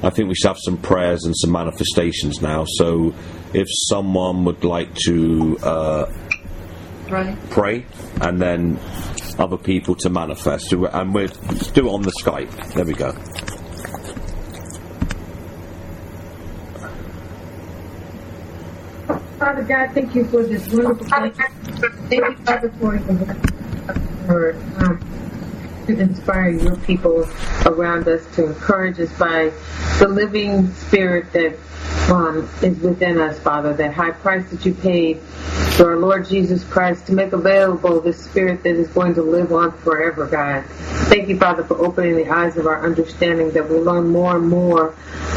I 0.02 0.10
think 0.10 0.28
we 0.28 0.34
should 0.34 0.48
have 0.48 0.58
some 0.60 0.76
prayers 0.76 1.24
and 1.24 1.34
some 1.36 1.52
manifestations 1.52 2.42
now. 2.42 2.64
So, 2.66 3.14
if 3.54 3.66
someone 3.88 4.44
would 4.44 4.64
like 4.64 4.94
to. 5.06 5.58
Uh, 5.62 6.12
Right. 7.10 7.34
pray 7.48 7.86
and 8.20 8.38
then 8.38 8.78
other 9.38 9.56
people 9.56 9.94
to 9.96 10.10
manifest. 10.10 10.72
And 10.72 11.14
we'll 11.14 11.28
do 11.28 11.88
it 11.88 11.90
on 11.90 12.02
the 12.02 12.12
Skype. 12.22 12.74
There 12.74 12.84
we 12.84 12.94
go. 12.94 13.12
Father 19.38 19.62
God, 19.62 19.94
thank 19.94 20.14
you 20.14 20.24
for 20.24 20.42
this 20.42 20.72
wonderful 20.72 21.06
day. 21.06 21.30
Thank 21.30 22.12
you, 22.12 22.36
Father, 22.44 22.70
for 22.80 22.98
for 24.26 24.54
um, 24.84 25.17
to 25.88 25.98
inspire 25.98 26.50
your 26.50 26.76
people 26.76 27.26
around 27.64 28.06
us, 28.08 28.24
to 28.36 28.44
encourage 28.44 29.00
us 29.00 29.10
by 29.18 29.50
the 29.98 30.06
living 30.06 30.70
spirit 30.74 31.32
that 31.32 31.56
um, 32.10 32.48
is 32.62 32.78
within 32.80 33.18
us, 33.18 33.38
Father, 33.38 33.72
that 33.72 33.94
high 33.94 34.10
price 34.10 34.48
that 34.50 34.66
you 34.66 34.74
paid 34.74 35.20
to 35.76 35.86
our 35.86 35.96
Lord 35.96 36.28
Jesus 36.28 36.62
Christ 36.64 37.06
to 37.06 37.12
make 37.12 37.32
available 37.32 38.00
this 38.00 38.22
spirit 38.22 38.62
that 38.64 38.76
is 38.76 38.88
going 38.88 39.14
to 39.14 39.22
live 39.22 39.50
on 39.52 39.72
forever, 39.78 40.26
God. 40.26 40.64
Thank 41.08 41.28
you, 41.30 41.38
Father, 41.38 41.64
for 41.64 41.78
opening 41.78 42.16
the 42.16 42.28
eyes 42.28 42.58
of 42.58 42.66
our 42.66 42.84
understanding 42.84 43.52
that 43.52 43.70
we 43.70 43.76
learn 43.78 44.08
more 44.08 44.36
and 44.36 44.48
more, 44.48 44.94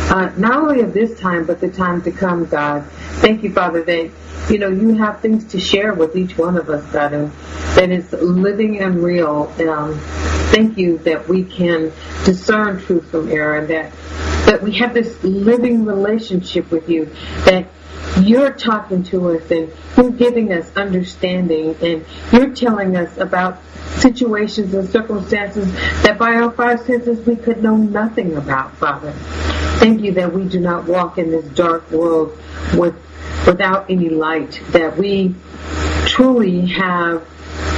uh, 0.09 0.33
not 0.35 0.57
only 0.57 0.81
of 0.81 0.93
this 0.93 1.17
time, 1.17 1.45
but 1.45 1.61
the 1.61 1.69
time 1.69 2.01
to 2.01 2.11
come, 2.11 2.45
God. 2.45 2.89
Thank 3.19 3.43
you, 3.43 3.51
Father, 3.51 3.83
that 3.83 4.11
you 4.49 4.57
know 4.57 4.69
you 4.69 4.95
have 4.95 5.21
things 5.21 5.45
to 5.51 5.59
share 5.59 5.93
with 5.93 6.15
each 6.15 6.37
one 6.37 6.57
of 6.57 6.69
us, 6.69 6.83
God, 6.91 7.13
and 7.13 7.31
that 7.75 7.89
is 7.89 8.11
living 8.13 8.79
and 8.79 9.03
real. 9.03 9.53
Um, 9.59 9.99
thank 10.51 10.77
you 10.77 10.97
that 10.99 11.27
we 11.27 11.43
can 11.43 11.91
discern 12.25 12.81
truth 12.81 13.09
from 13.11 13.29
error, 13.29 13.57
and 13.57 13.67
that 13.69 13.91
that 14.45 14.63
we 14.63 14.73
have 14.73 14.93
this 14.93 15.23
living 15.23 15.85
relationship 15.85 16.71
with 16.71 16.89
you. 16.89 17.05
That 17.45 17.67
you're 18.19 18.51
talking 18.51 19.03
to 19.03 19.29
us 19.31 19.49
and 19.51 19.71
you're 19.97 20.11
giving 20.11 20.51
us 20.51 20.75
understanding 20.75 21.75
and 21.81 22.05
you're 22.31 22.53
telling 22.53 22.95
us 22.95 23.17
about 23.17 23.59
situations 23.97 24.73
and 24.73 24.89
circumstances 24.89 25.71
that 26.03 26.17
by 26.17 26.33
our 26.35 26.51
five 26.51 26.81
senses 26.81 27.25
we 27.25 27.35
could 27.35 27.61
know 27.61 27.75
nothing 27.75 28.35
about, 28.35 28.75
Father. 28.77 29.11
Thank 29.79 30.01
you 30.01 30.13
that 30.13 30.33
we 30.33 30.45
do 30.45 30.59
not 30.59 30.85
walk 30.85 31.17
in 31.17 31.31
this 31.31 31.45
dark 31.45 31.89
world 31.91 32.37
with 32.75 32.95
without 33.45 33.89
any 33.89 34.09
light, 34.09 34.61
that 34.69 34.97
we 34.97 35.35
truly 36.05 36.67
have 36.67 37.25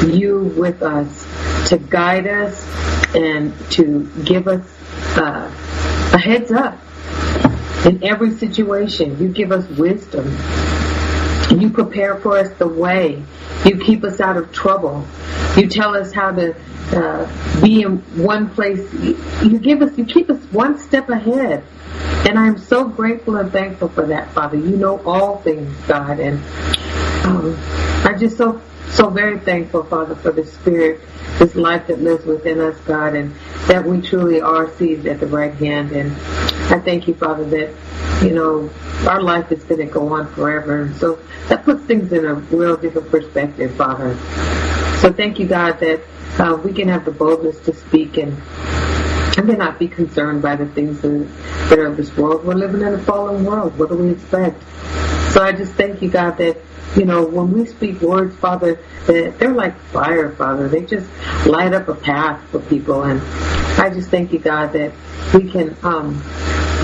you 0.06 0.40
with 0.58 0.82
us 0.82 1.26
to 1.70 1.78
guide 1.78 2.28
us 2.28 2.68
and 3.16 3.54
to 3.72 4.10
give 4.26 4.48
us 4.48 4.66
uh, 5.18 5.50
a 6.14 6.18
heads 6.18 6.52
up 6.52 6.83
in 7.86 8.04
every 8.04 8.32
situation. 8.32 9.18
You 9.20 9.30
give 9.30 9.52
us 9.52 9.68
wisdom. 9.70 10.26
You 11.50 11.70
prepare 11.70 12.16
for 12.16 12.38
us 12.38 12.52
the 12.58 12.68
way. 12.68 13.24
You 13.66 13.78
keep 13.78 14.04
us 14.04 14.20
out 14.20 14.38
of 14.38 14.52
trouble. 14.52 15.06
You 15.56 15.68
tell 15.68 15.96
us 15.96 16.12
how 16.12 16.32
to 16.32 16.56
uh, 16.92 17.62
be 17.62 17.82
in 17.82 17.98
one 18.24 18.50
place. 18.50 18.92
You 18.94 19.60
give 19.60 19.82
us, 19.82 19.98
you 19.98 20.06
keep 20.06 20.30
us 20.30 20.44
one 20.52 20.80
step 20.80 21.10
ahead. 21.10 21.64
And 22.28 22.40
I'm 22.40 22.58
so 22.58 22.88
grateful 22.88 23.36
and 23.36 23.52
thankful 23.52 23.90
for 23.90 24.08
that, 24.08 24.32
Father. 24.32 24.58
You 24.58 24.78
know 24.78 25.02
all 25.06 25.38
things, 25.38 25.76
God. 25.88 26.20
And 26.20 26.40
um, 27.26 27.58
I'm 28.04 28.20
just 28.20 28.38
so 28.38 28.62
so 28.90 29.10
very 29.10 29.40
thankful, 29.40 29.84
Father, 29.84 30.16
for 30.16 30.32
the 30.32 30.46
Spirit, 30.46 31.02
this 31.40 31.56
life 31.56 31.88
that 31.88 32.02
lives 32.02 32.26
within 32.26 32.60
us, 32.60 32.80
God, 32.82 33.16
and 33.16 33.34
that 33.68 33.86
we 33.86 34.02
truly 34.02 34.42
are 34.42 34.70
seated 34.76 35.08
at 35.08 35.20
the 35.20 35.28
right 35.28 35.54
hand. 35.54 35.92
And 35.92 36.12
I 36.72 36.80
thank 36.80 37.08
you, 37.08 37.14
Father, 37.14 37.46
that 37.46 37.74
you 38.24 38.32
know 38.32 38.70
our 39.08 39.22
life 39.22 39.52
is 39.52 39.64
going 39.64 39.86
to 39.86 39.92
go 39.92 40.14
on 40.14 40.32
forever. 40.34 40.84
And 40.84 40.96
so 40.98 41.20
that 41.50 41.64
puts 41.64 41.84
things 41.86 42.12
in 42.12 42.26
a 42.26 42.36
real 42.36 42.78
different 42.78 43.10
perspective, 43.10 43.76
Father. 43.76 44.16
So 45.00 45.12
thank 45.12 45.40
you, 45.40 45.48
God, 45.48 45.80
that 45.80 46.02
uh, 46.40 46.56
we 46.64 46.74
can 46.74 46.88
have 46.88 47.06
the 47.06 47.12
boldness 47.12 47.60
to 47.62 47.74
speak 47.74 48.18
and 48.18 48.42
and 49.36 49.48
to 49.48 49.58
not 49.58 49.80
be 49.80 49.88
concerned 49.88 50.44
by 50.44 50.56
the 50.56 50.68
things 50.68 51.02
that, 51.02 51.28
that 51.70 51.80
are 51.80 51.88
of 51.88 51.98
this 51.98 52.16
world. 52.16 52.46
We're 52.46 52.54
living 52.54 52.82
in 52.82 52.94
a 52.94 53.00
fallen 53.00 53.44
world. 53.44 53.78
What 53.80 53.90
do 53.90 53.96
we 53.96 54.12
expect? 54.12 54.62
So 55.32 55.42
I 55.42 55.52
just 55.52 55.74
thank 55.74 56.04
you, 56.04 56.10
God, 56.10 56.38
that 56.38 56.58
you 56.96 57.06
know, 57.06 57.26
when 57.26 57.52
we 57.52 57.66
speak 57.66 58.02
words, 58.02 58.36
Father, 58.36 58.80
they're 59.08 59.54
like 59.54 59.78
fire, 59.92 60.32
Father. 60.32 60.68
They 60.68 60.86
just 60.86 61.10
light 61.46 61.74
up 61.74 61.88
a 61.88 61.96
path 61.96 62.42
for 62.50 62.60
people. 62.60 63.04
And 63.04 63.22
I 63.80 63.90
just 63.90 64.10
thank 64.10 64.32
you, 64.32 64.40
God, 64.40 64.74
that 64.74 64.94
we 65.34 65.50
can 65.50 65.76
um, 65.84 66.24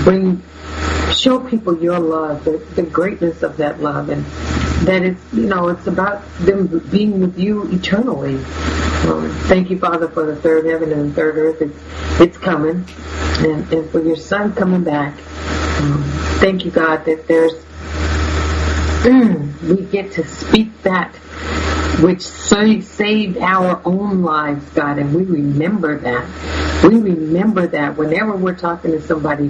bring, 0.04 0.42
show 1.12 1.38
people 1.40 1.80
your 1.80 1.98
love, 1.98 2.44
the, 2.44 2.58
the 2.74 2.82
greatness 2.82 3.42
of 3.42 3.56
that 3.58 3.80
love, 3.80 4.08
and 4.08 4.24
that 4.86 5.02
it's, 5.02 5.22
you 5.32 5.46
know, 5.46 5.68
it's 5.68 5.86
about 5.86 6.22
them 6.38 6.78
being 6.90 7.20
with 7.20 7.38
you 7.38 7.70
eternally. 7.70 8.36
Um, 9.06 9.30
thank 9.44 9.70
you, 9.70 9.78
Father, 9.78 10.08
for 10.08 10.26
the 10.26 10.36
third 10.36 10.66
heaven 10.66 10.92
and 10.92 11.10
the 11.10 11.14
third 11.14 11.36
earth. 11.36 11.62
It's, 11.62 12.20
it's 12.20 12.38
coming. 12.38 12.84
And, 13.38 13.72
and 13.72 13.90
for 13.90 14.02
your 14.02 14.16
son 14.16 14.54
coming 14.54 14.84
back. 14.84 15.14
Um, 15.80 16.02
thank 16.40 16.64
you, 16.64 16.70
God, 16.70 17.04
that 17.06 17.26
there's 17.26 17.54
we 19.04 19.82
get 19.84 20.12
to 20.12 20.26
speak 20.26 20.82
that 20.82 21.14
which 22.02 22.22
saved 22.22 23.38
our 23.38 23.80
own 23.84 24.22
lives, 24.22 24.68
God, 24.70 24.98
and 24.98 25.14
we 25.14 25.22
remember 25.22 25.98
that. 25.98 26.84
We 26.84 26.98
remember 26.98 27.66
that 27.66 27.96
whenever 27.96 28.36
we're 28.36 28.56
talking 28.56 28.92
to 28.92 29.00
somebody, 29.02 29.48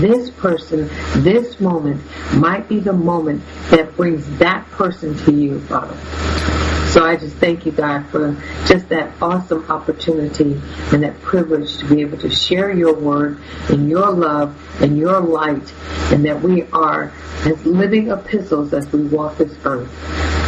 this 0.00 0.30
person, 0.30 0.88
this 1.22 1.60
moment 1.60 2.02
might 2.34 2.68
be 2.68 2.80
the 2.80 2.92
moment 2.92 3.42
that 3.70 3.96
brings 3.96 4.38
that 4.38 4.68
person 4.70 5.16
to 5.24 5.32
you, 5.32 5.60
Father. 5.60 6.71
So 6.92 7.02
I 7.02 7.16
just 7.16 7.36
thank 7.36 7.64
you, 7.64 7.72
God, 7.72 8.04
for 8.10 8.36
just 8.66 8.90
that 8.90 9.14
awesome 9.22 9.64
opportunity 9.70 10.60
and 10.92 11.02
that 11.02 11.18
privilege 11.22 11.78
to 11.78 11.86
be 11.86 12.02
able 12.02 12.18
to 12.18 12.28
share 12.28 12.70
your 12.70 12.92
word 12.92 13.38
and 13.70 13.88
your 13.88 14.10
love 14.10 14.54
and 14.82 14.98
your 14.98 15.18
light, 15.18 15.72
and 16.12 16.26
that 16.26 16.42
we 16.42 16.64
are 16.64 17.10
as 17.46 17.64
living 17.64 18.10
epistles 18.10 18.74
as 18.74 18.92
we 18.92 19.04
walk 19.04 19.38
this 19.38 19.56
earth. 19.64 19.90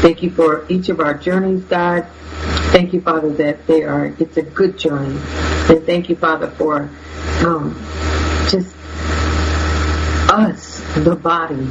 Thank 0.02 0.22
you 0.22 0.30
for 0.30 0.66
each 0.68 0.90
of 0.90 1.00
our 1.00 1.14
journeys, 1.14 1.64
God. 1.64 2.06
Thank 2.72 2.92
you, 2.92 3.00
Father, 3.00 3.30
that 3.30 3.66
they 3.66 3.84
are, 3.84 4.14
it's 4.18 4.36
a 4.36 4.42
good 4.42 4.78
journey. 4.78 5.18
And 5.70 5.86
thank 5.86 6.10
you, 6.10 6.16
Father, 6.16 6.50
for 6.50 6.90
um, 7.40 7.74
just 8.50 8.74
us, 10.30 10.80
the 10.96 11.16
body, 11.16 11.70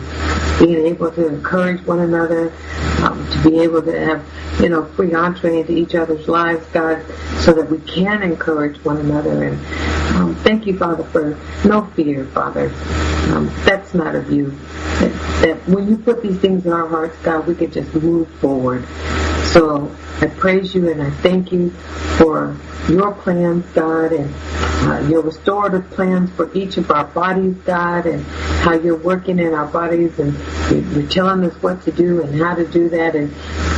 being 0.60 0.88
able 0.88 1.12
to 1.12 1.28
encourage 1.28 1.86
one 1.86 2.00
another, 2.00 2.54
to 3.10 3.49
be 3.49 3.60
able 3.60 3.82
to 3.82 3.99
have, 3.99 4.26
you 4.62 4.70
know, 4.70 4.86
free 4.86 5.14
entree 5.14 5.60
into 5.60 5.74
each 5.74 5.95
other's 5.95 6.28
lives, 6.28 6.66
God, 6.68 7.04
so 7.39 7.54
that 7.54 7.70
we 7.70 7.80
can 7.80 8.24
encourage 8.24 8.78
one 8.84 8.97
another. 8.97 9.43
And 9.43 9.66
um, 10.16 10.36
thank 10.38 10.66
you, 10.66 10.78
Father, 10.78 11.04
for 11.04 11.38
no 11.68 11.86
fear, 11.95 12.26
Father. 12.26 12.72
Um, 13.34 13.51
that's 13.66 13.93
not 13.93 14.16
of 14.16 14.32
you. 14.32 14.51
That, 14.99 15.41
that 15.41 15.68
when 15.68 15.88
you 15.88 15.97
put 15.97 16.22
these 16.22 16.39
things 16.39 16.66
in 16.66 16.72
our 16.72 16.88
hearts, 16.88 17.18
God, 17.24 17.47
we 17.47 17.56
can 17.56 17.72
just 17.72 17.93
move 17.95 18.30
forward. 18.36 18.86
So 19.45 19.93
I 20.22 20.28
praise 20.28 20.74
you 20.74 20.89
and 20.89 21.01
I 21.01 21.10
thank 21.10 21.51
you 21.51 21.70
for 22.18 22.58
your 22.89 23.14
plans, 23.14 23.66
God, 23.74 24.12
and 24.12 24.34
uh, 24.84 25.08
your 25.10 25.22
restorative 25.22 25.89
plans 25.91 26.30
for 26.32 26.54
each 26.54 26.78
of 26.78 26.91
our 26.91 27.06
bodies, 27.06 27.56
God, 27.66 28.06
and 28.06 28.24
how 28.24 28.74
you're 28.74 28.97
working 28.97 29.39
in 29.39 29.54
our 29.54 29.68
bodies 29.68 30.18
and 30.20 30.34
you're 30.93 31.10
telling 31.10 31.43
us 31.43 31.54
what 31.62 31.84
to 31.84 31.91
do 31.91 32.22
and 32.22 32.39
how 32.39 32.56
to 32.56 32.66
do 32.68 32.89
that. 32.94 33.16
And 33.16 33.32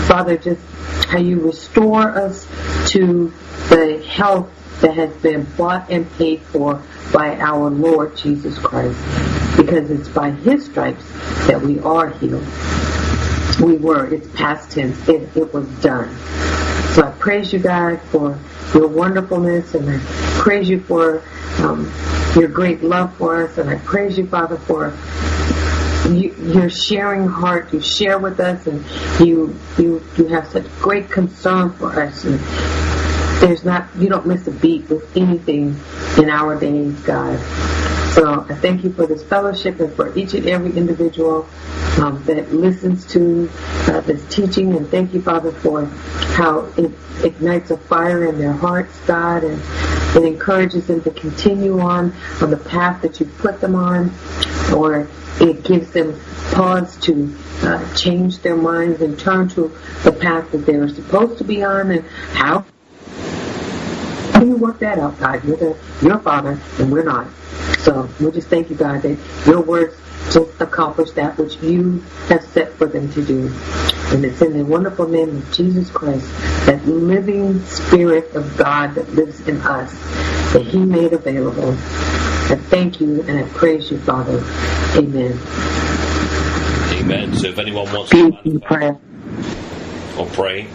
Father, 0.07 0.37
just 0.37 0.61
how 1.07 1.19
you 1.19 1.39
restore 1.39 2.09
us 2.09 2.45
to 2.91 3.33
the 3.69 4.05
health 4.07 4.51
that 4.81 4.93
has 4.95 5.13
been 5.17 5.45
bought 5.57 5.89
and 5.89 6.11
paid 6.17 6.41
for 6.41 6.81
by 7.13 7.37
our 7.39 7.69
Lord 7.69 8.15
Jesus 8.17 8.57
Christ. 8.59 8.99
Because 9.57 9.89
it's 9.89 10.09
by 10.09 10.31
his 10.31 10.65
stripes 10.65 11.03
that 11.47 11.61
we 11.61 11.79
are 11.79 12.09
healed. 12.09 12.45
We 13.61 13.77
were. 13.77 14.05
It's 14.13 14.27
past 14.35 14.71
tense. 14.71 15.07
It, 15.07 15.35
it 15.35 15.53
was 15.53 15.67
done. 15.81 16.13
So 16.93 17.03
I 17.03 17.11
praise 17.17 17.53
you, 17.53 17.59
God, 17.59 18.01
for 18.01 18.37
your 18.73 18.87
wonderfulness, 18.87 19.73
and 19.75 19.89
I 19.89 19.99
praise 20.39 20.69
you 20.69 20.81
for 20.81 21.23
um, 21.59 21.91
your 22.35 22.49
great 22.49 22.83
love 22.83 23.15
for 23.15 23.43
us, 23.43 23.57
and 23.57 23.69
I 23.69 23.77
praise 23.79 24.17
you, 24.17 24.27
Father, 24.27 24.57
for 24.57 24.93
you, 26.13 26.35
your 26.35 26.69
sharing 26.69 27.27
heart. 27.27 27.73
You 27.73 27.81
share 27.81 28.19
with 28.19 28.39
us, 28.39 28.67
and 28.67 28.83
you 29.19 29.55
you 29.77 30.03
you 30.17 30.27
have 30.27 30.47
such 30.47 30.65
great 30.79 31.09
concern 31.09 31.71
for 31.73 31.99
us, 32.01 32.23
and 32.25 32.39
there's 33.39 33.63
not 33.63 33.87
you 33.97 34.09
don't 34.09 34.25
miss 34.25 34.47
a 34.47 34.51
beat 34.51 34.89
with 34.89 35.15
anything 35.15 35.75
in 36.17 36.29
our 36.29 36.59
days, 36.59 36.99
God. 37.01 37.39
So 38.13 38.45
I 38.47 38.55
thank 38.55 38.85
you 38.85 38.93
for 38.93 39.05
this 39.05 39.23
fellowship 39.23 39.81
and 39.81 39.91
for 39.93 40.17
each 40.17 40.33
and 40.33 40.47
every 40.47 40.71
individual 40.77 41.45
um, 41.99 42.23
that 42.25 42.49
listens 42.53 43.05
to 43.07 43.49
uh, 43.87 43.99
this 44.01 44.25
teaching. 44.33 44.73
And 44.73 44.87
thank 44.87 45.13
you, 45.13 45.21
Father, 45.21 45.51
for 45.51 45.85
how 45.85 46.71
it 46.77 46.93
ignites 47.25 47.71
a 47.71 47.77
fire 47.77 48.25
in 48.25 48.37
their 48.37 48.53
hearts, 48.53 48.97
God, 49.01 49.43
and 49.43 49.61
it 50.15 50.23
encourages 50.23 50.87
them 50.87 51.01
to 51.03 51.11
continue 51.11 51.79
on 51.81 52.13
on 52.41 52.51
the 52.51 52.57
path 52.57 53.01
that 53.01 53.19
you 53.19 53.25
put 53.25 53.59
them 53.59 53.75
on, 53.75 54.11
or 54.73 55.09
it 55.41 55.63
gives 55.65 55.91
them 55.91 56.17
pause 56.53 56.95
to 57.01 57.35
uh, 57.63 57.95
change 57.95 58.39
their 58.39 58.55
minds 58.55 59.01
and 59.01 59.19
turn 59.19 59.49
to 59.49 59.77
the 60.03 60.11
path 60.11 60.51
that 60.51 60.59
they 60.59 60.75
are 60.75 60.87
supposed 60.87 61.37
to 61.37 61.43
be 61.43 61.63
on, 61.63 61.91
and 61.91 62.05
how. 62.31 62.65
You 64.45 64.57
work 64.57 64.77
that 64.79 64.99
out, 64.99 65.19
God? 65.19 65.43
You're 65.43 65.57
the, 65.57 65.77
your 66.03 66.19
Father, 66.19 66.59
and 66.77 66.91
we're 66.91 67.03
not. 67.03 67.25
So 67.79 68.07
we 68.19 68.29
just 68.29 68.47
thank 68.47 68.69
you, 68.69 68.75
God, 68.75 69.01
that 69.01 69.17
your 69.47 69.61
words 69.61 69.95
just 70.31 70.61
accomplish 70.61 71.09
that 71.11 71.35
which 71.39 71.55
you 71.63 71.99
have 72.27 72.43
set 72.43 72.71
for 72.73 72.85
them 72.85 73.11
to 73.13 73.25
do. 73.25 73.51
And 74.13 74.23
it's 74.23 74.43
in 74.43 74.55
the 74.55 74.63
wonderful 74.63 75.07
name 75.07 75.37
of 75.37 75.51
Jesus 75.51 75.89
Christ, 75.89 76.31
that 76.67 76.85
living 76.85 77.59
Spirit 77.65 78.35
of 78.35 78.55
God 78.55 78.93
that 78.93 79.09
lives 79.15 79.47
in 79.47 79.57
us, 79.61 79.91
that 80.53 80.63
He 80.63 80.77
made 80.77 81.13
available. 81.13 81.71
I 81.71 82.55
thank 82.69 83.01
you 83.01 83.23
and 83.23 83.39
I 83.39 83.49
praise 83.49 83.89
you, 83.89 83.97
Father. 83.97 84.43
Amen. 84.95 85.39
Amen. 87.01 87.35
So 87.35 87.47
if 87.47 87.57
anyone 87.57 87.91
wants 87.91 88.11
to 88.11 88.59
pray 88.63 88.91
or 90.19 90.27
pray, 90.27 90.67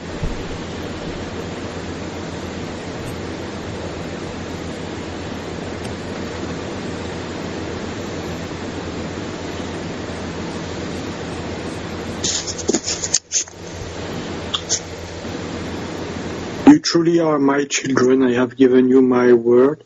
You 16.80 16.84
truly 16.84 17.20
are 17.20 17.38
my 17.38 17.64
children. 17.64 18.22
I 18.22 18.32
have 18.32 18.56
given 18.56 18.88
you 18.88 19.02
my 19.02 19.34
word, 19.34 19.84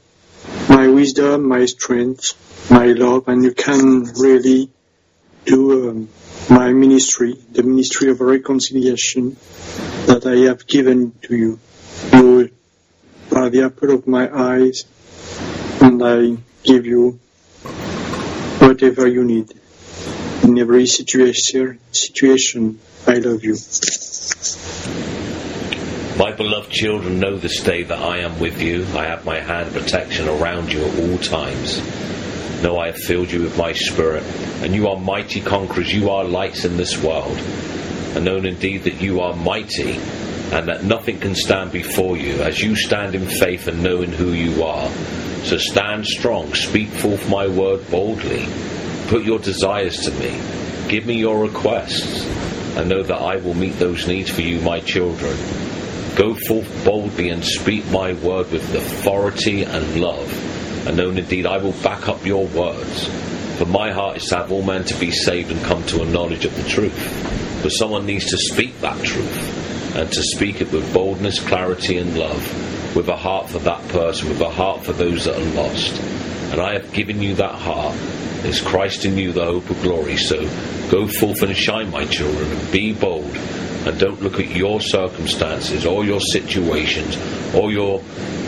my 0.69 0.87
wisdom, 0.87 1.49
my 1.49 1.67
strength, 1.67 2.71
my 2.71 2.87
love, 2.87 3.27
and 3.27 3.43
you 3.43 3.53
can 3.53 4.05
really 4.17 4.71
do 5.45 5.91
um, 5.91 6.09
my 6.49 6.73
ministry, 6.73 7.35
the 7.51 7.65
ministry 7.65 8.13
of 8.13 8.21
reconciliation 8.21 9.37
that 10.07 10.25
I 10.25 10.47
have 10.49 10.69
given 10.69 11.11
to 11.23 11.35
you. 11.35 11.59
You 12.13 12.51
are 13.33 13.51
the 13.51 13.65
apple 13.65 13.91
of 13.91 14.07
my 14.07 14.31
eyes, 14.33 14.85
and 15.83 16.01
I 16.01 16.37
give 16.63 16.87
you 16.87 17.19
whatever 18.61 19.09
you 19.09 19.25
need. 19.25 19.53
In 20.45 20.57
every 20.61 20.87
situation, 20.87 21.81
situation 21.91 22.79
I 23.05 23.15
love 23.15 23.43
you. 23.43 23.57
My 26.17 26.31
beloved 26.31 26.71
children, 26.71 27.19
know 27.19 27.37
this 27.37 27.61
day 27.61 27.83
that 27.83 27.99
I 27.99 28.19
am 28.19 28.39
with 28.39 28.63
you. 28.63 28.87
I 28.95 29.07
have 29.07 29.25
my 29.25 29.41
hand 29.41 29.67
of 29.67 29.83
protection 29.83 30.29
around 30.29 30.73
you 30.73 30.85
at 30.85 30.99
all 31.01 31.19
times. 31.19 31.83
Know 32.63 32.79
I 32.79 32.87
have 32.87 32.97
filled 32.97 33.33
you 33.33 33.43
with 33.43 33.59
my 33.59 33.73
spirit, 33.73 34.23
and 34.63 34.77
you 34.77 34.87
are 34.87 34.97
mighty 34.97 35.41
conquerors. 35.41 35.93
You 35.93 36.11
are 36.11 36.23
lights 36.23 36.65
in 36.65 36.77
this 36.77 37.03
world. 37.03 37.37
And 38.15 38.25
known 38.25 38.47
indeed 38.47 38.85
that 38.85 39.01
you 39.03 39.23
are 39.23 39.35
mighty, 39.35 39.97
and 40.53 40.69
that 40.69 40.85
nothing 40.85 41.19
can 41.19 41.35
stand 41.35 41.73
before 41.73 42.17
you, 42.17 42.43
as 42.43 42.63
you 42.63 42.77
stand 42.77 43.17
in 43.17 43.27
faith 43.27 43.67
and 43.67 43.83
knowing 43.83 44.13
who 44.13 44.31
you 44.31 44.63
are. 44.63 44.89
So 45.43 45.59
stand 45.59 46.07
strong, 46.07 46.55
speak 46.55 46.91
forth 46.91 47.29
my 47.29 47.49
word 47.49 47.91
boldly. 47.91 48.47
Put 49.09 49.25
your 49.25 49.41
desires 49.41 49.99
to 50.05 50.13
me. 50.13 50.41
Give 50.89 51.07
me 51.07 51.15
your 51.15 51.41
requests. 51.41 52.25
and 52.77 52.89
know 52.89 53.03
that 53.03 53.21
I 53.21 53.37
will 53.37 53.55
meet 53.55 53.79
those 53.79 54.09
needs 54.09 54.31
for 54.31 54.43
you, 54.43 54.61
my 54.61 54.81
children. 54.81 55.37
Go 56.17 56.37
forth 56.47 56.85
boldly 56.85 57.31
and 57.31 57.45
speak 57.45 57.85
my 57.91 58.13
word 58.13 58.49
with 58.53 58.73
authority 58.73 59.65
and 59.65 60.01
love, 60.01 60.87
and 60.87 60.97
know 60.97 61.11
indeed 61.11 61.45
I 61.45 61.59
will 61.59 61.73
back 61.83 62.09
up 62.09 62.25
your 62.25 62.47
words. 62.47 63.09
For 63.59 63.67
my 63.67 63.91
heart 63.91 64.19
is 64.19 64.27
to 64.27 64.37
have 64.37 64.53
all 64.53 64.63
men 64.63 64.85
to 64.85 64.95
be 65.01 65.11
saved 65.11 65.51
and 65.51 65.61
come 65.65 65.83
to 65.87 66.03
a 66.03 66.07
knowledge 66.07 66.45
of 66.45 66.55
the 66.55 66.69
truth. 66.69 67.61
But 67.65 67.71
someone 67.71 68.07
needs 68.07 68.27
to 68.27 68.39
speak 68.39 68.81
that 68.81 69.05
truth, 69.05 69.97
and 69.97 70.11
to 70.13 70.23
speak 70.23 70.61
it 70.61 70.71
with 70.71 70.95
boldness, 70.95 71.41
clarity, 71.41 71.99
and 71.99 72.17
love, 72.17 72.95
with 72.95 73.09
a 73.09 73.17
heart 73.17 73.49
for 73.49 73.59
that 73.61 73.89
person, 73.89 74.29
with 74.29 74.41
a 74.41 74.51
heart 74.51 74.85
for 74.85 74.93
those 74.93 75.25
that 75.25 75.37
are 75.37 75.55
lost. 75.55 76.01
And 76.53 76.61
I 76.61 76.75
have 76.75 76.93
given 76.93 77.23
you 77.23 77.35
that 77.35 77.57
heart. 77.57 77.97
There's 78.43 78.61
Christ 78.61 79.05
in 79.05 79.19
you, 79.19 79.33
the 79.33 79.47
hope 79.47 79.69
of 79.69 79.83
glory. 79.83 80.17
So 80.17 80.43
go 80.93 81.09
forth 81.09 81.43
and 81.43 81.57
shine, 81.57 81.91
my 81.91 82.05
children, 82.05 82.53
and 82.53 82.71
be 82.71 82.93
bold 82.93 83.37
and 83.87 83.99
don't 83.99 84.23
look 84.23 84.41
at 84.41 84.51
your 84.51 84.81
circumstances 84.81 85.85
or 85.85 86.05
your 86.05 86.21
situations 86.21 87.17
or 87.55 87.71
your 87.71 88.03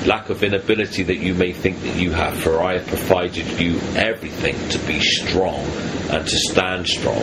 lack 0.07 0.31
of 0.31 0.43
inability 0.43 1.03
that 1.03 1.19
you 1.19 1.35
may 1.35 1.53
think 1.53 1.81
that 1.83 1.97
you 1.97 2.13
have, 2.13 2.37
for 2.39 2.63
I 2.63 2.79
have 2.79 2.87
provided 2.87 3.47
you 3.61 3.79
everything 3.97 4.57
to 4.71 4.79
be 4.87 5.01
strong 5.01 5.61
and 6.11 6.27
to 6.27 6.37
stand 6.37 6.87
strong 6.87 7.23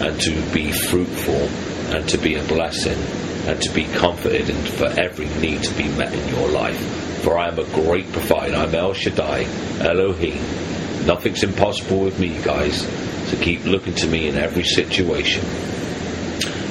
and 0.00 0.20
to 0.20 0.52
be 0.52 0.72
fruitful 0.72 1.48
and 1.94 2.08
to 2.08 2.18
be 2.18 2.34
a 2.34 2.42
blessing 2.44 2.98
and 3.46 3.60
to 3.62 3.72
be 3.72 3.84
comforted 3.84 4.50
and 4.50 4.68
for 4.68 4.86
every 4.98 5.28
need 5.40 5.62
to 5.62 5.74
be 5.74 5.88
met 5.96 6.12
in 6.12 6.34
your 6.34 6.48
life. 6.48 6.78
For 7.22 7.38
I 7.38 7.48
am 7.48 7.58
a 7.58 7.64
great 7.64 8.10
provider. 8.12 8.56
I'm 8.56 8.74
El 8.74 8.92
Shaddai, 8.92 9.44
Elohim. 9.80 11.06
Nothing's 11.06 11.42
impossible 11.42 12.00
with 12.00 12.18
me, 12.18 12.42
guys. 12.42 12.86
So 13.30 13.36
keep 13.38 13.64
looking 13.64 13.94
to 13.94 14.06
me 14.06 14.28
in 14.28 14.36
every 14.36 14.64
situation. 14.64 15.73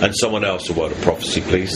And 0.04 0.14
someone 0.20 0.44
else 0.44 0.70
a 0.70 0.74
word 0.74 0.92
of 0.92 1.00
prophecy, 1.00 1.40
please. 1.40 1.72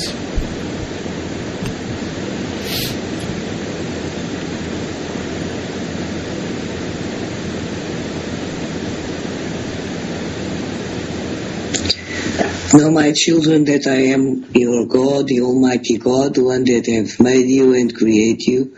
Know, 12.74 12.92
my 12.92 13.14
children, 13.14 13.64
that 13.64 13.88
I 13.88 14.12
am 14.12 14.44
your 14.54 14.86
God, 14.86 15.28
the 15.28 15.40
Almighty 15.40 15.98
God, 15.98 16.36
the 16.36 16.44
one 16.44 16.66
that 16.66 16.86
have 16.88 17.22
made 17.22 17.48
you 17.48 17.76
and 17.76 17.96
create 17.96 18.46
you. 18.46 18.76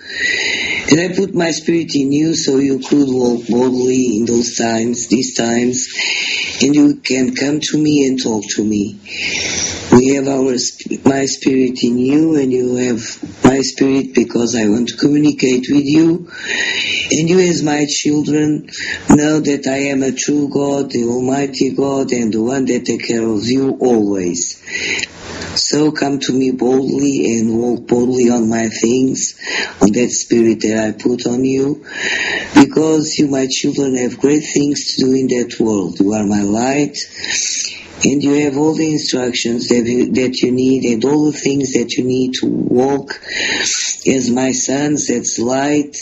And 0.91 0.99
I 0.99 1.15
put 1.15 1.35
my 1.35 1.51
spirit 1.51 1.93
in 1.93 2.11
you 2.11 2.33
so 2.33 2.57
you 2.57 2.79
could 2.79 3.07
walk 3.09 3.47
boldly 3.47 4.17
in 4.17 4.25
those 4.25 4.55
times, 4.55 5.07
these 5.07 5.35
times, 5.35 5.87
and 6.63 6.73
you 6.73 6.95
can 6.95 7.35
come 7.35 7.59
to 7.59 7.77
me 7.77 8.07
and 8.07 8.21
talk 8.21 8.43
to 8.55 8.63
me. 8.63 8.99
We 9.91 10.15
have 10.15 10.27
our 10.27 10.55
my 11.05 11.25
spirit 11.25 11.83
in 11.83 11.99
you, 11.99 12.37
and 12.37 12.51
you 12.51 12.75
have 12.77 13.01
my 13.43 13.61
spirit 13.61 14.15
because 14.15 14.55
I 14.55 14.67
want 14.67 14.89
to 14.89 14.97
communicate 14.97 15.67
with 15.69 15.85
you. 15.85 16.31
And 17.11 17.29
you, 17.29 17.39
as 17.39 17.61
my 17.61 17.85
children, 17.87 18.69
know 19.09 19.39
that 19.41 19.67
I 19.67 19.89
am 19.91 20.01
a 20.01 20.11
true 20.11 20.49
God, 20.49 20.89
the 20.89 21.03
Almighty 21.03 21.71
God, 21.75 22.11
and 22.13 22.33
the 22.33 22.41
one 22.41 22.65
that 22.65 22.85
take 22.85 23.05
care 23.05 23.27
of 23.27 23.45
you 23.45 23.77
always. 23.79 24.59
So 25.55 25.91
come 25.91 26.19
to 26.19 26.33
me 26.33 26.51
boldly 26.51 27.37
and 27.37 27.57
walk 27.57 27.87
boldly 27.87 28.29
on 28.29 28.49
my 28.49 28.69
things, 28.69 29.35
on 29.81 29.91
that 29.93 30.09
spirit 30.11 30.61
that 30.61 30.87
I 30.87 30.91
put 31.01 31.27
on 31.27 31.43
you, 31.43 31.85
because 32.55 33.17
you, 33.17 33.27
my 33.27 33.47
children, 33.49 33.95
have 33.95 34.19
great 34.19 34.43
things 34.43 34.95
to 34.95 35.05
do 35.05 35.13
in 35.13 35.27
that 35.27 35.59
world. 35.59 35.99
You 35.99 36.13
are 36.13 36.25
my 36.25 36.41
light, 36.41 36.97
and 38.03 38.23
you 38.23 38.45
have 38.45 38.57
all 38.57 38.73
the 38.73 38.91
instructions 38.91 39.67
that 39.69 39.85
you, 39.85 40.11
that 40.13 40.41
you 40.41 40.51
need 40.51 40.85
and 40.85 41.03
all 41.05 41.25
the 41.25 41.37
things 41.37 41.73
that 41.73 41.93
you 41.97 42.05
need 42.05 42.33
to 42.41 42.47
walk 42.47 43.19
as 44.07 44.29
my 44.29 44.51
sons, 44.51 45.07
that's 45.07 45.39
light, 45.39 45.95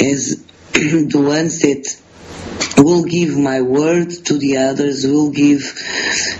as 0.00 0.44
the 0.72 1.22
ones 1.24 1.60
that 1.60 1.84
will 2.76 3.04
give 3.04 3.36
my 3.36 3.60
word 3.60 4.10
to 4.10 4.38
the 4.38 4.56
others, 4.58 5.06
will 5.06 5.30
give 5.30 5.60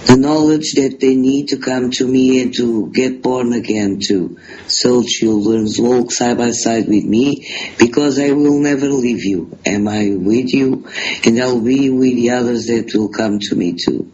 the 0.07 0.17
knowledge 0.17 0.73
that 0.75 0.99
they 1.01 1.15
need 1.15 1.49
to 1.49 1.59
come 1.59 1.91
to 1.91 2.07
me 2.07 2.41
and 2.43 2.55
to 2.55 2.91
get 2.93 3.23
born 3.23 3.53
again 3.53 4.01
to 4.09 4.39
soul 4.67 5.05
children, 5.05 5.67
walk 5.79 6.11
side 6.13 6.39
by 6.39 6.51
side 6.51 6.89
with 6.89 7.05
me, 7.05 7.47
because 7.79 8.19
I 8.19 8.33
will 8.33 8.61
never 8.61 8.89
leave 8.89 9.25
you. 9.25 9.59
Am 9.67 9.89
I 9.89 10.11
with 10.11 10.53
you? 10.53 10.87
And 11.25 11.41
I'll 11.41 11.61
be 11.61 11.91
with 11.91 12.15
the 12.15 12.31
others 12.31 12.67
that 12.67 12.95
will 12.95 13.11
come 13.11 13.39
to 13.41 13.55
me 13.55 13.75
too. 13.75 14.13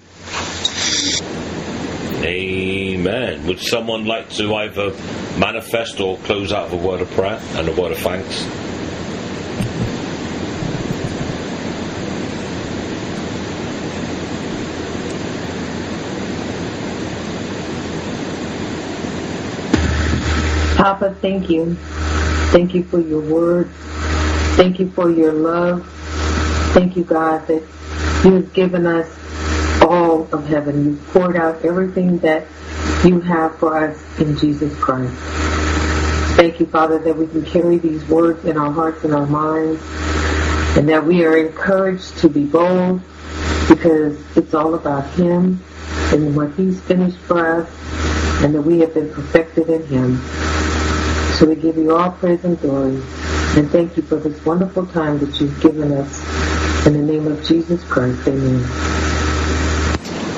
Amen. 2.26 3.46
Would 3.46 3.60
someone 3.60 4.06
like 4.06 4.30
to 4.32 4.54
either 4.56 4.92
manifest 5.38 6.00
or 6.00 6.18
close 6.20 6.52
out 6.52 6.72
with 6.72 6.84
a 6.84 6.88
word 6.88 7.02
of 7.02 7.12
prayer 7.12 7.40
and 7.54 7.68
a 7.68 7.72
word 7.80 7.92
of 7.92 8.00
thanks? 8.00 8.48
Papa, 20.86 21.16
thank 21.20 21.50
you. 21.50 21.74
Thank 22.54 22.76
you 22.76 22.84
for 22.84 23.00
your 23.00 23.20
word. 23.20 23.72
Thank 24.56 24.80
you 24.80 24.88
for 24.92 25.10
your 25.10 25.34
love. 25.34 25.84
Thank 26.76 26.96
you, 26.96 27.04
God, 27.04 27.48
that 27.48 27.64
you 28.24 28.34
have 28.34 28.54
given 28.54 28.86
us 28.86 29.10
all 29.82 30.32
of 30.32 30.46
heaven. 30.46 30.86
You've 30.86 31.08
poured 31.08 31.38
out 31.38 31.66
everything 31.66 32.20
that 32.20 32.46
you 33.04 33.20
have 33.22 33.58
for 33.58 33.76
us 33.76 34.00
in 34.20 34.38
Jesus 34.38 34.78
Christ. 34.78 35.12
Thank 36.38 36.60
you, 36.60 36.68
Father, 36.68 37.00
that 37.00 37.18
we 37.18 37.26
can 37.26 37.44
carry 37.44 37.80
these 37.80 38.08
words 38.08 38.46
in 38.46 38.56
our 38.56 38.72
hearts 38.72 39.04
and 39.04 39.16
our 39.16 39.26
minds, 39.26 39.82
and 40.78 40.88
that 40.88 41.04
we 41.04 41.26
are 41.26 41.36
encouraged 41.36 42.16
to 42.20 42.30
be 42.30 42.44
bold 42.46 43.02
because 43.68 44.22
it's 44.38 44.54
all 44.54 44.76
about 44.76 45.12
Him 45.16 45.64
and 46.14 46.36
what 46.36 46.54
He's 46.54 46.80
finished 46.80 47.18
for 47.18 47.64
us, 47.64 48.44
and 48.44 48.54
that 48.54 48.62
we 48.62 48.82
have 48.82 48.94
been 48.94 49.12
perfected 49.12 49.68
in 49.68 49.84
Him. 49.88 50.22
So 51.36 51.46
we 51.46 51.56
give 51.56 51.76
you 51.76 51.94
all 51.94 52.12
praise 52.12 52.46
and 52.46 52.58
glory, 52.62 52.96
and 52.96 53.70
thank 53.70 53.98
you 53.98 54.04
for 54.04 54.16
this 54.16 54.46
wonderful 54.46 54.86
time 54.86 55.20
that 55.20 55.42
you've 55.42 55.60
given 55.60 55.92
us. 55.92 56.88
In 56.88 56.94
the 56.94 57.00
name 57.00 57.28
of 57.28 57.44
Jesus 57.44 57.84
Christ, 57.84 58.26
amen. 58.26 59.05